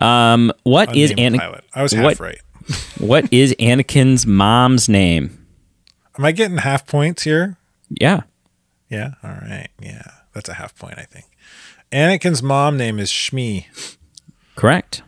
[0.00, 0.32] yeah.
[0.32, 1.64] Um, what is Unnamed pilot.
[1.74, 2.40] I was half what- right.
[2.98, 5.46] what is Anakin's mom's name?
[6.18, 7.56] Am I getting half points here?
[7.88, 8.20] Yeah.
[8.88, 9.14] Yeah.
[9.24, 9.68] All right.
[9.80, 10.02] Yeah,
[10.34, 11.24] that's a half point, I think.
[11.90, 13.66] Anakin's mom name is Shmi.
[14.54, 15.02] Correct.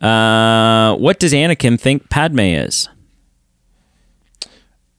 [0.00, 2.88] Uh, what does Anakin think Padme is?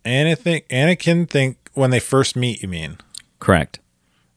[0.06, 2.62] Anakin, Anakin think when they first meet.
[2.62, 2.98] You mean?
[3.40, 3.80] Correct.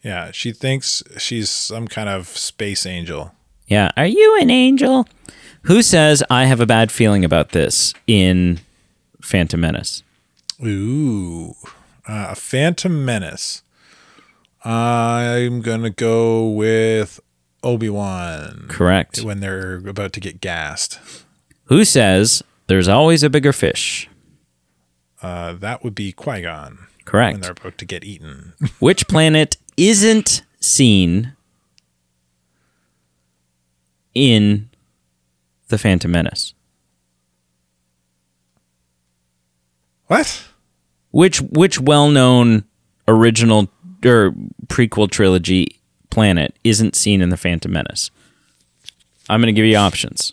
[0.03, 3.35] Yeah, she thinks she's some kind of space angel.
[3.67, 3.91] Yeah.
[3.97, 5.07] Are you an angel?
[5.63, 8.61] Who says I have a bad feeling about this in
[9.23, 10.03] Phantom Menace?
[10.63, 11.55] Ooh,
[12.07, 13.63] uh, a Phantom Menace.
[14.63, 17.21] I'm gonna go with
[17.65, 19.23] Obi Wan Correct.
[19.23, 21.01] when they're about to get gassed.
[21.65, 24.09] Who says there's always a bigger fish?
[25.23, 27.35] Uh, that would be Qui Gon Correct.
[27.35, 28.53] when they're about to get eaten.
[28.79, 31.33] Which planet isn't seen
[34.15, 34.69] in
[35.69, 36.55] the Phantom Menace?
[40.07, 40.45] what?
[41.11, 42.65] Which which well-known
[43.09, 43.69] original
[44.05, 44.35] or
[44.67, 45.81] prequel trilogy
[46.15, 48.13] planet isn't seen in the Phantom Menace?
[49.29, 50.33] I'm going to give you options.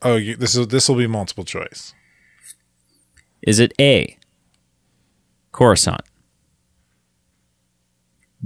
[0.00, 1.92] Oh, you, this is this will be multiple choice.
[3.42, 4.16] Is it A,
[5.52, 6.00] Coruscant.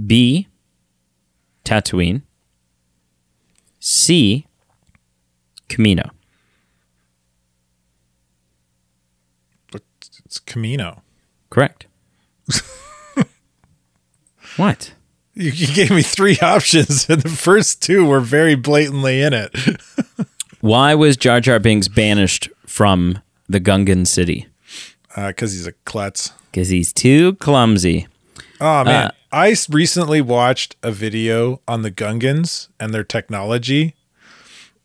[0.05, 0.47] B.
[1.63, 2.23] Tatooine.
[3.79, 4.45] C.
[5.69, 6.09] Kamino.
[9.71, 9.83] But
[10.25, 11.01] it's Kamino.
[11.49, 11.87] Correct.
[14.57, 14.93] what?
[15.39, 19.55] You, you gave me three options, and the first two were very blatantly in it.
[20.59, 24.47] Why was Jar Jar Binks banished from the Gungan city?
[25.15, 26.33] Because Uh, he's a klutz.
[26.51, 28.07] Because he's too clumsy.
[28.59, 33.95] Oh man, Uh, I recently watched a video on the Gungans and their technology,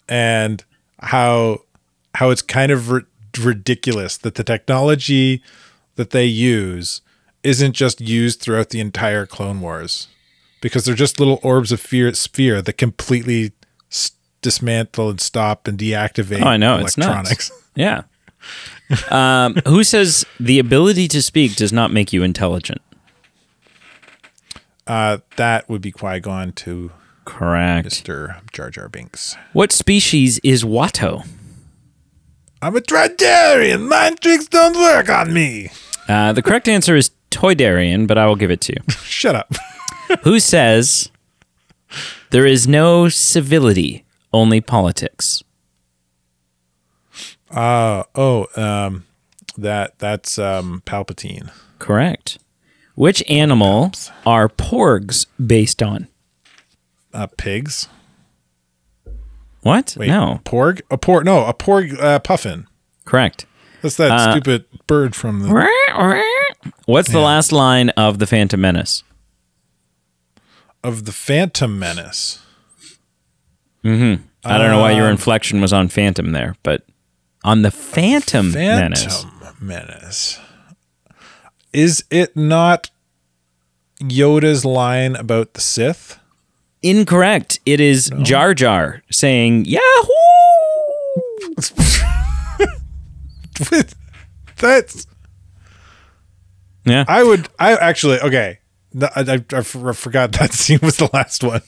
[0.09, 0.63] and
[1.01, 1.63] how
[2.15, 3.03] how it's kind of ri-
[3.41, 5.43] ridiculous that the technology
[5.97, 7.01] that they use
[7.43, 10.07] isn't just used throughout the entire Clone Wars,
[10.65, 13.53] because they're just little orbs of fear sphere that completely
[13.93, 16.41] s- dismantle and stop and deactivate.
[16.43, 16.79] Oh, I know.
[16.79, 17.53] It's electronics.
[17.77, 18.03] Yeah.
[19.11, 22.81] um, who says the ability to speak does not make you intelligent?
[24.87, 26.93] Uh, that would be Qui Gon to
[27.25, 27.85] Correct.
[27.85, 29.37] Mister Jar Jar Binks.
[29.53, 31.27] What species is Watto?
[32.63, 33.89] I'm a Tridarian.
[33.89, 35.71] Mind tricks don't work on me.
[36.09, 38.83] Uh, the correct answer is Toydarian, but I will give it to you.
[39.03, 39.53] Shut up.
[40.23, 41.11] Who says
[42.31, 45.43] there is no civility, only politics?
[47.57, 49.05] Oh, um,
[49.57, 51.51] that that's um Palpatine.
[51.79, 52.39] Correct.
[52.95, 53.93] Which animal
[54.25, 56.09] are porgs based on?
[57.13, 57.89] Uh, pigs.
[59.63, 59.97] What?
[59.99, 60.41] Wait, No.
[60.45, 60.81] porg.
[60.91, 61.25] A porg.
[61.25, 61.99] No, a porg.
[62.01, 62.67] Uh, puffin.
[63.05, 63.47] Correct.
[63.83, 65.49] That's that Uh, stupid bird from the
[66.87, 69.03] What's the last line of the Phantom Menace?
[70.85, 72.41] Of the Phantom Menace.
[73.83, 74.23] Mm-hmm.
[74.45, 76.85] I don't know why your uh, inflection was on Phantom there, but
[77.43, 79.27] on the Phantom, Phantom Menace.
[79.61, 80.41] Menace.
[81.73, 82.91] Is it not
[84.01, 86.19] Yoda's line about the Sith?
[86.83, 87.61] Incorrect.
[87.65, 89.81] It is Jar Jar saying Yahoo.
[94.57, 95.07] That's
[96.85, 97.05] Yeah.
[97.09, 97.49] I would.
[97.59, 98.59] I actually okay.
[99.01, 101.63] I, I, I forgot that scene was the last one.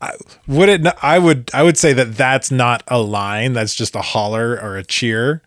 [0.00, 0.14] I,
[0.46, 0.82] would it?
[0.82, 1.50] Not, I would.
[1.54, 3.52] I would say that that's not a line.
[3.52, 5.42] That's just a holler or a cheer.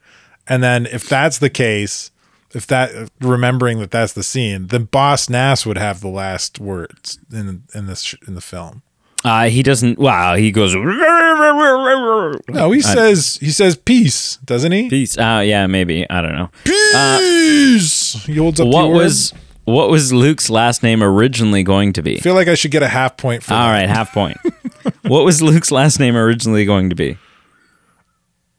[0.47, 2.11] And then if that's the case,
[2.53, 7.19] if that remembering that that's the scene, then Boss Nass would have the last words
[7.31, 8.81] in in this in the film.
[9.25, 9.97] Uh, he doesn't.
[9.97, 10.35] Wow.
[10.35, 10.75] He goes.
[10.75, 14.87] No, he says he says peace, doesn't he?
[14.87, 15.17] Peace.
[15.17, 16.07] Uh, yeah, maybe.
[16.09, 16.51] I don't know.
[16.63, 18.23] Peace.
[18.25, 18.67] he holds up.
[18.67, 19.33] What was
[19.65, 22.17] what was Luke's last name originally going to be?
[22.17, 23.71] I feel like I should get a half point for All that.
[23.73, 24.37] right, half point.
[25.03, 27.17] what was Luke's last name originally going to be?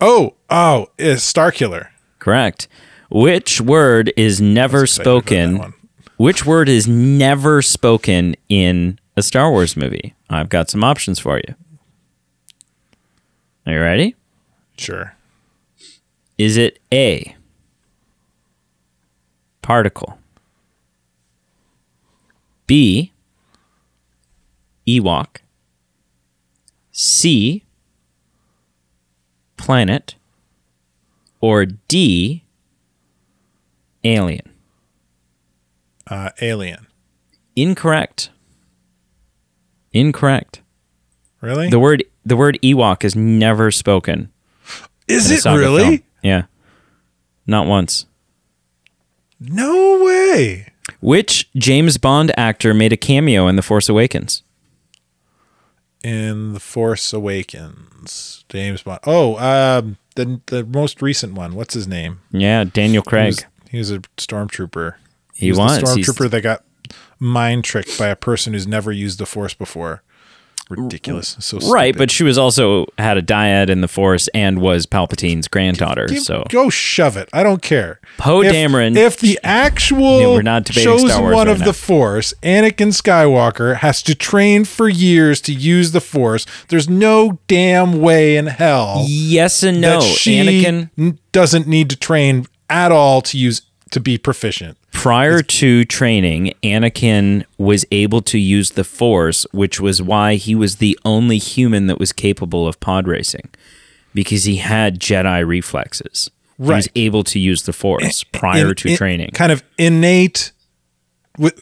[0.00, 1.88] Oh, oh, it's Starkiller.
[2.18, 2.68] Correct.
[3.10, 5.58] Which word is never excited about that spoken?
[5.58, 5.74] one.
[6.18, 10.14] Which word is never spoken in a Star Wars movie?
[10.28, 11.54] I've got some options for you.
[13.66, 14.14] Are you ready?
[14.76, 15.14] Sure.
[16.38, 17.34] Is it A?
[19.62, 20.18] Particle.
[22.66, 23.12] B.
[24.86, 25.38] Ewok.
[26.92, 27.64] C.
[29.56, 30.14] Planet.
[31.40, 32.44] Or D.
[34.04, 34.52] Alien.
[36.08, 36.86] Uh, alien.
[37.56, 38.30] Incorrect.
[39.92, 40.60] Incorrect.
[41.40, 41.68] Really?
[41.70, 44.30] The word the word Ewok is never spoken.
[45.08, 45.82] Is it really?
[45.82, 46.02] film.
[46.22, 46.42] Yeah.
[47.46, 48.06] Not once.
[49.40, 50.72] No way.
[51.00, 54.42] Which James Bond actor made a cameo in The Force Awakens?
[56.02, 59.00] In The Force Awakens, James Bond.
[59.04, 61.54] Oh, um, the the most recent one.
[61.54, 62.20] What's his name?
[62.30, 63.26] Yeah, Daniel He Craig.
[63.34, 64.94] was, he was a stormtrooper.
[65.34, 65.80] He was, was.
[65.80, 66.64] the He's- stormtrooper that got
[67.18, 70.02] mind tricked by a person who's never used the Force before.
[70.68, 71.36] Ridiculous.
[71.38, 71.98] So right, stupid.
[71.98, 76.06] but she was also had a dyad in the Force and was Palpatine's granddaughter.
[76.06, 77.28] Give- so go shove it.
[77.32, 78.00] I don't care.
[78.18, 81.66] Poe Dameron- If the actual Yeah, we're not debating chosen one right of now.
[81.66, 87.38] the Force, Anakin Skywalker, has to train for years to use the Force, there's no
[87.46, 91.18] damn way in hell yes and no, Anakin.
[91.32, 93.62] doesn't need to train at all to use
[93.92, 94.76] to be proficient.
[95.02, 100.76] Prior to training, Anakin was able to use the Force, which was why he was
[100.76, 103.48] the only human that was capable of pod racing,
[104.14, 106.30] because he had Jedi reflexes.
[106.56, 109.30] He was able to use the Force prior In- to in- training.
[109.32, 110.52] kind of innate,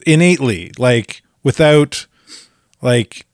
[0.07, 2.07] innately, like without,
[2.81, 3.27] like,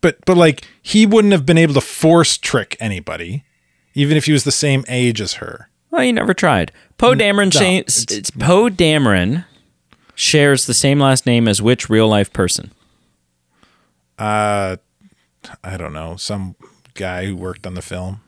[0.00, 3.44] but but like he wouldn't have been able to force trick anybody,
[3.94, 5.70] even if he was the same age as her.
[5.90, 6.72] Well, you never tried.
[6.98, 7.46] Poe Dameron.
[7.54, 9.44] no, saying- it's Poe Dameron
[10.14, 12.70] shares the same last name as which real life person?
[14.18, 14.76] Uh,
[15.62, 16.16] I don't know.
[16.16, 16.56] Some
[16.94, 18.20] guy who worked on the film.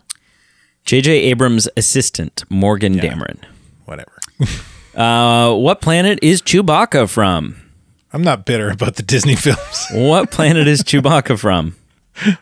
[0.84, 1.10] J.J.
[1.12, 3.42] Abrams' assistant, Morgan Dameron.
[3.84, 4.18] Whatever.
[4.94, 7.54] Uh, what planet is Chewbacca from?
[8.12, 9.86] I'm not bitter about the Disney films.
[9.92, 11.76] What planet is Chewbacca from?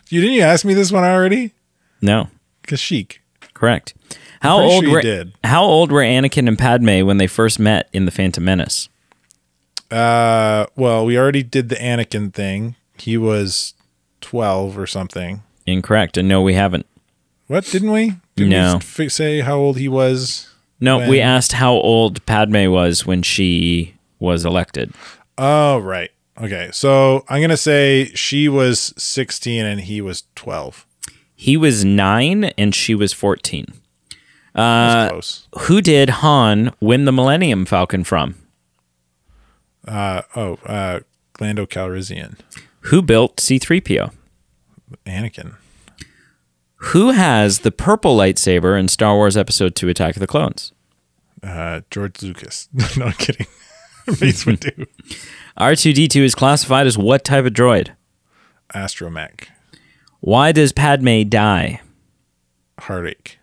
[0.08, 1.52] you didn't you ask me this one already?
[2.00, 2.30] No,
[2.66, 3.18] Kashyyyk.
[3.52, 3.92] correct.
[4.42, 5.32] How Pretty old sure were did.
[5.44, 8.88] How old were Anakin and Padme when they first met in the Phantom Menace?
[9.90, 12.74] Uh, well, we already did the Anakin thing.
[12.98, 13.74] He was
[14.20, 15.42] 12 or something.
[15.66, 16.16] Incorrect.
[16.16, 16.86] And no, we haven't.
[17.46, 18.14] What didn't we?
[18.34, 18.80] Didn't No.
[18.98, 20.48] we say how old he was?
[20.80, 24.92] No, we asked how old Padme was when she was elected.
[25.38, 26.10] Oh, right.
[26.40, 26.68] Okay.
[26.72, 30.84] So I'm going to say she was 16 and he was 12.
[31.34, 33.66] He was nine and she was 14.
[34.56, 35.48] Close.
[35.60, 38.34] Who did Han win the Millennium Falcon from?
[39.86, 41.00] Uh, oh, uh,
[41.38, 42.38] Lando Calrissian.
[42.80, 44.12] Who built C3PO?
[45.04, 45.56] Anakin.
[46.76, 50.72] Who has the purple lightsaber in Star Wars Episode 2 Attack of the Clones?
[51.42, 52.68] Uh, George Lucas.
[52.96, 53.46] no, I'm kidding.
[54.06, 54.86] Mace Windu.
[55.58, 57.94] R2D2 is classified as what type of droid?
[58.74, 59.46] Astromech.
[60.20, 61.80] Why does Padme die?
[62.78, 63.38] Heartache.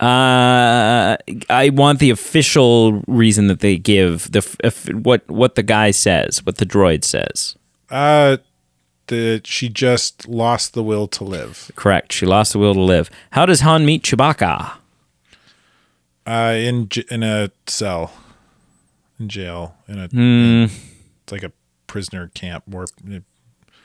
[0.00, 1.16] Uh,
[1.48, 6.44] I want the official reason that they give the if, what what the guy says,
[6.44, 7.56] what the droid says.
[7.90, 8.38] Uh,
[9.06, 11.70] the, she just lost the will to live.
[11.76, 12.12] Correct.
[12.12, 13.08] She lost the will to live.
[13.32, 14.72] How does Han meet Chewbacca?
[16.26, 18.12] Uh, in in a cell,
[19.20, 20.64] in jail, in a Hmm.
[21.22, 21.52] it's like a
[21.86, 22.90] prisoner camp warp.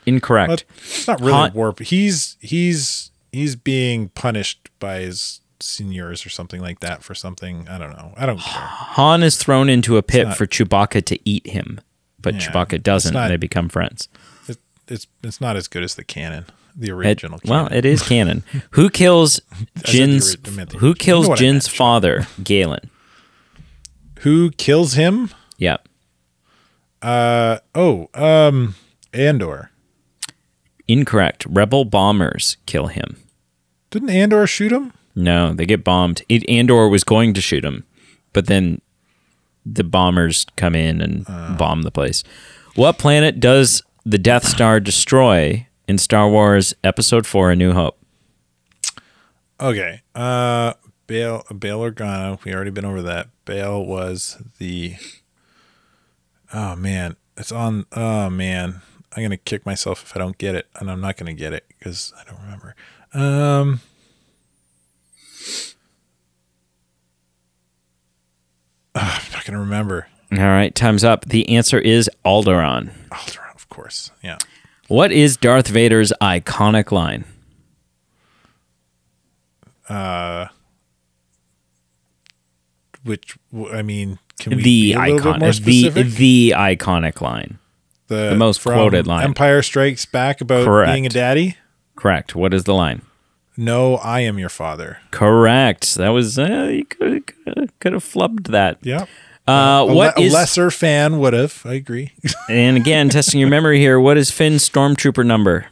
[0.06, 0.48] Incorrect.
[0.48, 1.80] But it's not really Han- warp.
[1.80, 7.68] He's he's he's being punished by his seniors or something like that for something.
[7.68, 8.12] I don't know.
[8.16, 8.62] I don't care.
[8.62, 11.80] Han is thrown into a pit not- for Chewbacca to eat him,
[12.20, 13.14] but Yeah, Chewbacca doesn't.
[13.14, 14.08] not- and they become friends.
[14.48, 14.58] It,
[14.88, 17.40] it's it's not as good as the canon, the It- original.
[17.44, 18.42] well, it is canon.
[18.72, 19.40] Who kills
[19.74, 20.34] the Jyn's?
[20.36, 22.90] ori- I meant the Who kills You know Jyn's meant, father, Galen?
[24.20, 25.30] who kills him?
[25.58, 25.78] Yeah.
[27.02, 28.74] Uh oh, um,
[29.14, 29.70] Andor.
[30.86, 31.46] Incorrect.
[31.48, 33.16] Rebel bombers kill him.
[33.90, 34.92] Didn't Andor shoot him?
[35.20, 36.22] No, they get bombed.
[36.28, 37.84] It, Andor was going to shoot him,
[38.32, 38.80] but then
[39.66, 41.56] the bombers come in and Uh.
[41.56, 42.24] bomb the place.
[42.74, 47.98] What planet does the Death Star destroy in Star Wars Episode 4 A New Hope?
[49.60, 50.02] Okay.
[50.14, 50.74] Uh
[51.06, 53.28] Bail Bail Organa, we already been over that.
[53.44, 54.94] Bail was the
[56.54, 58.80] Oh man, it's on oh man.
[59.16, 61.64] I'm gonna kick myself if I don't get it, and I'm not gonna get it
[61.78, 62.74] because I don't remember.
[63.12, 63.80] Um
[68.94, 70.08] I'm not gonna remember.
[70.32, 71.24] All right, time's up.
[71.24, 72.90] The answer is Alderaan.
[73.10, 74.10] Alderaan, of course.
[74.22, 74.38] Yeah.
[74.88, 77.24] What is Darth Vader's iconic line?
[79.88, 80.46] Uh,
[83.04, 83.36] which
[83.72, 87.58] I mean, can we The be a little bit more iconic, the the iconic line.
[88.08, 89.24] the, the most quoted line.
[89.24, 90.92] Empire Strikes Back about Correct.
[90.92, 91.56] being a daddy.
[91.96, 92.34] Correct.
[92.36, 93.02] What is the line?
[93.56, 94.98] No, I am your father.
[95.10, 95.94] Correct.
[95.96, 97.32] That was uh, you could
[97.80, 98.78] could have flubbed that.
[98.82, 99.06] Yeah.
[99.48, 101.62] Uh, A, what le- a is lesser fan would have.
[101.64, 102.12] I agree.
[102.48, 103.98] and again testing your memory here?
[103.98, 105.66] What is Finn's stormtrooper number?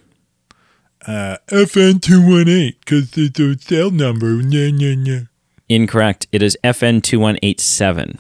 [1.06, 4.34] FN two one eight because it's a cell number.
[4.42, 5.28] Nya, nya, nya.
[5.68, 6.26] Incorrect.
[6.32, 8.18] It is FN two one eight seven.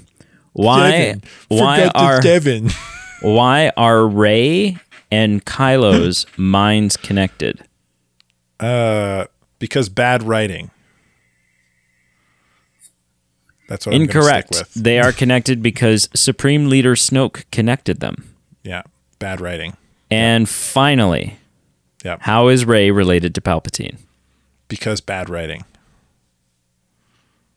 [0.52, 0.90] Why?
[0.90, 1.22] Seven.
[1.48, 2.70] Why are seven.
[3.20, 4.78] why are Rey
[5.10, 7.64] and Kylo's minds connected?
[8.60, 9.26] Uh,
[9.58, 10.70] because bad writing.
[13.68, 14.62] That's what I'm Incorrect.
[14.74, 18.34] They are connected because Supreme Leader Snoke connected them.
[18.62, 18.82] Yeah,
[19.18, 19.76] bad writing.
[20.10, 21.36] And finally,
[22.04, 23.98] Yeah, how is Rey related to Palpatine?
[24.68, 25.64] because bad writing.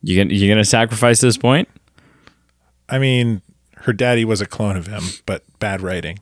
[0.01, 1.67] You gonna you gonna sacrifice this point?
[2.89, 3.41] I mean,
[3.77, 6.19] her daddy was a clone of him, but bad writing.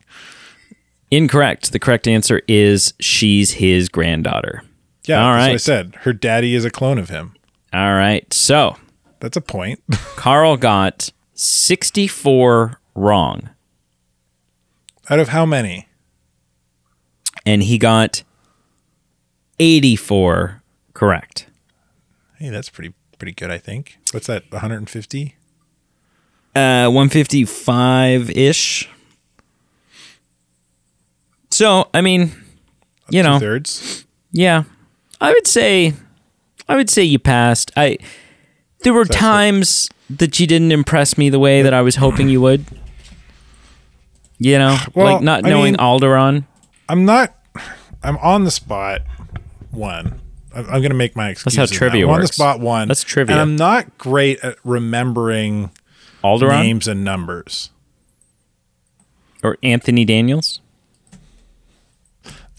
[1.11, 1.71] Incorrect.
[1.71, 4.63] The correct answer is she's his granddaughter.
[5.05, 5.95] Yeah, All that's what I said.
[6.01, 7.35] Her daddy is a clone of him.
[7.73, 8.31] All right.
[8.33, 8.77] So
[9.19, 9.81] That's a point.
[10.15, 13.49] Carl got 64 wrong,
[15.09, 15.87] Out of how many?
[17.45, 18.23] and he got
[19.59, 20.61] 84
[20.93, 21.47] correct.
[22.37, 23.97] Hey, that's pretty pretty good, I think.
[24.11, 24.43] What's that?
[24.51, 25.35] 150?
[26.55, 28.89] Uh, 155 ish.
[31.51, 32.31] So, I mean,
[33.09, 34.05] you know, thirds.
[34.31, 34.63] yeah,
[35.21, 35.93] I would say,
[36.67, 37.71] I would say you passed.
[37.75, 37.97] I,
[38.83, 42.29] there were That's times that you didn't impress me the way that I was hoping
[42.29, 42.65] you would.
[44.37, 46.45] You know, Well, like not I knowing mean- Alderaan.
[46.87, 47.35] I'm not.
[48.01, 49.01] I'm on the spot.
[49.71, 50.21] One.
[50.55, 51.55] I'm, I'm going to make my excuse.
[51.55, 52.59] That's how trivia I'm on the spot.
[52.61, 52.87] One.
[52.87, 53.33] That's trivia.
[53.35, 55.69] And I'm not great at remembering
[56.23, 57.69] Alderaan names and numbers.
[59.43, 60.61] or Anthony Daniels.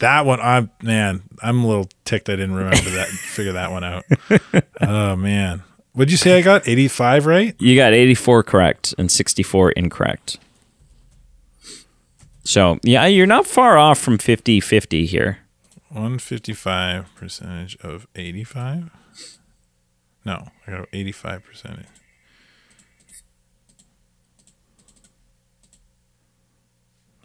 [0.01, 1.23] That one, I'm man.
[1.43, 2.29] I'm a little ticked.
[2.29, 3.09] I didn't remember that.
[3.09, 4.05] figure that one out.
[4.81, 5.63] Oh man.
[5.93, 6.39] What'd you say?
[6.39, 7.57] I got 85 right.
[7.59, 10.39] You got 84 correct and 64 incorrect.
[12.45, 15.39] So, yeah, you're not far off from 50 50 here.
[15.89, 18.91] 155 percentage of 85.
[20.25, 21.87] No, I got 85 percentage.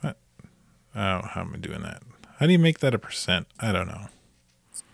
[0.02, 0.18] What?
[0.95, 2.02] Oh, how am I doing that?
[2.45, 3.47] How do you make that a percent?
[3.59, 4.05] I don't know.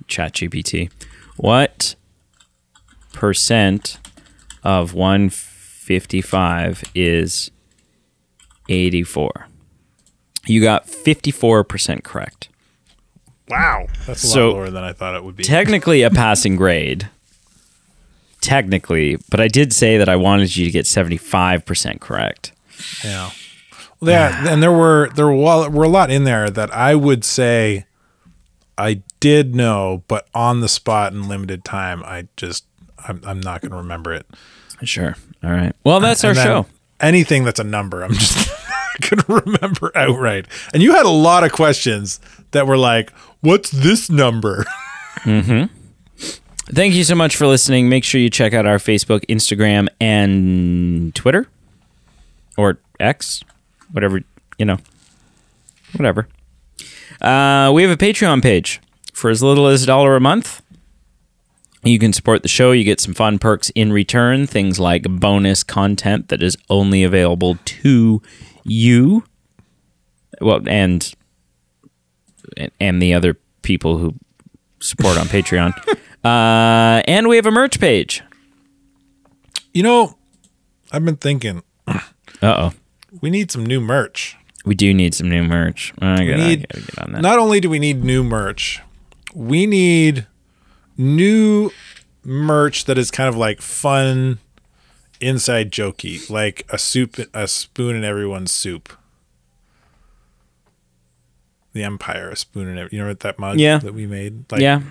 [0.07, 0.89] ChatGPT.
[1.35, 1.95] What
[3.11, 3.97] percent
[4.63, 7.51] of 155 is
[8.69, 9.47] 84?
[10.45, 12.47] You got 54% correct.
[13.49, 15.43] Wow, that's a So- lot lower than I thought it would be.
[15.43, 17.09] Technically a passing grade.
[18.39, 22.53] Technically, but I did say that I wanted you to get 75% correct.
[23.03, 23.31] Yeah.
[24.01, 27.85] Yeah, and there were there were, were a lot in there that I would say
[28.77, 32.65] I did know, but on the spot in limited time, I just
[33.07, 34.25] I'm, I'm not going to remember it.
[34.83, 35.15] Sure.
[35.43, 35.73] All right.
[35.83, 36.65] Well, that's our And show.
[36.99, 38.49] Anything that's a number, I'm just
[39.01, 40.47] to remember outright.
[40.73, 42.19] And you had a lot of questions
[42.51, 43.11] that were like,
[43.41, 44.65] "What's this number?"
[45.23, 45.65] Hmm.
[46.73, 47.89] Thank you so much for listening.
[47.89, 51.47] Make sure you check out our Facebook, Instagram, and Twitter
[52.57, 53.43] or X,
[53.91, 54.21] whatever,
[54.57, 54.77] you know,
[55.95, 56.27] whatever.
[57.21, 58.81] Uh, we have a Patreon page
[59.13, 60.61] for as little as a dollar a month.
[61.83, 62.71] You can support the show.
[62.71, 67.57] You get some fun perks in return, things like bonus content that is only available
[67.65, 68.21] to
[68.63, 69.23] you.
[70.39, 71.13] Well, and
[72.79, 74.15] and the other people who
[74.79, 75.73] support on Patreon.
[76.23, 78.21] Uh, and we have a merch page.
[79.73, 80.19] You know,
[80.91, 81.99] I've been thinking Uh
[82.43, 82.73] oh.
[83.19, 84.37] We need some new merch.
[84.63, 85.93] We do need some new merch.
[85.99, 87.21] I gotta, I gotta get on that.
[87.21, 88.79] Not only do we need new merch,
[89.33, 90.27] we need
[90.97, 91.71] new
[92.23, 94.37] merch that is kind of like fun,
[95.19, 98.93] inside jokey, like a soup, a spoon in everyone's soup.
[101.73, 102.89] The Empire, a spoon in every.
[102.91, 103.77] You know what that mug Yeah.
[103.79, 104.51] that we made?
[104.51, 104.81] Like, yeah.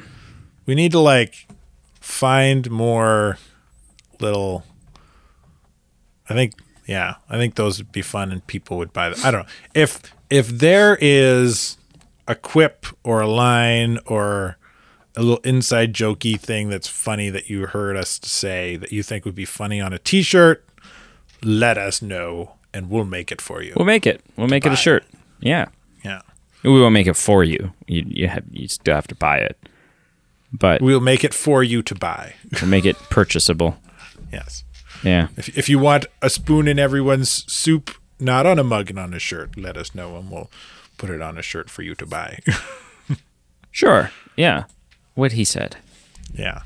[0.66, 1.46] we need to like
[2.00, 3.36] find more
[4.18, 4.64] little.
[6.28, 6.54] I think
[6.90, 9.20] yeah, I think those would be fun and people would buy them.
[9.24, 11.76] I don't know if if there is
[12.26, 14.56] a quip or a line or
[15.16, 19.24] a little inside jokey thing that's funny that you heard us say that you think
[19.24, 20.64] would be funny on a T-shirt.
[21.42, 23.72] Let us know and we'll make it for you.
[23.76, 24.20] We'll make it.
[24.36, 25.04] We'll make it a shirt.
[25.40, 25.66] Yeah.
[26.04, 26.22] yeah,
[26.62, 27.72] We won't make it for you.
[27.86, 29.56] You you have you still have to buy it,
[30.52, 32.34] but we'll make it for you to buy.
[32.60, 33.76] we'll make it purchasable.
[34.32, 34.64] yes.
[35.02, 35.28] Yeah.
[35.36, 39.14] If, if you want a spoon in everyone's soup, not on a mug and on
[39.14, 40.50] a shirt, let us know and we'll
[40.98, 42.38] put it on a shirt for you to buy.
[43.72, 44.10] Sure.
[44.36, 44.64] Yeah.
[45.14, 45.76] What he said.
[46.34, 46.62] yeah.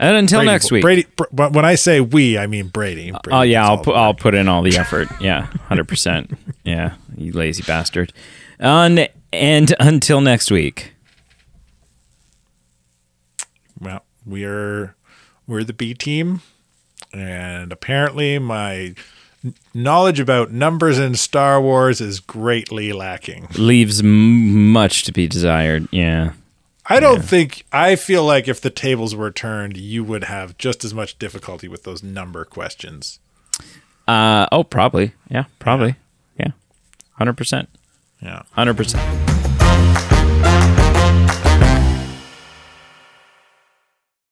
[0.00, 0.82] And until Brady- next week.
[0.82, 1.06] Brady.
[1.30, 3.12] When I say we, I mean Brady.
[3.12, 5.06] Uh, Brady Oh yeah, I'll put I'll put in all the effort.
[5.20, 6.36] Yeah, hundred percent.
[6.64, 8.12] Yeah, you lazy bastard.
[8.60, 8.98] On
[9.32, 10.94] and until next week.
[13.80, 14.94] Well, we're
[15.46, 16.42] we're the B team,
[17.12, 18.94] and apparently my
[19.74, 23.48] knowledge about numbers in Star Wars is greatly lacking.
[23.56, 25.88] Leaves m- much to be desired.
[25.90, 26.32] Yeah.
[26.90, 30.84] I don't think I feel like if the tables were turned, you would have just
[30.84, 33.20] as much difficulty with those number questions.
[34.06, 35.12] Uh oh, probably.
[35.30, 35.96] Yeah, probably.
[36.38, 36.52] Yeah,
[37.12, 37.68] hundred percent.
[38.22, 38.42] Yeah.
[38.52, 39.27] Hundred percent.